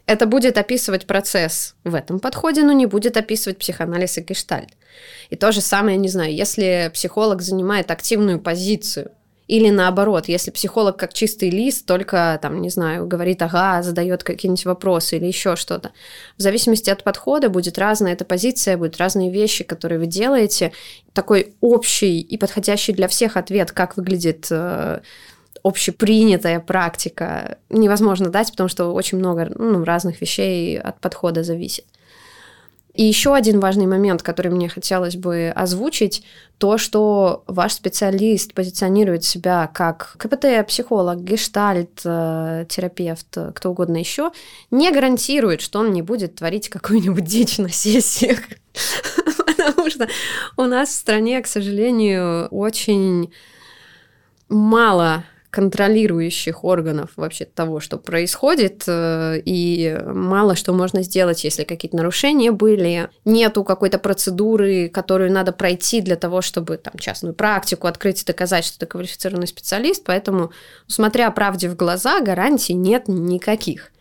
это 0.06 0.28
будет 0.28 0.60
описывать 0.60 1.08
процесс 1.08 1.74
в 1.84 1.96
этом 1.96 2.20
подходе, 2.20 2.62
но 2.62 2.72
не 2.72 2.86
будет 2.86 3.18
описывать 3.18 3.58
психоанализ 3.58 4.20
и 4.20 4.22
гештальт. 4.22 4.70
И 5.32 5.36
то 5.36 5.52
же 5.52 5.62
самое, 5.62 5.98
не 5.98 6.10
знаю, 6.10 6.36
если 6.36 6.92
психолог 6.94 7.42
занимает 7.42 7.90
активную 7.90 8.40
позицию, 8.40 9.10
или 9.48 9.70
наоборот, 9.70 10.28
если 10.28 10.52
психолог 10.52 10.98
как 10.98 11.14
чистый 11.14 11.50
лист, 11.50 11.86
только 11.86 12.40
там, 12.42 12.62
не 12.62 12.70
знаю, 12.70 13.08
говорит, 13.08 13.42
ага, 13.42 13.84
задает 13.84 14.24
какие-нибудь 14.24 14.66
вопросы 14.66 15.18
или 15.18 15.26
еще 15.26 15.56
что-то. 15.56 15.92
В 16.38 16.42
зависимости 16.42 16.90
от 16.90 17.04
подхода 17.04 17.50
будет 17.50 17.78
разная 17.78 18.14
эта 18.14 18.24
позиция, 18.24 18.78
будут 18.78 18.98
разные 18.98 19.32
вещи, 19.32 19.64
которые 19.64 20.00
вы 20.00 20.06
делаете. 20.06 20.72
Такой 21.14 21.56
общий 21.60 22.22
и 22.22 22.38
подходящий 22.38 22.94
для 22.94 23.08
всех 23.08 23.36
ответ, 23.36 23.72
как 23.72 23.98
выглядит 23.98 24.48
э, 24.50 25.02
общепринятая 25.64 26.60
практика, 26.60 27.58
невозможно 27.70 28.30
дать, 28.30 28.52
потому 28.52 28.70
что 28.70 28.94
очень 28.94 29.18
много 29.18 29.52
ну, 29.56 29.84
разных 29.84 30.22
вещей 30.22 30.80
от 30.80 31.00
подхода 31.02 31.44
зависит. 31.44 31.86
И 32.94 33.04
еще 33.04 33.34
один 33.34 33.60
важный 33.60 33.88
момент, 33.88 34.22
который 34.22 34.52
мне 34.52 34.70
хотелось 34.70 35.16
бы 35.16 35.52
озвучить, 35.56 36.24
то, 36.60 36.78
что 36.78 37.44
ваш 37.48 37.74
специалист 37.74 38.54
позиционирует 38.54 39.24
себя 39.24 39.70
как 39.74 40.16
КПТ, 40.20 40.68
психолог, 40.68 41.24
гештальт, 41.24 42.02
э, 42.06 42.66
терапевт, 42.70 43.36
кто 43.56 43.72
угодно 43.72 43.98
еще, 43.98 44.32
не 44.70 44.92
гарантирует, 44.92 45.62
что 45.62 45.80
он 45.80 45.92
не 45.92 46.04
будет 46.04 46.36
творить 46.36 46.70
какую-нибудь 46.70 47.26
дичь 47.26 47.58
на 47.58 47.70
сессиях. 47.70 48.40
Потому 49.48 49.90
что 49.90 50.08
у 50.56 50.64
нас 50.64 50.90
в 50.90 50.96
стране, 50.96 51.42
к 51.42 51.48
сожалению, 51.48 52.48
очень 52.50 53.34
мало 54.50 55.26
контролирующих 55.54 56.64
органов 56.64 57.12
вообще 57.16 57.46
того, 57.46 57.80
что 57.80 58.00
происходит, 58.00 58.86
э, 58.88 59.40
и 59.46 59.96
мало 60.04 60.56
что 60.56 60.74
можно 60.74 61.04
сделать, 61.04 61.44
если 61.44 61.64
какие-то 61.64 61.96
нарушения 61.96 62.52
были. 62.52 63.10
Нету 63.24 63.64
какой-то 63.64 64.00
процедуры, 64.00 64.90
которую 64.90 65.32
надо 65.32 65.52
пройти 65.52 66.02
для 66.02 66.16
того, 66.16 66.42
чтобы 66.42 66.78
там 66.78 66.94
частную 66.98 67.36
практику 67.36 67.86
открыть 67.86 68.24
и 68.24 68.26
доказать, 68.26 68.66
что 68.66 68.80
ты 68.80 68.88
квалифицированный 68.88 69.46
специалист, 69.46 70.04
поэтому, 70.04 70.52
смотря 70.88 71.30
правде 71.30 71.70
в 71.70 71.76
глаза, 71.76 72.22
гарантий 72.22 72.74
нет 72.74 73.08
никаких. 73.08 73.93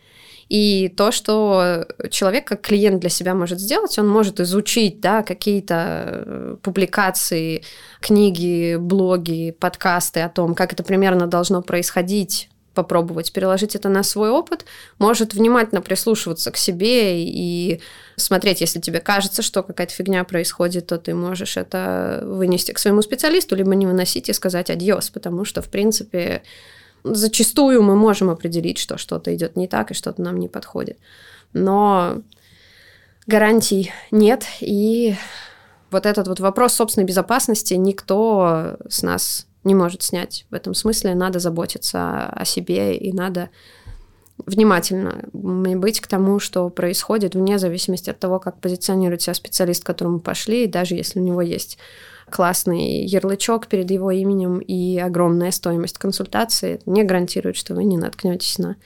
И 0.53 0.93
то, 0.95 1.13
что 1.13 1.87
человек 2.11 2.47
как 2.47 2.61
клиент 2.61 3.01
для 3.01 3.09
себя 3.09 3.35
может 3.35 3.59
сделать, 3.59 3.99
он 3.99 4.07
может 4.07 4.39
изучить 4.39 5.01
да, 5.01 5.23
какие-то 5.23 6.05
э, 6.27 6.57
публикации, 6.61 7.65
книги, 8.01 8.77
блоги, 8.77 9.57
подкасты 9.59 10.21
о 10.21 10.29
том, 10.29 10.55
как 10.55 10.75
это 10.75 10.83
примерно 10.83 11.27
должно 11.27 11.63
происходить 11.63 12.51
попробовать 12.75 13.33
переложить 13.33 13.77
это 13.77 13.89
на 13.89 14.03
свой 14.03 14.29
опыт, 14.29 14.67
может 14.99 15.33
внимательно 15.33 15.81
прислушиваться 15.81 16.51
к 16.51 16.59
себе 16.59 17.25
и 17.25 17.81
смотреть, 18.17 18.61
если 18.61 18.79
тебе 18.79 19.01
кажется, 19.01 19.41
что 19.41 19.63
какая-то 19.63 19.95
фигня 19.95 20.23
происходит, 20.25 20.87
то 20.87 20.99
ты 20.99 21.15
можешь 21.15 21.57
это 21.57 22.23
вынести 22.25 22.73
к 22.73 22.79
своему 22.79 23.01
специалисту, 23.01 23.57
либо 23.57 23.75
не 23.75 23.87
выносить 23.87 24.29
и 24.29 24.33
сказать 24.35 24.69
адьос, 24.69 25.09
потому 25.09 25.47
что, 25.47 25.63
в 25.63 25.69
принципе, 25.69 26.43
зачастую 27.05 27.83
мы 27.83 27.97
можем 27.97 28.31
определить, 28.31 28.79
что 28.79 28.99
что-то 28.99 29.35
идет 29.35 29.57
не 29.57 29.69
так 29.69 29.91
и 29.91 29.95
что-то 29.95 30.23
нам 30.23 30.39
не 30.39 30.49
подходит. 30.49 30.99
Но 31.53 32.23
гарантий 33.27 33.93
нет, 34.11 34.45
и 34.61 35.15
вот 35.91 36.07
этот 36.07 36.29
вот 36.29 36.41
вопрос 36.41 36.75
собственной 36.75 37.07
безопасности 37.07 37.75
никто 37.75 38.77
с 38.89 39.03
нас 39.03 39.47
не 39.65 39.75
может 39.75 40.03
снять. 40.03 40.47
В 40.51 40.55
этом 40.55 40.75
смысле 40.75 41.15
надо 41.15 41.39
заботиться 41.39 42.27
о 42.27 42.45
себе 42.45 42.97
и 42.97 43.13
надо 43.13 43.51
внимательно 44.47 45.25
быть 45.33 46.01
к 46.01 46.07
тому, 46.07 46.39
что 46.39 46.69
происходит, 46.71 47.35
вне 47.35 47.59
зависимости 47.59 48.11
от 48.11 48.19
того, 48.19 48.39
как 48.39 48.61
позиционирует 48.61 49.23
себя 49.23 49.35
специалист, 49.35 49.83
к 49.83 49.87
которому 49.87 50.21
пошли, 50.21 50.65
и 50.65 50.69
даже 50.69 50.95
если 50.95 51.21
у 51.21 51.23
него 51.23 51.43
есть 51.43 51.79
классный 52.31 53.05
ярлычок 53.05 53.67
перед 53.67 53.91
его 53.91 54.11
именем 54.11 54.59
и 54.59 54.99
огромная 54.99 55.51
стоимость 55.51 55.99
консультации, 55.99 56.81
не 56.87 57.05
гарантирует, 57.05 57.57
что 57.57 57.75
вы 57.75 57.85
не 57.85 57.97
наткнетесь 57.97 58.59
на 58.59 58.77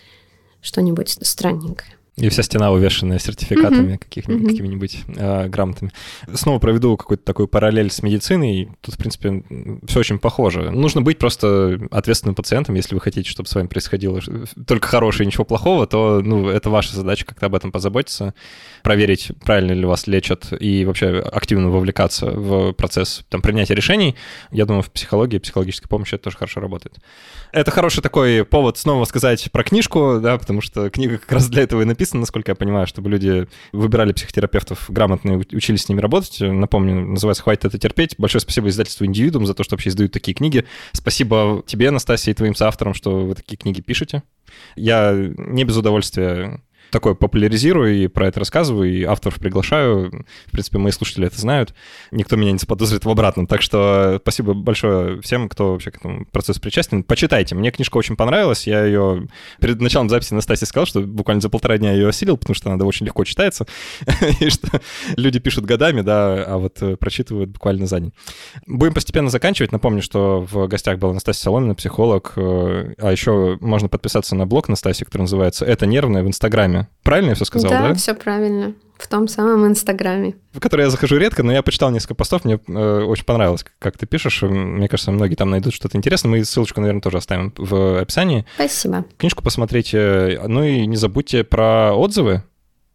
что-нибудь 0.60 1.18
странненькое. 1.22 1.96
И 2.18 2.30
вся 2.30 2.42
стена 2.42 2.72
увешанная 2.72 3.18
сертификатами 3.18 3.92
mm-hmm. 3.92 3.98
каких-нибудь, 3.98 4.42
mm-hmm. 4.42 4.50
какими-нибудь 4.50 4.98
э, 5.16 5.48
грамотами. 5.48 5.90
Снова 6.32 6.58
проведу 6.58 6.96
какую-то 6.96 7.22
такую 7.22 7.46
параллель 7.46 7.90
с 7.90 8.02
медициной. 8.02 8.70
Тут, 8.80 8.94
в 8.94 8.98
принципе, 8.98 9.44
все 9.86 10.00
очень 10.00 10.18
похоже. 10.18 10.70
Нужно 10.70 11.02
быть 11.02 11.18
просто 11.18 11.78
ответственным 11.90 12.34
пациентом, 12.34 12.74
если 12.74 12.94
вы 12.94 13.02
хотите, 13.02 13.28
чтобы 13.28 13.50
с 13.50 13.54
вами 13.54 13.66
происходило 13.66 14.22
только 14.66 14.88
хорошее 14.88 15.24
и 15.24 15.26
ничего 15.26 15.44
плохого, 15.44 15.86
то 15.86 16.22
ну, 16.24 16.48
это 16.48 16.70
ваша 16.70 16.96
задача 16.96 17.26
как-то 17.26 17.46
об 17.46 17.54
этом 17.54 17.70
позаботиться, 17.70 18.32
проверить, 18.82 19.32
правильно 19.44 19.72
ли 19.72 19.84
вас 19.84 20.06
лечат 20.06 20.54
и 20.58 20.86
вообще 20.86 21.18
активно 21.18 21.68
вовлекаться 21.68 22.30
в 22.30 22.72
процесс 22.72 23.26
там, 23.28 23.42
принятия 23.42 23.74
решений. 23.74 24.16
Я 24.50 24.64
думаю, 24.64 24.82
в 24.82 24.90
психологии, 24.90 25.36
психологической 25.36 25.90
помощи 25.90 26.14
это 26.14 26.24
тоже 26.24 26.38
хорошо 26.38 26.60
работает. 26.60 26.96
Это 27.52 27.70
хороший 27.70 28.00
такой 28.00 28.42
повод 28.46 28.78
снова 28.78 29.04
сказать 29.04 29.52
про 29.52 29.62
книжку, 29.64 30.18
да, 30.22 30.38
потому 30.38 30.62
что 30.62 30.88
книга 30.88 31.18
как 31.18 31.32
раз 31.32 31.48
для 31.48 31.62
этого 31.62 31.82
и 31.82 31.84
написана 31.84 32.05
написано, 32.06 32.20
насколько 32.20 32.52
я 32.52 32.54
понимаю, 32.54 32.86
чтобы 32.86 33.10
люди 33.10 33.46
выбирали 33.72 34.12
психотерапевтов 34.12 34.86
грамотно 34.88 35.32
и 35.32 35.56
учились 35.56 35.82
с 35.82 35.88
ними 35.88 36.00
работать. 36.00 36.40
Напомню, 36.40 37.00
называется 37.00 37.42
«Хватит 37.42 37.64
это 37.64 37.78
терпеть». 37.78 38.14
Большое 38.18 38.40
спасибо 38.40 38.68
издательству 38.68 39.04
«Индивидуум» 39.04 39.46
за 39.46 39.54
то, 39.54 39.64
что 39.64 39.74
вообще 39.74 39.90
издают 39.90 40.12
такие 40.12 40.34
книги. 40.34 40.64
Спасибо 40.92 41.62
тебе, 41.66 41.88
Анастасия, 41.88 42.32
и 42.32 42.36
твоим 42.36 42.54
соавторам, 42.54 42.94
что 42.94 43.26
вы 43.26 43.34
такие 43.34 43.56
книги 43.56 43.80
пишете. 43.80 44.22
Я 44.76 45.12
не 45.14 45.64
без 45.64 45.76
удовольствия 45.76 46.60
такое 46.90 47.14
популяризирую 47.14 47.94
и 47.94 48.06
про 48.06 48.28
это 48.28 48.40
рассказываю, 48.40 48.92
и 48.92 49.02
авторов 49.04 49.36
приглашаю. 49.36 50.24
В 50.46 50.52
принципе, 50.52 50.78
мои 50.78 50.92
слушатели 50.92 51.26
это 51.26 51.40
знают. 51.40 51.74
Никто 52.10 52.36
меня 52.36 52.52
не 52.52 52.58
заподозрит 52.58 53.04
в 53.04 53.10
обратном. 53.10 53.46
Так 53.46 53.62
что 53.62 54.18
спасибо 54.22 54.54
большое 54.54 55.20
всем, 55.20 55.48
кто 55.48 55.72
вообще 55.72 55.90
к 55.90 55.96
этому 55.96 56.26
процессу 56.26 56.60
причастен. 56.60 57.02
Почитайте. 57.02 57.54
Мне 57.54 57.70
книжка 57.70 57.96
очень 57.96 58.16
понравилась. 58.16 58.66
Я 58.66 58.84
ее 58.84 59.26
перед 59.60 59.80
началом 59.80 60.08
записи 60.08 60.34
Настасья 60.34 60.66
сказал, 60.66 60.86
что 60.86 61.00
буквально 61.00 61.40
за 61.40 61.48
полтора 61.48 61.78
дня 61.78 61.92
ее 61.92 62.08
осилил, 62.08 62.36
потому 62.36 62.54
что 62.54 62.70
она 62.70 62.84
очень 62.84 63.06
легко 63.06 63.24
читается. 63.24 63.66
и 64.40 64.50
что 64.50 64.80
люди 65.16 65.38
пишут 65.38 65.64
годами, 65.64 66.02
да, 66.02 66.44
а 66.44 66.58
вот 66.58 66.80
э, 66.82 66.96
прочитывают 66.96 67.50
буквально 67.50 67.86
за 67.86 68.00
день. 68.00 68.12
Будем 68.66 68.94
постепенно 68.94 69.30
заканчивать. 69.30 69.72
Напомню, 69.72 70.02
что 70.02 70.46
в 70.50 70.66
гостях 70.68 70.98
была 70.98 71.12
Настасья 71.12 71.42
Соломина, 71.44 71.74
психолог. 71.74 72.32
Э, 72.36 72.94
а 72.98 73.10
еще 73.10 73.58
можно 73.60 73.88
подписаться 73.88 74.34
на 74.36 74.46
блог 74.46 74.68
Настасьи, 74.68 75.04
который 75.04 75.22
называется 75.22 75.64
«Это 75.64 75.86
нервное» 75.86 76.22
в 76.22 76.26
Инстаграме 76.26 76.75
Инстаграме. 76.76 76.88
Правильно 77.02 77.28
я 77.30 77.34
все 77.34 77.44
сказал, 77.44 77.70
да? 77.70 77.88
Да, 77.88 77.94
все 77.94 78.14
правильно. 78.14 78.74
В 78.98 79.08
том 79.08 79.28
самом 79.28 79.66
Инстаграме. 79.66 80.36
В 80.52 80.60
который 80.60 80.82
я 80.82 80.90
захожу 80.90 81.18
редко, 81.18 81.42
но 81.42 81.52
я 81.52 81.62
почитал 81.62 81.90
несколько 81.90 82.14
постов, 82.14 82.44
мне 82.44 82.58
э, 82.66 83.02
очень 83.02 83.24
понравилось, 83.24 83.64
как 83.78 83.98
ты 83.98 84.06
пишешь. 84.06 84.40
Мне 84.42 84.88
кажется, 84.88 85.12
многие 85.12 85.34
там 85.34 85.50
найдут 85.50 85.74
что-то 85.74 85.98
интересное. 85.98 86.30
Мы 86.30 86.44
ссылочку, 86.44 86.80
наверное, 86.80 87.02
тоже 87.02 87.18
оставим 87.18 87.52
в 87.58 88.00
описании. 88.00 88.46
Спасибо. 88.54 89.04
Книжку 89.18 89.42
посмотрите. 89.42 90.40
Ну 90.46 90.64
и 90.64 90.86
не 90.86 90.96
забудьте 90.96 91.44
про 91.44 91.92
отзывы. 91.92 92.42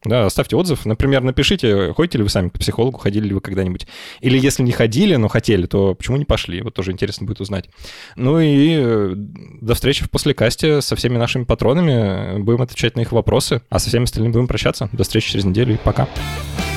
Да, 0.04 0.26
оставьте 0.26 0.56
отзыв. 0.56 0.86
Например, 0.86 1.22
напишите, 1.22 1.93
ходите 1.93 2.18
ли 2.18 2.24
вы 2.24 2.30
сами 2.30 2.49
к 2.49 2.54
психологу, 2.54 2.97
ходили 2.97 3.28
ли 3.28 3.34
вы 3.34 3.41
когда-нибудь. 3.41 3.86
Или 4.22 4.39
если 4.39 4.64
не 4.64 4.72
ходили, 4.72 5.16
но 5.16 5.28
хотели, 5.28 5.68
то 5.68 5.93
почему 5.93 6.18
не 6.18 6.26
пошли? 6.26 6.62
Вот 6.62 6.74
тоже 6.74 6.91
интересно 6.91 7.28
будет 7.28 7.39
узнать. 7.39 7.70
Ну 8.16 8.39
и 8.39 8.76
э, 8.78 9.14
до 9.16 9.76
встречи 9.76 10.04
в 10.04 10.10
послекасте 10.10 10.82
со 10.82 10.95
всеми 10.95 11.18
нашими 11.18 11.43
патронами. 11.43 12.39
Будем 12.39 12.62
отвечать 12.62 12.95
на 12.95 13.02
их 13.02 13.12
вопросы, 13.12 13.62
а 13.70 13.80
со 13.80 13.89
всеми 13.89 14.06
остальными 14.06 14.34
будем 14.34 14.47
прощаться. 14.47 14.89
До 14.91 15.04
встречи 15.04 15.32
через 15.32 15.45
неделю 15.45 15.76
и 15.76 15.78
пока. 15.78 16.02
Пока. 16.06 16.70